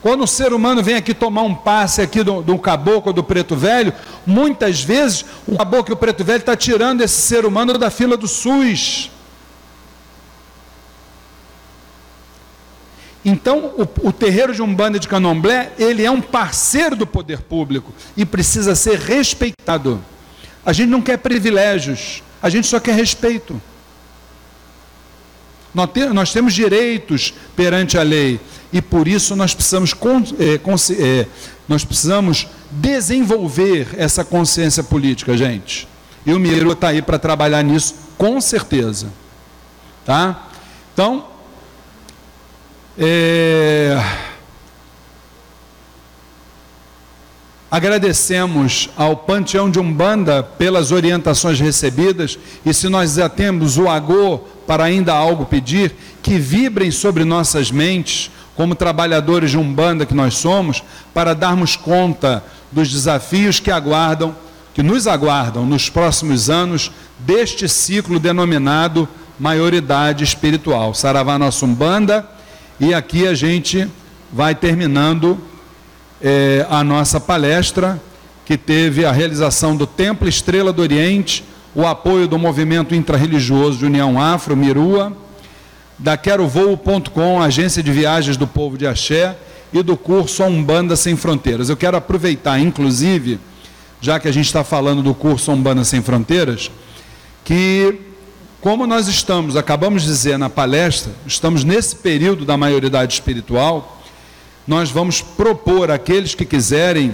[0.00, 3.56] Quando o ser humano vem aqui tomar um passe aqui do, do caboclo do preto
[3.56, 3.92] velho,
[4.24, 8.16] muitas vezes o caboclo e o preto velho está tirando esse ser humano da fila
[8.16, 9.10] do SUS.
[13.24, 17.92] Então, o, o, terreiro de Umbanda de Candomblé, ele é um parceiro do poder público
[18.16, 20.02] e precisa ser respeitado.
[20.66, 23.60] A gente não quer privilégios, a gente só quer respeito.
[26.12, 28.38] Nós temos direitos perante a lei
[28.72, 29.94] e por isso nós precisamos,
[30.38, 30.60] é,
[31.00, 31.26] é,
[31.68, 35.88] nós precisamos desenvolver essa consciência política, gente.
[36.26, 39.08] E o Miro está aí para trabalhar nisso, com certeza.
[40.04, 40.48] Tá?
[40.92, 41.26] Então,
[42.98, 43.98] é...
[47.70, 54.40] Agradecemos ao Panteão de Umbanda pelas orientações recebidas e se nós já temos o agô
[54.66, 60.34] para ainda algo pedir, que vibrem sobre nossas mentes, como trabalhadores de Umbanda que nós
[60.34, 64.36] somos, para darmos conta dos desafios que aguardam,
[64.74, 69.08] que nos aguardam nos próximos anos deste ciclo denominado
[69.38, 70.92] maioridade espiritual.
[70.92, 72.28] Saravá nossa Umbanda
[72.82, 73.88] e aqui a gente
[74.32, 75.38] vai terminando
[76.20, 78.02] é, a nossa palestra,
[78.44, 81.44] que teve a realização do Templo Estrela do Oriente,
[81.76, 85.16] o apoio do movimento intrarreligioso de União Afro, Mirua,
[85.96, 89.36] da querovoo.com, agência de viagens do povo de Axé,
[89.72, 91.68] e do curso Umbanda Sem Fronteiras.
[91.68, 93.38] Eu quero aproveitar, inclusive,
[94.00, 96.68] já que a gente está falando do curso Umbanda Sem Fronteiras,
[97.44, 98.11] que
[98.62, 104.00] como nós estamos, acabamos de dizer na palestra, estamos nesse período da maioridade espiritual,
[104.64, 107.12] nós vamos propor àqueles que quiserem,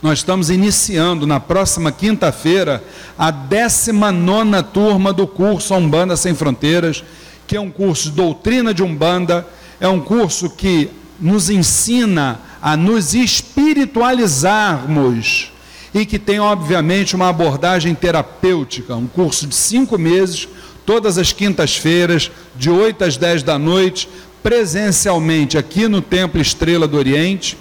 [0.00, 2.84] nós estamos iniciando na próxima quinta-feira
[3.18, 7.02] a 19 turma do curso Umbanda Sem Fronteiras,
[7.44, 9.44] que é um curso de doutrina de Umbanda,
[9.80, 15.55] é um curso que nos ensina a nos espiritualizarmos
[16.00, 20.46] e que tem, obviamente, uma abordagem terapêutica, um curso de cinco meses,
[20.84, 24.06] todas as quintas-feiras, de 8 às 10 da noite,
[24.42, 27.56] presencialmente aqui no Templo Estrela do Oriente,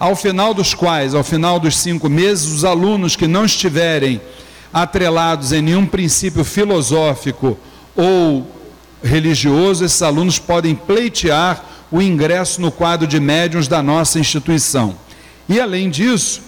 [0.00, 4.18] ao final dos quais, ao final dos cinco meses, os alunos que não estiverem
[4.72, 7.58] atrelados em nenhum princípio filosófico
[7.94, 8.50] ou
[9.04, 14.96] religioso, esses alunos podem pleitear o ingresso no quadro de médiuns da nossa instituição.
[15.46, 16.47] E além disso,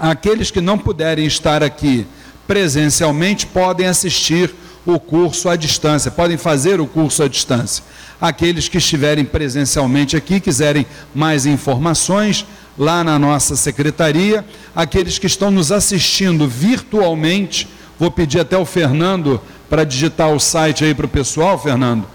[0.00, 2.06] aqueles que não puderem estar aqui
[2.46, 4.52] presencialmente podem assistir
[4.86, 7.84] o curso à distância, podem fazer o curso à distância.
[8.20, 12.46] Aqueles que estiverem presencialmente aqui, quiserem mais informações,
[12.78, 14.44] lá na nossa secretaria,
[14.74, 17.68] aqueles que estão nos assistindo virtualmente,
[17.98, 22.06] vou pedir até o Fernando para digitar o site aí para o pessoal, Fernando,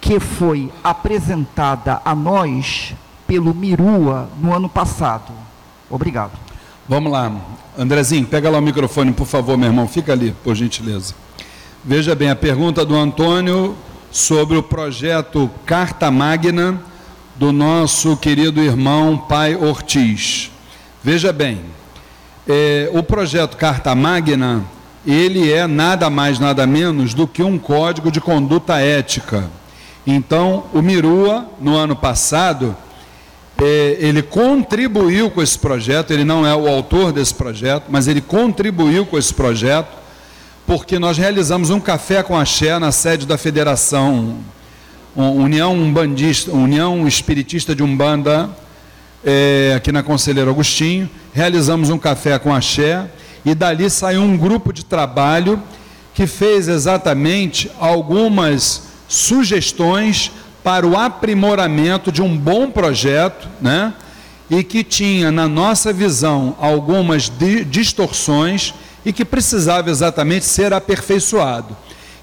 [0.00, 2.94] que foi apresentada a nós
[3.28, 5.32] pelo Mirua no ano passado.
[5.88, 6.32] Obrigado.
[6.88, 7.30] Vamos lá.
[7.78, 9.86] Andrezinho, pega lá o microfone, por favor, meu irmão.
[9.86, 11.14] Fica ali, por gentileza.
[11.84, 13.76] Veja bem, a pergunta do Antônio
[14.10, 16.87] sobre o projeto Carta Magna
[17.38, 20.50] do nosso querido irmão Pai Ortiz.
[21.04, 21.60] Veja bem,
[22.48, 24.64] é, o projeto Carta Magna,
[25.06, 29.48] ele é nada mais, nada menos do que um código de conduta ética.
[30.04, 32.76] Então, o Mirua, no ano passado,
[33.56, 38.20] é, ele contribuiu com esse projeto, ele não é o autor desse projeto, mas ele
[38.20, 39.96] contribuiu com esse projeto
[40.66, 44.38] porque nós realizamos um café com axé na sede da Federação
[45.16, 48.50] União Umbandista, União Espiritista de Umbanda,
[49.24, 51.08] é, aqui na Conselheiro Agostinho.
[51.32, 53.06] Realizamos um café com axé
[53.44, 55.62] e dali saiu um grupo de trabalho
[56.14, 60.30] que fez exatamente algumas sugestões
[60.62, 63.94] para o aprimoramento de um bom projeto, né?
[64.50, 67.30] E que tinha, na nossa visão, algumas
[67.66, 68.74] distorções
[69.04, 71.76] e que precisava exatamente ser aperfeiçoado.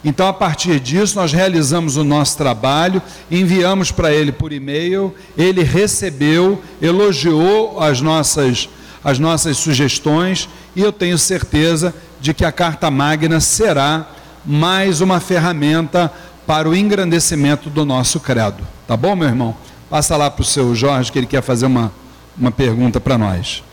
[0.05, 3.01] Então, a partir disso, nós realizamos o nosso trabalho,
[3.31, 8.69] enviamos para ele por e-mail, ele recebeu, elogiou as nossas,
[9.03, 11.91] as nossas sugestões e eu tenho certeza
[12.21, 14.07] de que a Carta Magna será
[14.45, 16.13] mais uma ferramenta
[16.45, 18.63] para o engrandecimento do nosso credo.
[18.87, 19.57] Tá bom, meu irmão?
[19.89, 21.91] Passa lá para o seu Jorge, que ele quer fazer uma,
[22.37, 23.63] uma pergunta para nós.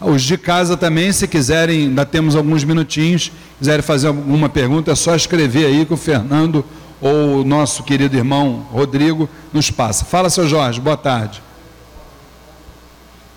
[0.00, 4.94] Os de casa também, se quiserem, ainda temos alguns minutinhos, quiserem fazer alguma pergunta, é
[4.94, 6.64] só escrever aí que o Fernando
[7.00, 10.04] ou o nosso querido irmão Rodrigo nos passa.
[10.04, 11.42] Fala, seu Jorge, boa tarde.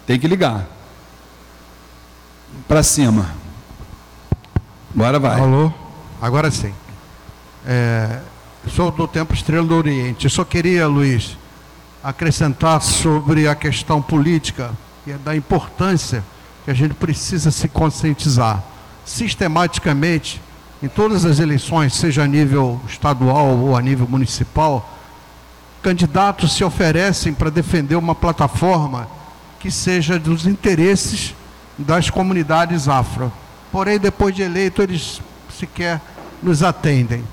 [0.05, 0.67] Tem que ligar.
[2.67, 3.31] Para cima.
[4.93, 5.39] Agora vai.
[5.39, 5.71] Alô?
[6.21, 6.73] Agora sim.
[7.65, 8.19] É,
[8.67, 10.25] sou do Templo Estrela do Oriente.
[10.25, 11.37] Eu só queria, Luiz,
[12.03, 14.71] acrescentar sobre a questão política
[15.05, 16.23] e da importância
[16.69, 18.63] que a gente precisa se conscientizar
[19.03, 20.39] sistematicamente
[20.83, 24.87] em todas as eleições, seja a nível estadual ou a nível municipal,
[25.81, 29.07] candidatos se oferecem para defender uma plataforma
[29.59, 31.33] que seja dos interesses
[31.75, 33.33] das comunidades afro.
[33.71, 35.19] Porém, depois de eleito, eles
[35.49, 35.99] sequer
[36.43, 37.23] nos atendem.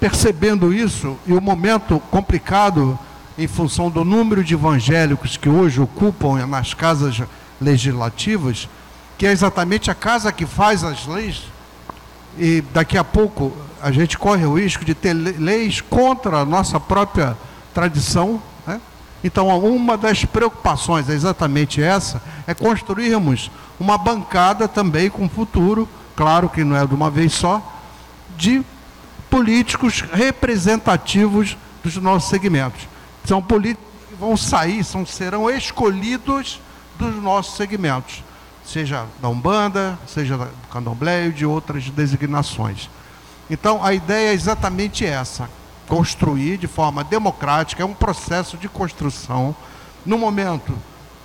[0.00, 2.98] Percebendo isso e o momento complicado
[3.36, 7.20] em função do número de evangélicos que hoje ocupam nas casas
[7.60, 8.68] legislativas,
[9.18, 11.44] que é exatamente a casa que faz as leis,
[12.38, 13.52] e daqui a pouco
[13.82, 17.36] a gente corre o risco de ter leis contra a nossa própria
[17.72, 18.42] tradição.
[18.66, 18.80] Né?
[19.24, 26.48] Então, uma das preocupações é exatamente essa: é construirmos uma bancada também com futuro, claro
[26.48, 27.62] que não é de uma vez só,
[28.36, 28.62] de
[29.30, 32.86] políticos representativos dos nossos segmentos.
[33.24, 36.60] São políticos que vão sair, são, serão escolhidos
[36.98, 38.22] dos nossos segmentos,
[38.64, 42.90] seja da Umbanda, seja do Candomblé e de outras designações.
[43.48, 45.48] Então, a ideia é exatamente essa:
[45.86, 49.54] construir de forma democrática, é um processo de construção.
[50.04, 50.76] No momento,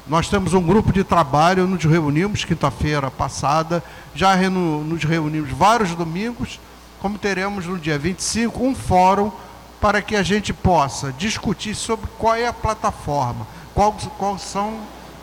[0.07, 3.83] nós temos um grupo de trabalho, nos reunimos quinta-feira passada,
[4.13, 6.59] já nos reunimos vários domingos,
[6.99, 9.31] como teremos no dia 25 um fórum
[9.79, 14.79] para que a gente possa discutir sobre qual é a plataforma, quais, quais são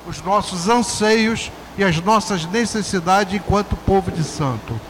[0.08, 4.80] os nossos anseios e as nossas necessidades enquanto povo de santo.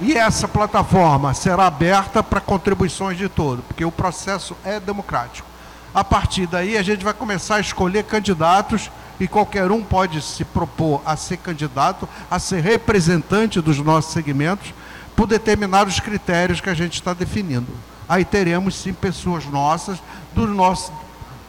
[0.00, 5.46] E essa plataforma será aberta para contribuições de todos, porque o processo é democrático.
[5.94, 8.90] A partir daí, a gente vai começar a escolher candidatos
[9.20, 14.74] e qualquer um pode se propor a ser candidato, a ser representante dos nossos segmentos,
[15.14, 17.72] por determinados critérios que a gente está definindo.
[18.08, 20.02] Aí teremos sim pessoas nossas,
[20.34, 20.92] do nosso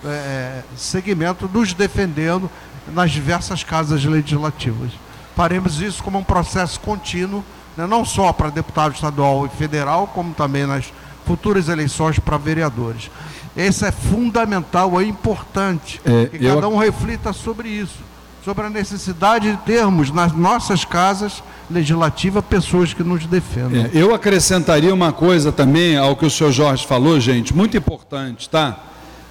[0.06, 2.50] é, segmento, nos defendendo
[2.94, 4.92] nas diversas casas legislativas.
[5.36, 7.44] Faremos isso como um processo contínuo,
[7.76, 10.92] né, não só para deputado estadual e federal, como também nas
[11.26, 13.10] futuras eleições para vereadores.
[13.58, 18.00] Esse é fundamental, é importante é, que cada um reflita sobre isso,
[18.44, 23.86] sobre a necessidade de termos nas nossas casas legislativas pessoas que nos defendam.
[23.86, 28.50] É, eu acrescentaria uma coisa também ao que o senhor Jorge falou, gente, muito importante,
[28.50, 28.78] tá?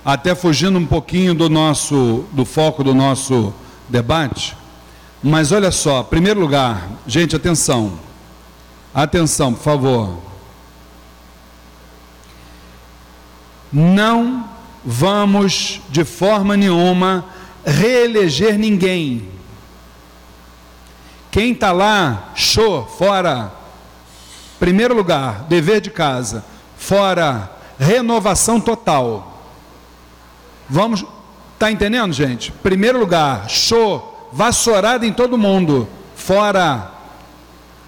[0.04, 3.54] Até fugindo um pouquinho do nosso, do foco do nosso
[3.88, 4.56] debate.
[5.22, 7.98] Mas olha só, primeiro lugar, gente, atenção.
[8.92, 10.24] Atenção, por favor.
[13.74, 14.48] não
[14.84, 17.24] vamos de forma nenhuma
[17.66, 19.28] reeleger ninguém.
[21.30, 23.52] Quem está lá, show, fora.
[24.60, 26.44] Primeiro lugar, dever de casa,
[26.76, 27.50] fora.
[27.76, 29.33] Renovação total.
[30.68, 31.04] Vamos,
[31.58, 32.50] tá entendendo, gente?
[32.50, 36.90] Primeiro lugar, show, vassourada em todo mundo, fora.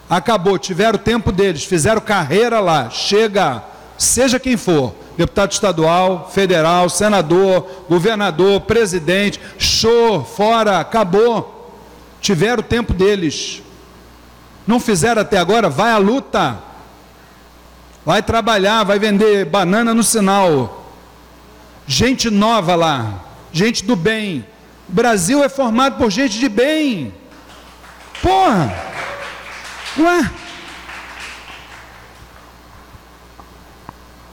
[0.09, 3.63] Acabou, tiveram o tempo deles, fizeram carreira lá, chega,
[3.99, 11.73] seja quem for deputado estadual, federal, senador, governador, presidente, show, fora, acabou.
[12.21, 13.63] Tiveram o tempo deles.
[14.67, 16.59] Não fizeram até agora, vai à luta.
[18.05, 20.86] Vai trabalhar, vai vender banana no sinal.
[21.87, 24.45] Gente nova lá, gente do bem.
[24.89, 27.15] O Brasil é formado por gente de bem.
[28.21, 28.75] Porra!
[29.99, 30.31] Ué?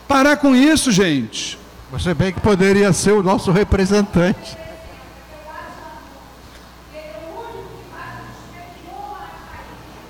[0.08, 1.58] Parar com isso, gente.
[1.92, 4.58] Você bem que poderia ser o nosso representante.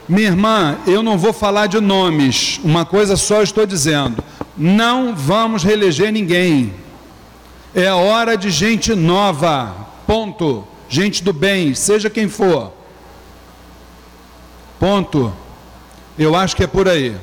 [0.07, 4.23] Minha irmã, eu não vou falar de nomes, uma coisa só estou dizendo:
[4.57, 6.73] não vamos reeleger ninguém.
[7.75, 9.75] É hora de gente nova,
[10.05, 10.67] ponto.
[10.87, 12.71] Gente do bem, seja quem for.
[14.79, 15.33] Ponto.
[16.17, 17.15] Eu acho que é por aí.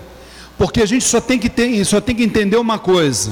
[0.58, 3.30] Porque a gente só tem que ter, só tem que entender uma coisa.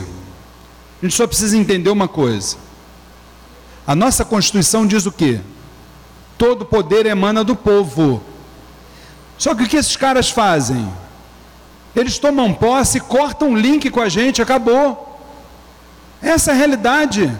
[1.00, 2.56] A gente só precisa entender uma coisa.
[3.84, 5.40] A nossa Constituição diz o quê?
[6.36, 8.22] Todo poder emana do povo.
[9.36, 10.88] Só que o que esses caras fazem?
[11.96, 15.07] Eles tomam posse, cortam o link com a gente, acabou.
[16.22, 17.32] Essa é a realidade.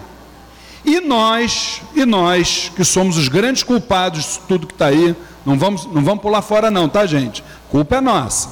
[0.85, 5.15] E nós, e nós, que somos os grandes culpados de tudo que está aí,
[5.45, 7.43] não vamos, não vamos pular fora não, tá gente?
[7.71, 8.51] Culpa é nossa.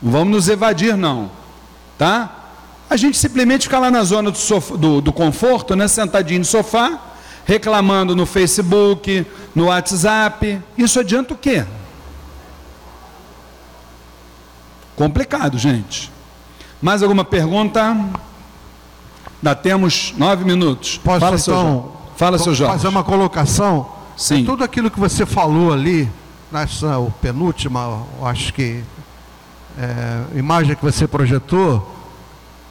[0.00, 1.30] Não vamos nos evadir, não.
[1.96, 2.34] Tá?
[2.88, 5.88] A gente simplesmente fica lá na zona do, sofá, do, do conforto, né?
[5.88, 6.98] sentadinho no sofá,
[7.44, 10.62] reclamando no Facebook, no WhatsApp.
[10.76, 11.66] Isso adianta o quê?
[14.96, 16.10] Complicado, gente.
[16.80, 17.96] Mais alguma pergunta?
[19.38, 20.98] Ainda temos nove minutos.
[20.98, 22.72] Posso Fala, então, seu, Fala, seu Jorge.
[22.72, 23.88] fazer uma colocação?
[24.16, 24.42] Sim.
[24.42, 26.10] É tudo aquilo que você falou ali,
[26.50, 28.82] nessa penúltima, acho que
[29.78, 31.94] é, imagem que você projetou,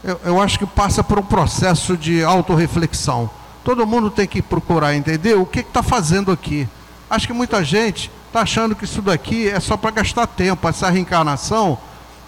[0.03, 3.29] eu, eu acho que passa por um processo de autorreflexão.
[3.63, 6.67] Todo mundo tem que procurar entender o que está fazendo aqui.
[7.09, 10.67] Acho que muita gente está achando que isso daqui é só para gastar tempo.
[10.67, 11.77] Essa reencarnação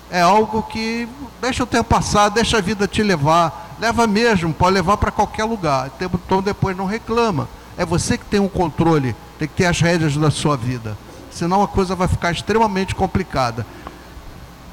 [0.10, 1.07] é algo que
[1.41, 3.77] deixa o tempo passar, deixa a vida te levar.
[3.80, 5.91] Leva mesmo, pode levar para qualquer lugar.
[6.02, 7.48] Então depois não reclama.
[7.77, 10.98] É você que tem o controle, tem que ter as rédeas da sua vida.
[11.31, 13.65] Senão a coisa vai ficar extremamente complicada.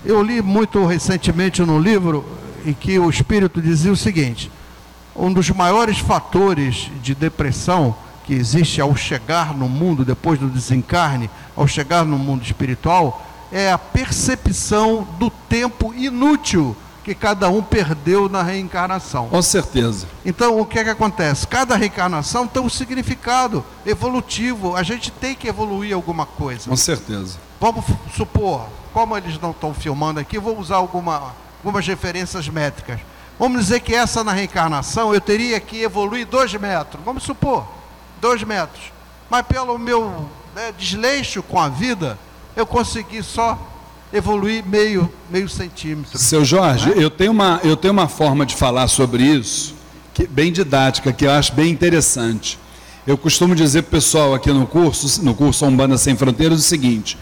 [0.04, 2.24] Eu li muito recentemente num livro
[2.64, 4.50] em que o espírito dizia o seguinte:
[5.14, 7.94] um dos maiores fatores de depressão
[8.24, 13.70] que existe ao chegar no mundo, depois do desencarne, ao chegar no mundo espiritual, é
[13.70, 19.28] a percepção do tempo inútil que cada um perdeu na reencarnação.
[19.28, 20.08] Com certeza.
[20.24, 21.46] Então, o que é que acontece?
[21.46, 24.74] Cada reencarnação tem um significado evolutivo.
[24.74, 26.68] A gente tem que evoluir alguma coisa.
[26.68, 27.38] Com certeza.
[27.60, 27.84] Vamos
[28.16, 32.98] supor, como eles não estão filmando aqui, vou usar alguma, algumas referências métricas.
[33.38, 37.04] Vamos dizer que essa na reencarnação eu teria que evoluir dois metros.
[37.04, 37.68] Vamos supor,
[38.20, 38.90] dois metros.
[39.30, 42.18] Mas pelo meu né, desleixo com a vida,
[42.56, 43.58] eu consegui só
[44.12, 46.18] evoluir meio, meio centímetro.
[46.18, 49.74] Seu Jorge, eu, tenho uma, eu tenho uma forma de falar sobre isso,
[50.14, 52.58] que, bem didática, que eu acho bem interessante.
[53.06, 56.62] Eu costumo dizer para o pessoal aqui no curso, no curso Umbanda Sem Fronteiras, o
[56.62, 57.18] seguinte: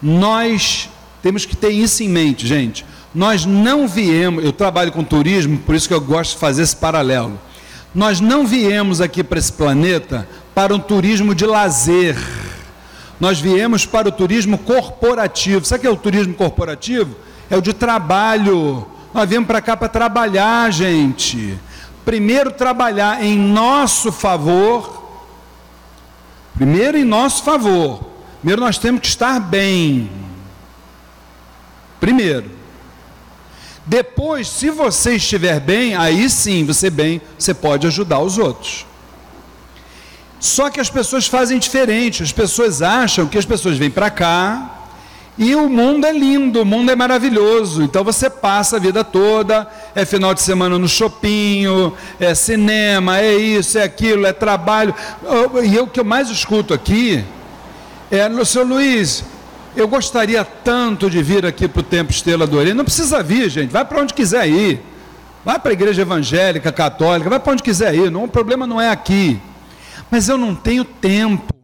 [0.00, 0.88] nós
[1.22, 2.86] temos que ter isso em mente, gente.
[3.14, 6.76] Nós não viemos, eu trabalho com turismo, por isso que eu gosto de fazer esse
[6.76, 7.38] paralelo.
[7.94, 12.16] Nós não viemos aqui para esse planeta para um turismo de lazer
[13.18, 15.64] nós viemos para o turismo corporativo.
[15.64, 17.16] Sabe o que é o turismo corporativo?
[17.48, 18.86] É o de trabalho.
[19.14, 21.58] Nós viemos para cá para trabalhar, gente.
[22.04, 25.04] Primeiro, trabalhar em nosso favor.
[26.54, 28.04] Primeiro, em nosso favor.
[28.40, 30.10] Primeiro, nós temos que estar bem.
[31.98, 32.50] Primeiro.
[33.86, 38.84] Depois, se você estiver bem, aí sim, você bem, você pode ajudar os outros.
[40.38, 42.22] Só que as pessoas fazem diferente.
[42.22, 44.76] As pessoas acham que as pessoas vêm para cá
[45.38, 47.82] e o mundo é lindo, o mundo é maravilhoso.
[47.82, 51.64] Então você passa a vida toda, é final de semana no shopping,
[52.18, 54.94] é cinema, é isso, é aquilo, é trabalho.
[55.62, 57.22] E o que eu mais escuto aqui
[58.10, 59.24] é, seu Luiz,
[59.76, 62.76] eu gostaria tanto de vir aqui para o Templo Estrela do Oriente.
[62.76, 64.80] Não precisa vir, gente, vai para onde quiser ir.
[65.44, 68.10] Vai para a igreja evangélica, católica, vai para onde quiser ir.
[68.10, 69.38] Não, o problema não é aqui
[70.10, 71.54] mas eu não tenho tempo.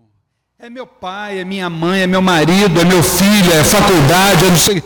[0.59, 4.51] É meu pai, é minha mãe, é meu marido, é meu filho, é faculdade, é
[4.51, 4.82] não sei.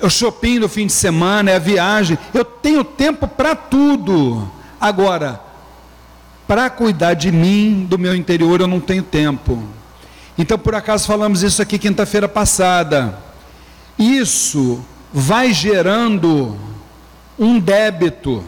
[0.00, 2.18] É o shopping no fim de semana, é a viagem.
[2.32, 4.50] Eu tenho tempo para tudo.
[4.80, 5.40] Agora,
[6.46, 9.62] para cuidar de mim, do meu interior, eu não tenho tempo.
[10.36, 13.18] Então, por acaso, falamos isso aqui quinta-feira passada.
[13.98, 16.58] Isso vai gerando
[17.38, 18.42] um débito.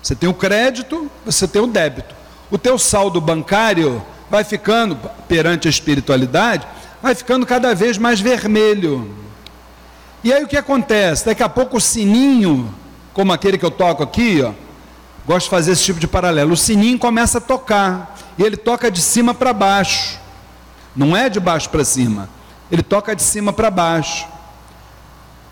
[0.00, 2.17] Você tem o crédito, você tem o débito
[2.50, 4.96] o teu saldo bancário vai ficando,
[5.26, 6.66] perante a espiritualidade,
[7.02, 9.14] vai ficando cada vez mais vermelho.
[10.22, 11.26] E aí o que acontece?
[11.26, 12.74] Daqui a pouco o sininho,
[13.12, 14.52] como aquele que eu toco aqui, ó,
[15.26, 16.52] gosto de fazer esse tipo de paralelo.
[16.52, 20.18] O sininho começa a tocar, e ele toca de cima para baixo.
[20.94, 22.28] Não é de baixo para cima.
[22.70, 24.26] Ele toca de cima para baixo.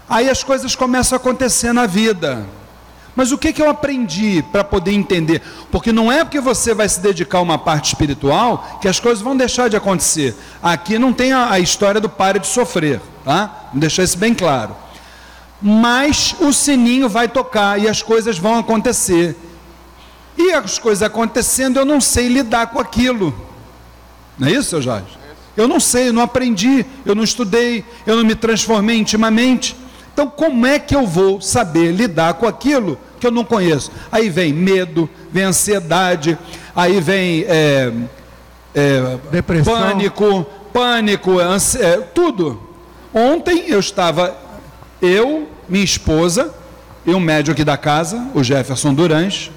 [0.08, 2.46] Aí as coisas começam a acontecer na vida.
[3.16, 5.40] Mas o que, que eu aprendi para poder entender?
[5.72, 9.24] Porque não é porque você vai se dedicar a uma parte espiritual que as coisas
[9.24, 10.36] vão deixar de acontecer.
[10.62, 13.68] Aqui não tem a, a história do pare de sofrer, tá?
[13.72, 14.76] Vou deixar isso bem claro.
[15.62, 19.34] Mas o sininho vai tocar e as coisas vão acontecer.
[20.36, 23.34] E as coisas acontecendo, eu não sei lidar com aquilo.
[24.38, 25.06] Não é isso, seu Jorge?
[25.56, 29.74] Eu não sei, eu não aprendi, eu não estudei, eu não me transformei intimamente.
[30.16, 33.92] Então, como é que eu vou saber lidar com aquilo que eu não conheço.
[34.10, 36.38] Aí vem medo, vem ansiedade,
[36.74, 37.92] aí vem é,
[38.74, 39.74] é, Depressão.
[39.74, 42.58] pânico, pânico, é, tudo.
[43.12, 44.34] Ontem eu estava,
[45.02, 46.50] eu, minha esposa
[47.04, 49.50] e um médico aqui da casa, o Jefferson Durães,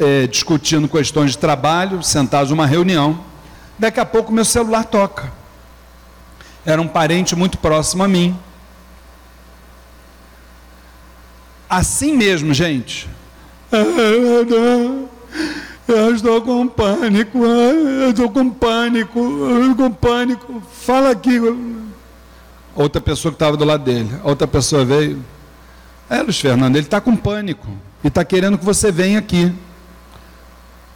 [0.00, 3.20] é, discutindo questões de trabalho, sentados numa reunião.
[3.78, 5.30] Daqui a pouco meu celular toca.
[6.64, 8.34] Era um parente muito próximo a mim
[11.72, 13.08] Assim mesmo, gente.
[15.88, 20.62] Eu estou com pânico, eu estou com pânico, eu estou com pânico.
[20.70, 21.40] Fala aqui.
[22.74, 25.24] Outra pessoa que estava do lado dele, outra pessoa veio.
[26.10, 27.66] É, Luiz Fernando, ele está com pânico
[28.04, 29.50] e está querendo que você venha aqui.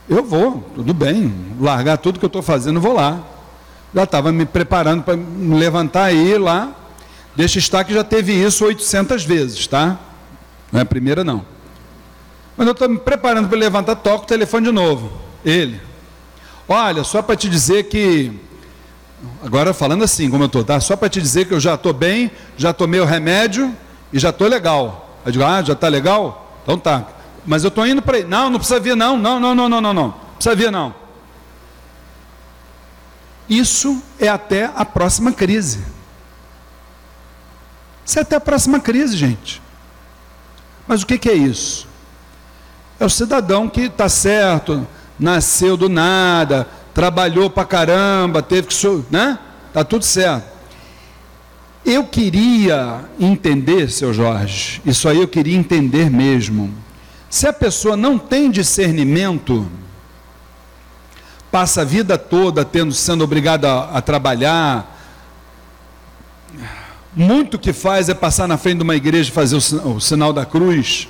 [0.07, 3.23] Eu vou, tudo bem, largar tudo que eu estou fazendo, vou lá.
[3.95, 6.71] Já estava me preparando para me levantar e ir lá.
[7.35, 10.01] Deixa estar que já teve isso 800 vezes, tá?
[10.77, 11.43] Não é a primeira, não.
[12.55, 15.11] Mas eu estou me preparando para levantar, toco o telefone de novo.
[15.43, 15.81] Ele.
[16.69, 18.31] Olha, só para te dizer que.
[19.43, 20.79] Agora falando assim, como eu estou, tá?
[20.79, 23.75] Só para te dizer que eu já estou bem, já tomei o remédio
[24.13, 25.19] e já estou legal.
[25.25, 26.61] Eu digo, ah, já está legal?
[26.63, 27.07] Então tá.
[27.47, 28.29] Mas eu estou indo para ele.
[28.29, 29.17] Não, não precisa vir, não.
[29.17, 30.15] Não, não, não, não, não, não.
[30.35, 30.95] Precisa vir, não.
[33.49, 35.83] Isso é até a próxima crise.
[38.05, 39.65] Isso é até a próxima crise, gente.
[40.87, 41.89] Mas o que, que é isso?
[42.99, 44.87] É o cidadão que está certo,
[45.19, 48.75] nasceu do nada, trabalhou pra caramba, teve que.
[49.11, 49.39] né?
[49.73, 50.57] Tá tudo certo.
[51.85, 56.75] Eu queria entender, seu Jorge, isso aí eu queria entender mesmo.
[57.29, 59.69] Se a pessoa não tem discernimento,
[61.51, 64.96] passa a vida toda tendo sendo obrigada a, a trabalhar,
[67.17, 70.45] muito que faz é passar na frente de uma igreja e fazer o, sinal da
[70.45, 71.09] cruz.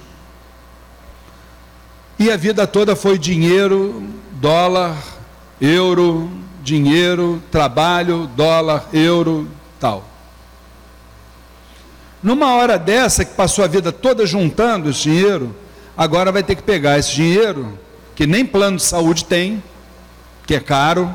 [2.16, 4.04] E a vida toda foi dinheiro,
[4.34, 4.96] dólar,
[5.60, 6.30] euro,
[6.62, 9.48] dinheiro, trabalho, dólar, euro,
[9.80, 10.04] tal.
[12.22, 15.54] Numa hora dessa que passou a vida toda juntando esse dinheiro,
[15.96, 17.76] agora vai ter que pegar esse dinheiro,
[18.14, 19.62] que nem plano de saúde tem,
[20.46, 21.12] que é caro.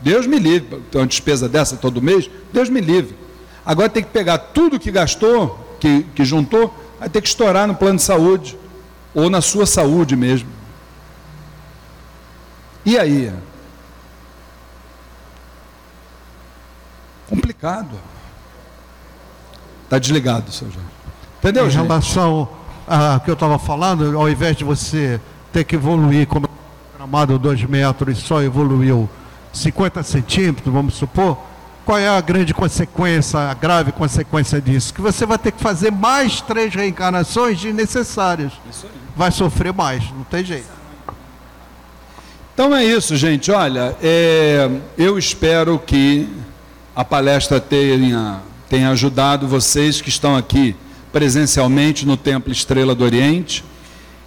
[0.00, 3.29] Deus me livre, tem uma despesa dessa todo mês, Deus me livre.
[3.64, 7.74] Agora tem que pegar tudo que gastou, que, que juntou, vai ter que estourar no
[7.74, 8.58] plano de saúde
[9.14, 10.48] ou na sua saúde mesmo.
[12.84, 13.32] E aí?
[17.28, 17.96] Complicado.
[19.84, 20.88] Está desligado, seu Jorge.
[21.38, 21.82] Entendeu, em gente?
[21.82, 22.48] relação
[22.86, 25.20] a que eu estava falando, ao invés de você
[25.52, 26.48] ter que evoluir como
[26.96, 29.08] gramado 2 metros e só evoluiu
[29.52, 31.38] 50 centímetros, vamos supor,
[31.90, 34.94] qual é a grande consequência, a grave consequência disso?
[34.94, 38.52] Que você vai ter que fazer mais três reencarnações desnecessárias.
[39.16, 40.68] Vai sofrer mais, não tem jeito.
[42.54, 43.50] Então é isso, gente.
[43.50, 46.28] Olha, é, eu espero que
[46.94, 50.76] a palestra tenha, tenha ajudado vocês que estão aqui
[51.12, 53.64] presencialmente no Templo Estrela do Oriente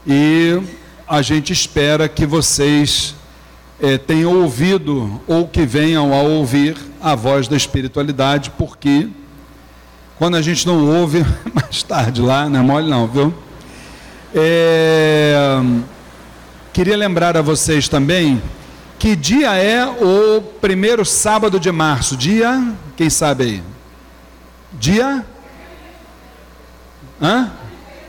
[0.06, 0.62] e
[1.08, 3.16] a gente espera que vocês
[3.84, 9.10] é, tenham ouvido ou que venham a ouvir a voz da espiritualidade, porque
[10.18, 13.34] quando a gente não ouve, mais tarde lá, não é mole não, viu?
[14.34, 15.36] É,
[16.72, 18.42] queria lembrar a vocês também
[18.98, 22.16] que dia é o primeiro sábado de março?
[22.16, 23.64] Dia, quem sabe aí?
[24.80, 25.26] Dia?
[27.22, 27.52] Hã?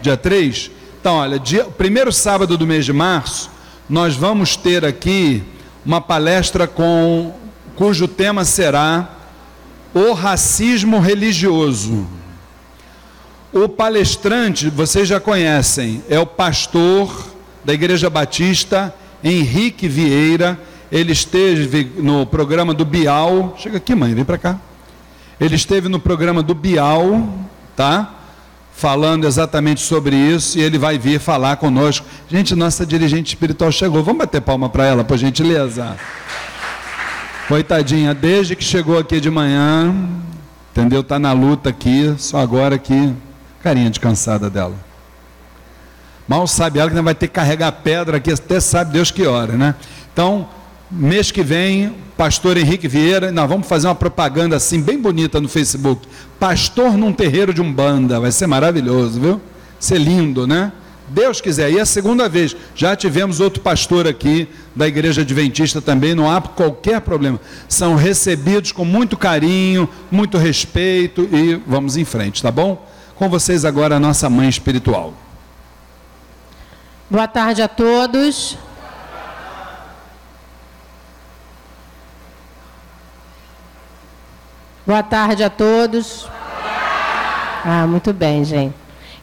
[0.01, 0.71] Dia 3?
[1.01, 3.51] Então, olha, dia, primeiro sábado do mês de março,
[3.89, 5.43] nós vamos ter aqui
[5.85, 7.35] uma palestra com
[7.77, 9.11] cujo tema será
[9.93, 12.07] o racismo religioso.
[13.53, 17.27] O palestrante, vocês já conhecem, é o pastor
[17.65, 20.59] da Igreja Batista, Henrique Vieira.
[20.91, 23.55] Ele esteve no programa do Bial.
[23.59, 24.59] Chega aqui, mãe, vem para cá.
[25.41, 27.29] Ele esteve no programa do Bial,
[27.77, 28.14] tá?
[28.85, 32.05] Falando exatamente sobre isso, e ele vai vir falar conosco.
[32.29, 34.05] Gente, nossa dirigente espiritual chegou.
[34.05, 35.97] Vamos bater palma para ela, por gentileza.
[37.49, 39.91] Coitadinha, desde que chegou aqui de manhã,
[40.71, 41.01] entendeu?
[41.01, 43.15] Está na luta aqui, só agora que
[43.63, 44.77] carinha de cansada dela.
[46.29, 49.55] Mal sabe ela que vai ter que carregar pedra aqui, até sabe Deus que hora,
[49.55, 49.77] né?
[50.13, 50.47] Então,
[50.95, 55.49] mês que vem, pastor Henrique Vieira, nós vamos fazer uma propaganda assim, bem bonita no
[55.49, 56.07] Facebook.
[56.39, 59.41] Pastor num terreiro de Umbanda, vai ser maravilhoso, viu?
[59.81, 60.73] Ser lindo, né?
[61.09, 61.71] Deus quiser.
[61.71, 66.31] E é a segunda vez, já tivemos outro pastor aqui da igreja adventista também, não
[66.31, 67.41] há qualquer problema.
[67.69, 72.89] São recebidos com muito carinho, muito respeito e vamos em frente, tá bom?
[73.17, 75.13] Com vocês agora a nossa mãe espiritual.
[77.11, 78.57] Boa tarde a todos.
[84.87, 86.27] Boa tarde a todos.
[87.65, 88.75] Ah, muito bem, gente.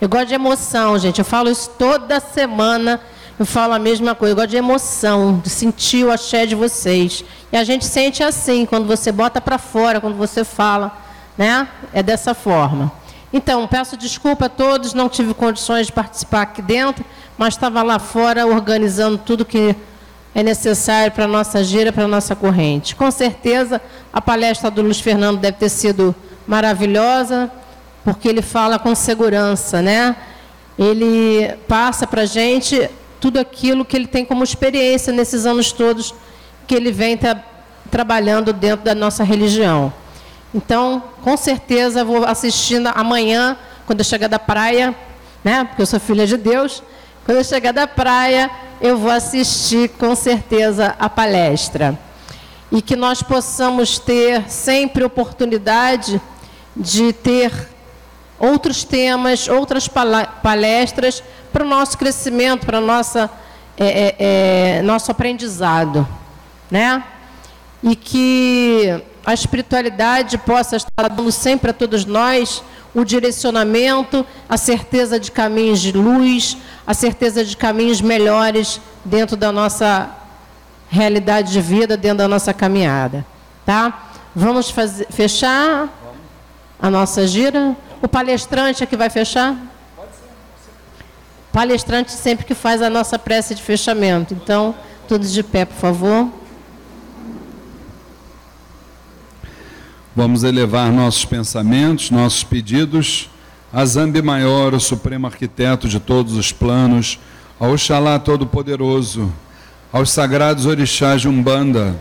[0.01, 1.19] Eu gosto de emoção, gente.
[1.19, 2.99] Eu falo isso toda semana.
[3.37, 4.31] Eu falo a mesma coisa.
[4.31, 7.23] Eu gosto de emoção, de sentir o axé de vocês.
[7.51, 10.97] E a gente sente assim, quando você bota para fora, quando você fala,
[11.37, 11.67] né?
[11.93, 12.91] É dessa forma.
[13.31, 17.05] Então, peço desculpa a todos, não tive condições de participar aqui dentro,
[17.37, 19.75] mas estava lá fora organizando tudo que
[20.33, 22.95] é necessário para a nossa gira, para a nossa corrente.
[22.95, 23.81] Com certeza,
[24.11, 26.15] a palestra do Luiz Fernando deve ter sido
[26.47, 27.51] maravilhosa,
[28.03, 30.15] porque ele fala com segurança, né?
[30.79, 32.89] Ele passa para a gente
[33.19, 36.13] tudo aquilo que ele tem como experiência nesses anos todos
[36.65, 37.43] que ele vem tra
[37.89, 39.91] trabalhando dentro da nossa religião.
[40.55, 44.95] Então, com certeza, vou assistindo amanhã, quando eu chegar da praia,
[45.43, 45.65] né?
[45.65, 46.81] Porque eu sou filha de Deus.
[47.25, 48.49] Quando eu chegar da praia,
[48.81, 51.97] eu vou assistir com certeza a palestra.
[52.71, 56.19] E que nós possamos ter sempre oportunidade
[56.75, 57.51] de ter
[58.39, 61.21] outros temas, outras palestras
[61.53, 63.29] para o nosso crescimento, para nossa
[63.77, 64.15] é, é,
[64.77, 66.07] é, nosso aprendizado,
[66.69, 67.03] né?
[67.83, 75.19] E que a espiritualidade possa estar dando sempre a todos nós o direcionamento, a certeza
[75.19, 80.09] de caminhos de luz, a certeza de caminhos melhores dentro da nossa
[80.89, 83.25] realidade de vida, dentro da nossa caminhada.
[83.65, 84.11] Tá?
[84.35, 85.87] Vamos fazer, fechar
[86.79, 87.75] a nossa gira?
[88.01, 89.55] O palestrante é que vai fechar?
[91.51, 94.33] Palestrante sempre que faz a nossa prece de fechamento.
[94.33, 94.75] Então,
[95.07, 96.40] todos de pé, por favor.
[100.13, 103.29] Vamos elevar nossos pensamentos, nossos pedidos
[103.71, 107.17] a Zambi Maior, o supremo arquiteto de todos os planos,
[107.57, 109.31] ao Oxalá Todo-Poderoso,
[109.89, 111.95] aos sagrados orixás de Umbanda,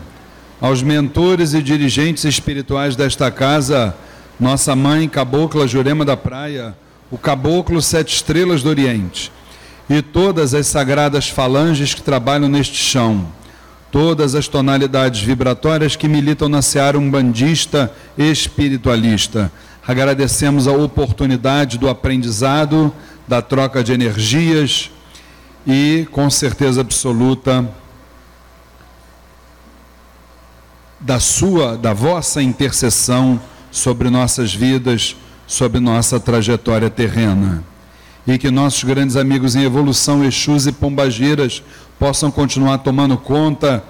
[0.59, 3.95] aos mentores e dirigentes espirituais desta casa,
[4.37, 6.75] nossa mãe Cabocla Jurema da Praia,
[7.09, 9.31] o Caboclo Sete Estrelas do Oriente,
[9.89, 13.25] e todas as sagradas falanges que trabalham neste chão
[13.91, 19.51] todas as tonalidades vibratórias que militam na seara umbandista espiritualista.
[19.85, 22.93] Agradecemos a oportunidade do aprendizado,
[23.27, 24.89] da troca de energias
[25.67, 27.69] e, com certeza absoluta,
[30.99, 33.41] da sua, da vossa intercessão
[33.71, 35.15] sobre nossas vidas,
[35.47, 37.63] sobre nossa trajetória terrena.
[38.25, 41.63] E que nossos grandes amigos em evolução, Exus e Pombagiras,
[42.01, 43.83] possam continuar tomando conta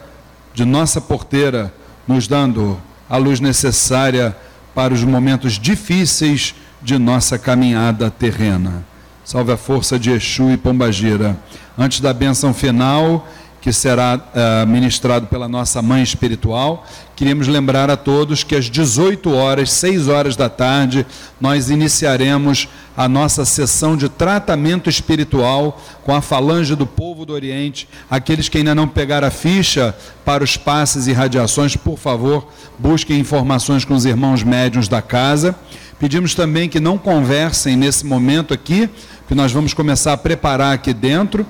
[0.54, 1.74] de nossa porteira,
[2.06, 2.78] nos dando
[3.10, 4.36] a luz necessária
[4.76, 8.84] para os momentos difíceis de nossa caminhada terrena.
[9.24, 11.40] Salve a força de Exu e Pombagira.
[11.78, 13.26] Antes da bênção final,
[13.62, 16.86] que será uh, ministrado pela nossa mãe espiritual.
[17.16, 21.06] Queríamos lembrar a todos que às 18 horas, 6 horas da tarde,
[21.40, 22.68] nós iniciaremos
[22.98, 27.88] a nossa sessão de tratamento espiritual com a falange do povo do Oriente.
[28.10, 32.48] Aqueles que ainda não pegaram a ficha para os passes e radiações, por favor,
[32.80, 35.56] busquem informações com os irmãos médiuns da casa.
[36.00, 38.90] Pedimos também que não conversem nesse momento aqui,
[39.28, 41.46] que nós vamos começar a preparar aqui dentro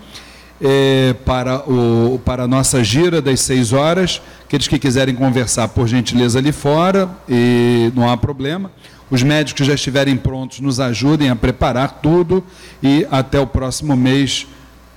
[0.61, 4.21] é, para, o, para a nossa gira das seis horas.
[4.45, 8.71] Aqueles que quiserem conversar, por gentileza, ali fora, e não há problema.
[9.09, 12.43] Os médicos que já estiverem prontos nos ajudem a preparar tudo
[12.81, 14.47] e até o próximo mês,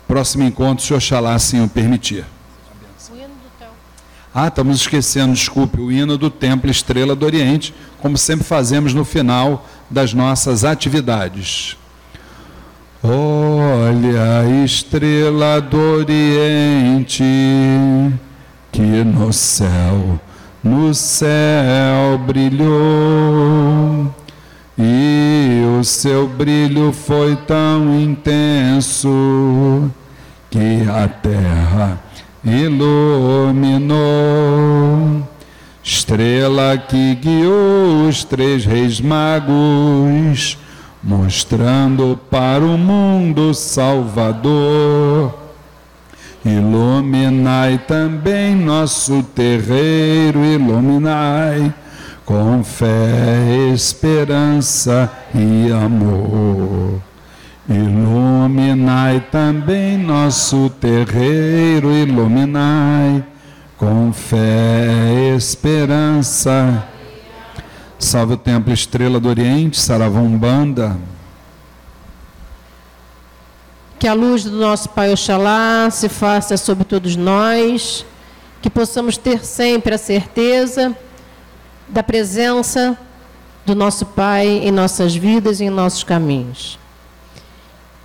[0.06, 2.24] próximo encontro, se Oxalá assim o permitir.
[4.32, 9.04] Ah, estamos esquecendo, desculpe, o hino do Templo Estrela do Oriente, como sempre fazemos no
[9.04, 11.76] final das nossas atividades.
[13.06, 17.22] Olha a estrela do Oriente
[18.72, 20.18] que no céu,
[20.62, 24.10] no céu brilhou.
[24.78, 29.90] E o seu brilho foi tão intenso
[30.50, 32.00] que a terra
[32.42, 33.98] iluminou.
[35.82, 40.56] Estrela que guiou os três reis magos
[41.04, 45.34] mostrando para o mundo Salvador.
[46.44, 51.72] Iluminai também nosso terreiro, iluminai
[52.24, 57.00] com fé, esperança e amor.
[57.68, 63.24] Iluminai também nosso terreiro, iluminai
[63.76, 66.93] com fé, esperança
[68.04, 70.94] Salve o Templo Estrela do Oriente, Saravão Banda.
[73.98, 78.04] Que a luz do nosso Pai Oxalá se faça sobre todos nós,
[78.60, 80.94] que possamos ter sempre a certeza
[81.88, 82.96] da presença
[83.64, 86.78] do nosso Pai em nossas vidas e em nossos caminhos.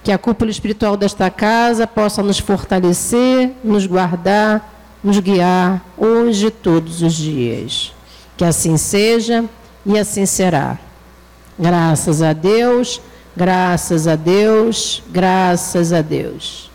[0.01, 6.51] Que a cúpula espiritual desta casa possa nos fortalecer, nos guardar, nos guiar hoje e
[6.51, 7.93] todos os dias.
[8.37, 9.43] Que assim seja
[9.85, 10.77] e assim será.
[11.57, 13.01] Graças a Deus,
[13.35, 16.68] graças a Deus, graças a Deus.